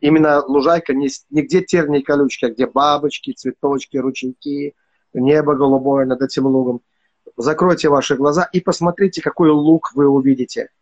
Именно 0.00 0.44
лужайка, 0.46 0.94
не, 0.94 1.08
не 1.30 1.42
где 1.42 1.62
тернии 1.62 2.00
и 2.00 2.02
колючки, 2.02 2.46
а 2.46 2.50
где 2.50 2.66
бабочки, 2.66 3.32
цветочки, 3.32 3.96
ручейки, 3.96 4.74
небо 5.14 5.54
голубое 5.54 6.06
над 6.06 6.22
этим 6.22 6.46
лугом. 6.46 6.80
Закройте 7.36 7.88
ваши 7.88 8.16
глаза 8.16 8.48
и 8.52 8.60
посмотрите, 8.60 9.22
какой 9.22 9.50
лук 9.50 9.92
вы 9.94 10.08
увидите– 10.08 10.70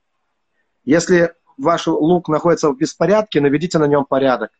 если 0.85 1.35
ваш 1.59 1.87
лук 1.87 2.29
находится 2.29 2.71
в 2.71 2.77
беспорядке, 2.77 3.41
наведите 3.41 3.79
на 3.79 3.87
нем 3.87 4.05
порядок. 4.05 4.51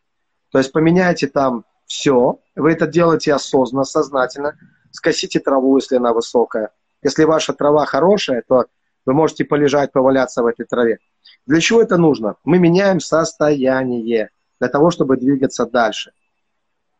То 0.51 0.57
есть 0.57 0.71
поменяйте 0.71 1.27
там 1.27 1.65
все. 1.85 2.39
Вы 2.55 2.73
это 2.73 2.87
делаете 2.87 3.33
осознанно, 3.33 3.83
сознательно. 3.83 4.57
Скосите 4.91 5.39
траву, 5.39 5.77
если 5.77 5.97
она 5.97 6.13
высокая. 6.13 6.71
Если 7.01 7.23
ваша 7.23 7.53
трава 7.53 7.85
хорошая, 7.85 8.43
то 8.47 8.65
вы 9.05 9.13
можете 9.13 9.45
полежать, 9.45 9.91
поваляться 9.91 10.43
в 10.43 10.45
этой 10.45 10.65
траве. 10.65 10.99
Для 11.47 11.59
чего 11.59 11.81
это 11.81 11.97
нужно? 11.97 12.35
Мы 12.43 12.59
меняем 12.59 12.99
состояние 12.99 14.29
для 14.59 14.69
того, 14.69 14.91
чтобы 14.91 15.17
двигаться 15.17 15.65
дальше. 15.65 16.11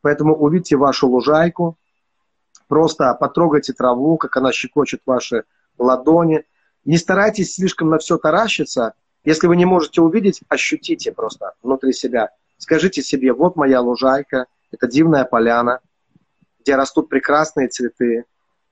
Поэтому 0.02 0.36
увидите 0.36 0.78
вашу 0.78 1.08
лужайку, 1.08 1.78
просто 2.68 3.14
потрогайте 3.14 3.74
траву, 3.74 4.18
как 4.18 4.36
она 4.38 4.52
щекочет 4.52 5.02
ваши 5.06 5.44
ладони. 5.78 6.44
Не 6.86 6.98
старайтесь 6.98 7.56
слишком 7.56 7.90
на 7.90 8.00
все 8.00 8.18
таращиться, 8.18 8.96
если 9.24 9.48
вы 9.48 9.56
не 9.56 9.66
можете 9.66 10.02
увидеть, 10.02 10.42
ощутите 10.50 11.12
просто 11.12 11.54
внутри 11.62 11.94
себя. 11.94 12.30
Скажите 12.58 13.02
себе, 13.02 13.34
вот 13.34 13.56
моя 13.56 13.82
лужайка, 13.82 14.46
это 14.72 14.88
дивная 14.88 15.26
поляна, 15.26 15.80
где 16.60 16.76
растут 16.76 17.10
прекрасные 17.10 17.68
цветы, 17.68 18.26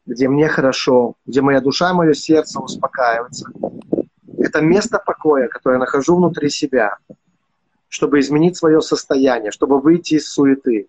где 0.05 0.27
мне 0.27 0.47
хорошо, 0.47 1.15
где 1.25 1.41
моя 1.41 1.61
душа 1.61 1.93
мое 1.93 2.13
сердце 2.13 2.59
успокаиваются. 2.59 3.49
Это 4.37 4.61
место 4.61 5.01
покоя, 5.03 5.47
которое 5.47 5.75
я 5.75 5.79
нахожу 5.79 6.15
внутри 6.15 6.49
себя, 6.49 6.97
чтобы 7.87 8.19
изменить 8.19 8.57
свое 8.57 8.81
состояние, 8.81 9.51
чтобы 9.51 9.79
выйти 9.79 10.15
из 10.15 10.31
суеты. 10.31 10.87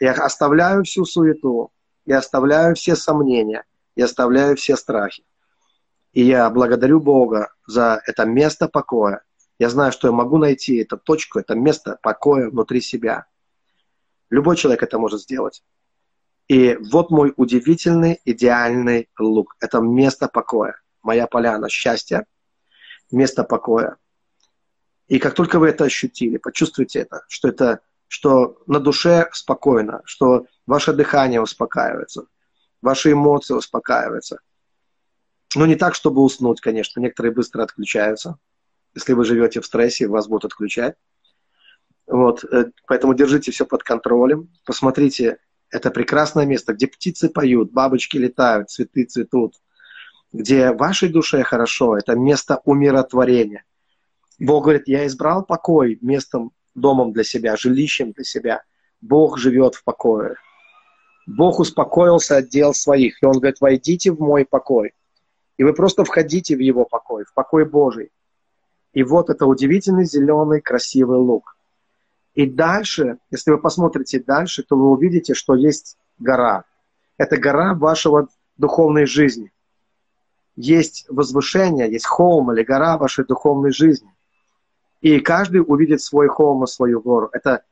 Я 0.00 0.12
оставляю 0.12 0.84
всю 0.84 1.04
суету, 1.04 1.70
я 2.06 2.18
оставляю 2.18 2.74
все 2.74 2.96
сомнения, 2.96 3.64
я 3.96 4.06
оставляю 4.06 4.56
все 4.56 4.76
страхи. 4.76 5.24
И 6.12 6.22
я 6.22 6.48
благодарю 6.50 7.00
Бога 7.00 7.52
за 7.66 8.00
это 8.06 8.24
место 8.24 8.68
покоя. 8.68 9.22
Я 9.58 9.68
знаю, 9.68 9.92
что 9.92 10.08
я 10.08 10.12
могу 10.12 10.38
найти 10.38 10.76
эту 10.76 10.96
точку, 10.96 11.38
это 11.38 11.54
место 11.54 11.98
покоя 12.02 12.48
внутри 12.48 12.80
себя. 12.80 13.26
Любой 14.30 14.56
человек 14.56 14.82
это 14.82 14.98
может 14.98 15.20
сделать. 15.20 15.62
И 16.48 16.76
вот 16.90 17.10
мой 17.10 17.34
удивительный, 17.36 18.20
идеальный 18.24 19.08
лук. 19.18 19.56
Это 19.60 19.80
место 19.80 20.28
покоя. 20.28 20.80
Моя 21.02 21.26
поляна 21.26 21.68
счастья, 21.68 22.26
место 23.10 23.44
покоя. 23.44 23.96
И 25.08 25.18
как 25.18 25.34
только 25.34 25.58
вы 25.58 25.68
это 25.68 25.84
ощутили, 25.84 26.38
почувствуйте 26.38 27.00
это, 27.00 27.24
что 27.28 27.48
это, 27.48 27.80
что 28.08 28.62
на 28.66 28.80
душе 28.80 29.28
спокойно, 29.32 30.02
что 30.04 30.46
ваше 30.66 30.92
дыхание 30.92 31.40
успокаивается, 31.40 32.26
ваши 32.82 33.12
эмоции 33.12 33.54
успокаиваются, 33.54 34.40
но 35.54 35.66
не 35.66 35.76
так, 35.76 35.94
чтобы 35.94 36.22
уснуть, 36.22 36.60
конечно. 36.60 37.00
Некоторые 37.00 37.32
быстро 37.32 37.62
отключаются. 37.62 38.38
Если 38.94 39.12
вы 39.12 39.24
живете 39.24 39.60
в 39.60 39.66
стрессе, 39.66 40.08
вас 40.08 40.28
будут 40.28 40.46
отключать. 40.46 40.96
Вот, 42.06 42.44
э, 42.44 42.70
поэтому 42.86 43.14
держите 43.14 43.52
все 43.52 43.66
под 43.66 43.82
контролем. 43.82 44.50
Посмотрите, 44.64 45.38
это 45.70 45.90
прекрасное 45.90 46.46
место, 46.46 46.72
где 46.72 46.86
птицы 46.86 47.28
поют, 47.28 47.70
бабочки 47.72 48.16
летают, 48.16 48.70
цветы 48.70 49.04
цветут, 49.04 49.54
где 50.32 50.72
вашей 50.72 51.10
душе 51.10 51.42
хорошо. 51.42 51.98
Это 51.98 52.14
место 52.14 52.60
умиротворения. 52.64 53.64
Бог 54.38 54.64
говорит, 54.64 54.84
я 54.86 55.06
избрал 55.06 55.44
покой 55.44 55.98
местом, 56.00 56.52
домом 56.74 57.12
для 57.12 57.24
себя, 57.24 57.56
жилищем 57.56 58.12
для 58.12 58.24
себя. 58.24 58.62
Бог 59.00 59.38
живет 59.38 59.74
в 59.74 59.84
покое. 59.84 60.36
Бог 61.26 61.60
успокоился 61.60 62.38
от 62.38 62.48
дел 62.48 62.72
своих. 62.72 63.22
И 63.22 63.26
Он 63.26 63.34
говорит, 63.38 63.60
войдите 63.60 64.12
в 64.12 64.20
мой 64.20 64.46
покой. 64.46 64.92
И 65.58 65.64
вы 65.64 65.74
просто 65.74 66.04
входите 66.04 66.56
в 66.56 66.60
его 66.60 66.84
покой, 66.84 67.24
в 67.24 67.34
покой 67.34 67.66
Божий. 67.66 68.10
И 68.94 69.02
вот 69.02 69.28
это 69.28 69.44
удивительный 69.44 70.04
зеленый 70.04 70.60
красивый 70.60 71.18
лук. 71.18 71.56
И 72.34 72.46
дальше, 72.46 73.18
если 73.30 73.50
вы 73.50 73.58
посмотрите 73.58 74.20
дальше, 74.20 74.62
то 74.62 74.76
вы 74.76 74.88
увидите, 74.90 75.34
что 75.34 75.56
есть 75.56 75.98
гора. 76.18 76.64
Это 77.16 77.36
гора 77.36 77.74
вашего 77.74 78.28
духовной 78.56 79.06
жизни. 79.06 79.52
Есть 80.54 81.06
возвышение, 81.08 81.90
есть 81.90 82.06
холм 82.06 82.52
или 82.52 82.62
гора 82.62 82.96
вашей 82.96 83.24
духовной 83.24 83.72
жизни. 83.72 84.14
И 85.00 85.18
каждый 85.18 85.58
увидит 85.58 86.00
свой 86.02 86.28
холм 86.28 86.62
и 86.64 86.68
свою 86.68 87.00
гору. 87.00 87.28
Это, 87.32 87.64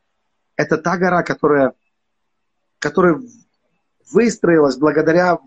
это 0.57 0.77
та 0.77 0.97
гора, 0.97 1.23
которая, 1.23 1.75
которая 2.81 3.21
выстроилась 4.13 4.77
благодаря, 4.77 5.39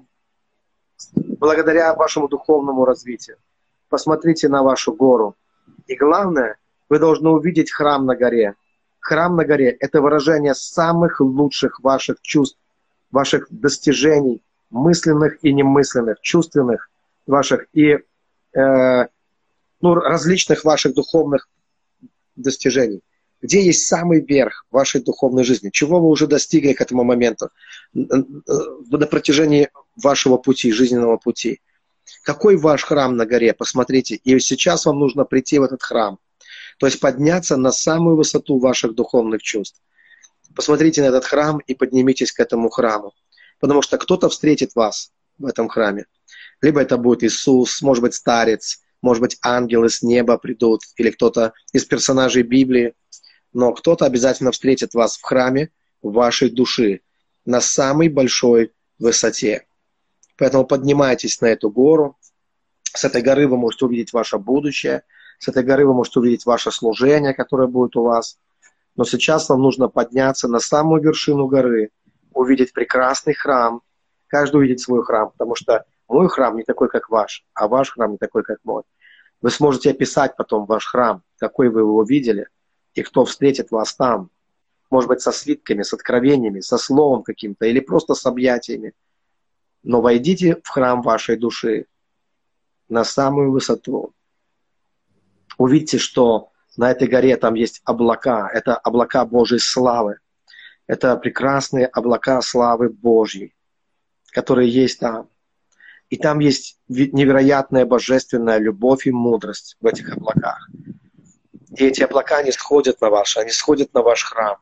благодаря 1.14 1.94
вашему 1.94 2.28
духовному 2.28 2.86
развитию. 2.86 3.38
Посмотрите 3.90 4.50
на 4.50 4.64
вашу 4.64 4.94
гору. 4.94 5.36
И 5.88 5.96
главное, 5.96 6.58
вы 6.90 7.00
должны 7.00 7.30
увидеть 7.30 7.72
храм 7.72 8.06
на 8.06 8.16
горе. 8.16 8.56
Храм 9.00 9.36
на 9.36 9.46
горе– 9.46 9.70
это 9.80 10.02
выражение 10.02 10.54
самых 10.54 11.20
лучших 11.22 11.80
ваших 11.80 12.22
чувств, 12.22 12.60
ваших 13.12 13.48
достижений, 13.50 14.44
мысленных 14.70 15.44
и 15.44 15.54
немысленных, 15.54 16.20
чувственных 16.22 16.90
ваших 17.26 17.66
и 17.74 17.98
э, 18.54 19.08
ну, 19.82 19.96
различных 19.96 20.66
ваших 20.66 20.94
духовных 20.94 21.48
достижений. 22.36 23.02
Где 23.42 23.64
есть 23.64 23.88
самый 23.88 24.20
верх 24.22 24.66
вашей 24.70 25.02
духовной 25.02 25.44
жизни? 25.44 25.70
Чего 25.72 26.00
вы 26.00 26.10
уже 26.10 26.28
достигли 26.28 26.74
к 26.74 26.82
этому 26.82 27.04
моменту 27.04 27.50
на 27.94 29.08
протяжении 29.08 29.70
вашего 30.04 30.38
пути, 30.38 30.72
жизненного 30.72 31.18
пути? 31.18 31.62
Какой 32.24 32.58
ваш 32.58 32.84
храм 32.84 33.16
на 33.16 33.26
горе? 33.26 33.54
Посмотрите. 33.54 34.16
И 34.16 34.40
сейчас 34.40 34.86
вам 34.86 35.00
нужно 35.00 35.26
прийти 35.26 35.60
в 35.60 35.64
этот 35.64 35.84
храм. 35.84 36.20
То 36.78 36.86
есть 36.86 37.00
подняться 37.00 37.58
на 37.58 37.72
самую 37.72 38.16
высоту 38.16 38.60
ваших 38.60 38.96
духовных 38.96 39.42
чувств. 39.42 39.82
Посмотрите 40.56 41.02
на 41.02 41.08
этот 41.08 41.26
храм 41.26 41.60
и 41.60 41.76
поднимитесь 41.76 42.32
к 42.32 42.40
этому 42.40 42.70
храму. 42.70 43.14
Потому 43.60 43.82
что 43.82 43.98
кто-то 43.98 44.30
встретит 44.30 44.76
вас 44.76 45.12
в 45.38 45.46
этом 45.46 45.68
храме. 45.68 46.06
Либо 46.62 46.82
это 46.82 46.98
будет 46.98 47.24
Иисус, 47.24 47.82
может 47.82 48.02
быть, 48.02 48.14
старец, 48.14 48.82
может 49.02 49.22
быть, 49.22 49.38
ангелы 49.42 49.90
с 49.90 50.02
неба 50.02 50.38
придут, 50.38 50.82
или 50.98 51.10
кто-то 51.12 51.54
из 51.72 51.86
персонажей 51.86 52.44
Библии, 52.44 52.94
но 53.54 53.74
кто-то 53.74 54.06
обязательно 54.06 54.52
встретит 54.52 54.94
вас 54.94 55.18
в 55.18 55.22
храме 55.22 55.72
вашей 56.02 56.50
души 56.50 57.02
на 57.46 57.62
самой 57.62 58.10
большой 58.10 58.74
высоте. 58.98 59.66
Поэтому 60.40 60.66
поднимайтесь 60.66 61.42
на 61.42 61.48
эту 61.48 61.70
гору. 61.70 62.18
С 62.84 63.04
этой 63.04 63.22
горы 63.22 63.48
вы 63.48 63.58
можете 63.58 63.86
увидеть 63.86 64.14
ваше 64.14 64.38
будущее. 64.38 65.04
С 65.38 65.50
этой 65.50 65.64
горы 65.64 65.86
вы 65.86 65.94
можете 65.94 66.20
увидеть 66.20 66.46
ваше 66.46 66.72
служение, 66.72 67.34
которое 67.34 67.68
будет 67.68 67.96
у 67.98 68.04
вас. 68.04 68.40
Но 68.96 69.04
сейчас 69.04 69.50
вам 69.50 69.62
нужно 69.62 69.90
подняться 69.90 70.48
на 70.48 70.60
самую 70.60 71.02
вершину 71.02 71.48
горы, 71.48 71.92
увидеть 72.34 72.74
прекрасный 72.74 73.34
храм. 73.34 73.82
Каждый 74.28 74.58
увидит 74.58 74.80
свой 74.80 75.04
храм, 75.04 75.32
потому 75.32 75.56
что 75.56 75.86
мой 76.08 76.30
храм 76.30 76.56
не 76.56 76.64
такой, 76.64 76.88
как 76.88 77.10
ваш, 77.10 77.46
а 77.54 77.68
ваш 77.68 77.92
храм 77.92 78.12
не 78.12 78.18
такой, 78.18 78.44
как 78.44 78.60
мой. 78.64 78.84
Вы 79.42 79.52
сможете 79.52 79.92
описать 79.92 80.36
потом 80.38 80.66
ваш 80.66 80.86
храм, 80.86 81.22
какой 81.38 81.70
вы 81.70 81.82
его 81.82 82.04
видели, 82.04 82.48
и 82.94 83.04
кто 83.04 83.26
встретит 83.26 83.72
вас 83.72 83.94
там. 83.94 84.30
Может 84.90 85.10
быть, 85.10 85.22
со 85.22 85.32
свитками, 85.32 85.84
с 85.84 85.94
откровениями, 85.94 86.62
со 86.62 86.78
словом 86.78 87.24
каким-то, 87.24 87.66
или 87.66 87.80
просто 87.80 88.16
с 88.16 88.26
объятиями. 88.26 88.94
Но 89.84 90.02
войдите 90.02 90.58
в 90.64 90.68
храм 90.68 91.02
вашей 91.02 91.38
души 91.38 91.86
на 92.90 93.04
самую 93.04 93.52
высоту. 93.52 94.14
Увидьте, 95.58 95.98
что 95.98 96.52
на 96.78 96.92
этой 96.92 97.08
горе 97.08 97.36
там 97.38 97.54
есть 97.54 97.82
облака. 97.84 98.50
Это 98.54 98.76
облака 98.76 99.26
Божьей 99.26 99.60
славы. 99.60 100.20
Это 100.88 101.16
прекрасные 101.18 101.86
облака 101.86 102.42
славы 102.42 102.90
Божьей, 102.90 103.54
которые 104.32 104.70
есть 104.70 105.00
там. 105.00 105.30
И 106.10 106.18
там 106.18 106.40
есть 106.40 106.80
невероятная 106.88 107.86
божественная 107.86 108.58
любовь 108.58 109.06
и 109.06 109.12
мудрость 109.12 109.78
в 109.80 109.86
этих 109.86 110.12
облаках. 110.12 110.70
И 111.78 111.86
эти 111.86 112.02
облака 112.02 112.42
не 112.42 112.52
сходят 112.52 113.00
на 113.02 113.10
ваш, 113.10 113.38
они 113.38 113.52
сходят 113.52 113.94
на 113.94 114.02
ваш 114.02 114.24
храм. 114.24 114.58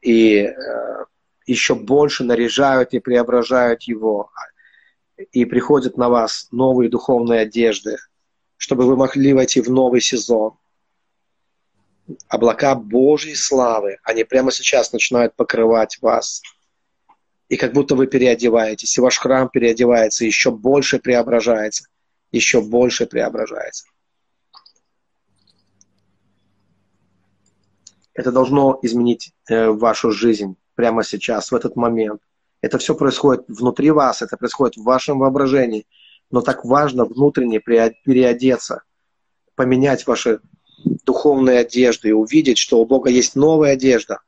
И 0.00 0.36
э, 0.42 1.04
еще 1.52 1.74
больше 1.74 2.24
наряжают 2.24 2.92
и 2.92 3.00
преображают 3.00 3.82
его. 3.84 4.30
И 5.32 5.44
приходят 5.44 5.96
на 5.96 6.08
вас 6.08 6.48
новые 6.50 6.88
духовные 6.88 7.40
одежды, 7.40 7.96
чтобы 8.56 8.86
вы 8.86 8.96
могли 8.96 9.32
войти 9.32 9.60
в 9.60 9.70
новый 9.70 10.00
сезон. 10.00 10.54
Облака 12.28 12.74
Божьей 12.74 13.34
славы, 13.34 13.98
они 14.02 14.24
прямо 14.24 14.50
сейчас 14.50 14.92
начинают 14.92 15.34
покрывать 15.36 15.98
вас– 16.00 16.42
и 17.50 17.56
как 17.56 17.72
будто 17.72 17.96
вы 17.96 18.06
переодеваетесь, 18.06 18.96
и 18.96 19.00
ваш 19.00 19.18
храм 19.18 19.48
переодевается, 19.48 20.24
еще 20.24 20.52
больше 20.52 21.00
преображается, 21.00 21.88
еще 22.30 22.62
больше 22.62 23.06
преображается. 23.06 23.86
Это 28.14 28.30
должно 28.30 28.78
изменить 28.82 29.32
э, 29.48 29.68
вашу 29.68 30.12
жизнь 30.12 30.56
прямо 30.74 31.04
сейчас, 31.04 31.50
в 31.50 31.54
этот 31.54 31.76
момент. 31.76 32.20
Это 32.60 32.78
все 32.78 32.94
происходит 32.94 33.44
внутри 33.48 33.90
вас, 33.90 34.22
это 34.22 34.36
происходит 34.36 34.76
в 34.76 34.82
вашем 34.82 35.18
воображении. 35.18 35.86
Но 36.30 36.42
так 36.42 36.64
важно 36.64 37.04
внутренне 37.04 37.60
переодеться, 37.60 38.82
поменять 39.54 40.06
ваши 40.06 40.40
духовные 41.04 41.58
одежды 41.58 42.10
и 42.10 42.12
увидеть, 42.12 42.58
что 42.58 42.80
у 42.80 42.86
Бога 42.86 43.10
есть 43.10 43.34
новая 43.34 43.72
одежда. 43.72 44.20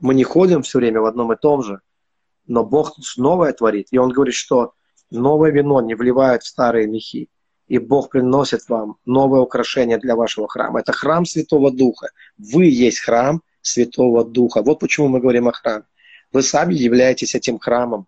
Мы 0.00 0.14
не 0.14 0.24
ходим 0.24 0.62
все 0.62 0.78
время 0.78 1.00
в 1.00 1.06
одном 1.06 1.32
и 1.32 1.36
том 1.36 1.62
же, 1.62 1.80
но 2.46 2.64
Бог 2.64 2.96
новое 3.16 3.52
творит. 3.52 3.88
И 3.90 3.98
Он 3.98 4.10
говорит, 4.10 4.34
что 4.34 4.72
новое 5.10 5.50
вино 5.50 5.80
не 5.80 5.94
вливают 5.94 6.42
в 6.42 6.48
старые 6.48 6.86
мехи. 6.86 7.28
И 7.68 7.78
Бог 7.78 8.10
приносит 8.10 8.68
вам 8.68 8.96
новое 9.04 9.40
украшение 9.40 9.98
для 9.98 10.16
вашего 10.16 10.48
храма. 10.48 10.80
Это 10.80 10.92
храм 10.92 11.24
Святого 11.24 11.70
Духа. 11.70 12.08
Вы 12.36 12.64
есть 12.66 13.00
храм 13.00 13.42
Святого 13.62 14.24
Духа. 14.24 14.62
Вот 14.62 14.80
почему 14.80 15.08
мы 15.08 15.20
говорим 15.20 15.48
о 15.48 15.52
храме. 15.52 15.84
Вы 16.32 16.42
сами 16.42 16.74
являетесь 16.74 17.34
этим 17.34 17.58
храмом. 17.58 18.06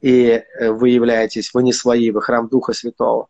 И 0.00 0.42
э, 0.58 0.70
вы 0.70 0.90
являетесь, 0.90 1.52
вы 1.54 1.62
не 1.62 1.72
свои, 1.72 2.10
вы 2.10 2.22
храм 2.22 2.48
Духа 2.48 2.72
Святого. 2.72 3.28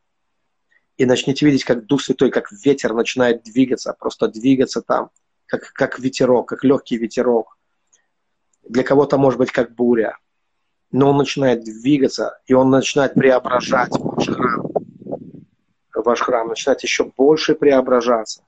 И 0.97 1.07
начните 1.07 1.47
видеть, 1.47 1.65
как 1.65 1.87
Дух 1.87 2.03
Святой, 2.03 2.31
как 2.31 2.53
ветер 2.53 2.95
начинает 2.95 3.43
двигаться, 3.43 3.95
просто 3.99 4.29
двигаться 4.29 4.83
там, 4.83 5.11
как, 5.47 5.73
как 5.73 5.99
ветерок, 5.99 6.49
как 6.49 6.65
легкий 6.65 6.97
ветерок 6.97 7.57
для 8.69 8.83
кого-то 8.83 9.19
может 9.19 9.39
быть 9.39 9.53
как 9.53 9.75
буря, 9.75 10.19
но 10.91 11.11
он 11.11 11.19
начинает 11.19 11.65
двигаться, 11.65 12.39
и 12.47 12.55
он 12.55 12.71
начинает 12.71 13.15
преображать 13.15 13.93
ваш 13.99 14.29
храм. 14.29 14.71
Ваш 15.95 16.21
храм 16.21 16.49
начинает 16.49 16.83
еще 16.83 17.05
больше 17.17 17.55
преображаться. 17.55 18.43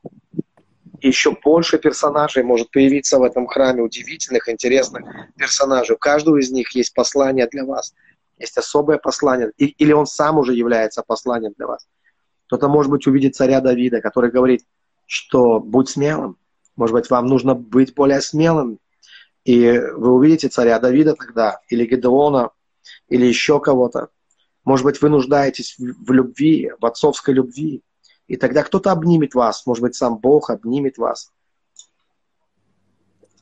Еще 1.01 1.36
больше 1.44 1.78
персонажей 1.78 2.42
может 2.42 2.70
появиться 2.70 3.18
в 3.18 3.22
этом 3.22 3.47
храме, 3.47 3.82
удивительных, 3.82 4.49
интересных 4.49 5.05
персонажей. 5.36 5.94
У 5.94 5.99
каждого 5.99 6.36
из 6.36 6.51
них 6.51 6.74
есть 6.74 6.94
послание 6.94 7.47
для 7.47 7.64
вас. 7.64 7.94
Есть 8.38 8.57
особое 8.59 8.99
послание. 8.99 9.53
Или 9.57 9.92
он 9.92 10.07
сам 10.07 10.38
уже 10.38 10.55
является 10.55 11.03
посланием 11.03 11.55
для 11.57 11.66
вас. 11.66 11.86
Кто-то, 12.47 12.68
может 12.68 12.90
быть, 12.90 13.07
увидит 13.07 13.34
царя 13.34 13.61
Давида, 13.61 14.01
который 14.01 14.30
говорит, 14.30 14.64
что 15.07 15.61
будь 15.61 15.88
смелым. 15.88 16.36
Может 16.76 16.94
быть, 16.94 17.11
вам 17.11 17.26
нужно 17.26 17.55
быть 17.55 17.94
более 17.94 18.20
смелым, 18.20 18.78
и 19.44 19.78
вы 19.78 20.12
увидите 20.12 20.49
царя 20.49 20.78
Давида 20.78 21.14
тогда, 21.14 21.61
или 21.68 21.86
Гедеона, 21.86 22.51
или 23.09 23.24
еще 23.24 23.61
кого-то. 23.61 24.09
Может 24.64 24.84
быть, 24.84 25.01
вы 25.01 25.09
нуждаетесь 25.09 25.76
в 25.78 26.12
любви, 26.12 26.72
в 26.80 26.84
отцовской 26.84 27.32
любви. 27.32 27.82
И 28.27 28.37
тогда 28.37 28.62
кто-то 28.62 28.91
обнимет 28.91 29.35
вас, 29.35 29.66
может 29.66 29.83
быть, 29.83 29.95
сам 29.95 30.18
Бог 30.18 30.51
обнимет 30.51 30.99
вас. 30.99 31.33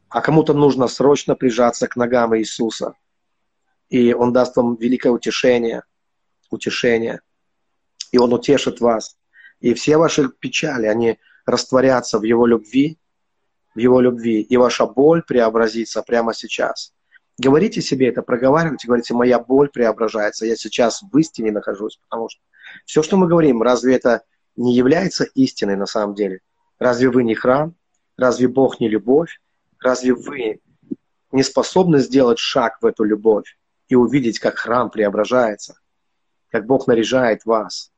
А 0.08 0.20
кому-то 0.20 0.54
нужно 0.54 0.86
срочно 0.88 1.34
прижаться 1.34 1.88
к 1.88 1.96
ногам 1.96 2.36
Иисуса. 2.36 2.94
И 3.88 4.12
Он 4.12 4.32
даст 4.32 4.56
вам 4.56 4.76
великое 4.76 5.10
утешение, 5.10 5.84
утешение. 6.50 7.20
И 8.12 8.18
Он 8.18 8.32
утешит 8.32 8.80
вас. 8.80 9.16
И 9.60 9.72
все 9.74 9.96
ваши 9.96 10.28
печали, 10.28 10.86
они 10.86 11.18
растворятся 11.46 12.18
в 12.18 12.22
Его 12.22 12.46
любви, 12.46 12.98
в 13.74 13.78
Его 13.78 14.00
любви, 14.00 14.40
и 14.40 14.56
ваша 14.56 14.86
боль 14.86 15.22
преобразится 15.22 16.02
прямо 16.02 16.34
сейчас. 16.34 16.92
Говорите 17.38 17.80
себе 17.80 18.08
это, 18.08 18.22
проговаривайте, 18.22 18.86
говорите, 18.86 19.14
моя 19.14 19.40
боль 19.40 19.68
преображается, 19.68 20.46
я 20.46 20.54
сейчас 20.54 21.02
в 21.02 21.18
истине 21.18 21.50
нахожусь, 21.50 21.98
потому 22.08 22.28
что 22.28 22.40
все, 22.84 23.02
что 23.02 23.16
мы 23.16 23.26
говорим, 23.26 23.62
разве 23.62 23.96
это 23.96 24.22
не 24.56 24.74
является 24.74 25.24
истиной 25.24 25.76
на 25.76 25.86
самом 25.86 26.14
деле? 26.14 26.40
Разве 26.78 27.10
вы 27.10 27.24
не 27.24 27.34
храм? 27.34 27.74
Разве 28.16 28.48
Бог 28.48 28.80
не 28.80 28.88
любовь? 28.88 29.40
Разве 29.80 30.14
вы 30.14 30.60
не 31.32 31.42
способны 31.42 31.98
сделать 31.98 32.38
шаг 32.38 32.78
в 32.80 32.86
эту 32.86 33.04
любовь 33.04 33.58
и 33.88 33.94
увидеть, 33.94 34.38
как 34.38 34.56
храм 34.56 34.90
преображается, 34.90 35.78
как 36.50 36.66
Бог 36.66 36.86
наряжает 36.86 37.44
вас, 37.44 37.92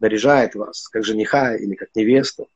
наряжает 0.00 0.54
вас, 0.54 0.88
как 0.88 1.04
жениха 1.04 1.56
или 1.56 1.74
как 1.74 1.88
невесту, 1.94 2.48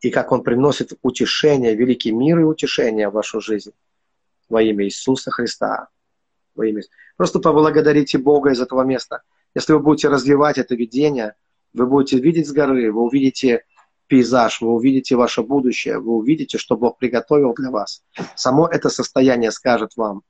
и 0.00 0.10
как 0.10 0.32
Он 0.32 0.42
приносит 0.42 0.92
утешение, 1.02 1.74
великий 1.74 2.10
мир 2.10 2.40
и 2.40 2.44
утешение 2.44 3.08
в 3.08 3.12
вашу 3.12 3.40
жизнь 3.40 3.72
во 4.48 4.62
имя 4.62 4.84
Иисуса 4.84 5.30
Христа. 5.30 5.88
Во 6.54 6.66
имя... 6.66 6.82
Просто 7.16 7.38
поблагодарите 7.38 8.18
Бога 8.18 8.50
из 8.50 8.60
этого 8.60 8.82
места. 8.82 9.22
Если 9.54 9.72
вы 9.72 9.80
будете 9.80 10.08
развивать 10.08 10.58
это 10.58 10.74
видение, 10.74 11.34
вы 11.72 11.86
будете 11.86 12.18
видеть 12.18 12.48
с 12.48 12.52
горы, 12.52 12.92
вы 12.92 13.02
увидите 13.02 13.64
пейзаж, 14.06 14.60
вы 14.60 14.72
увидите 14.72 15.14
ваше 15.16 15.42
будущее, 15.42 15.98
вы 16.00 16.12
увидите, 16.12 16.58
что 16.58 16.76
Бог 16.76 16.98
приготовил 16.98 17.54
для 17.54 17.70
вас. 17.70 18.02
Само 18.34 18.66
это 18.66 18.88
состояние 18.88 19.52
скажет 19.52 19.92
вам, 19.96 20.22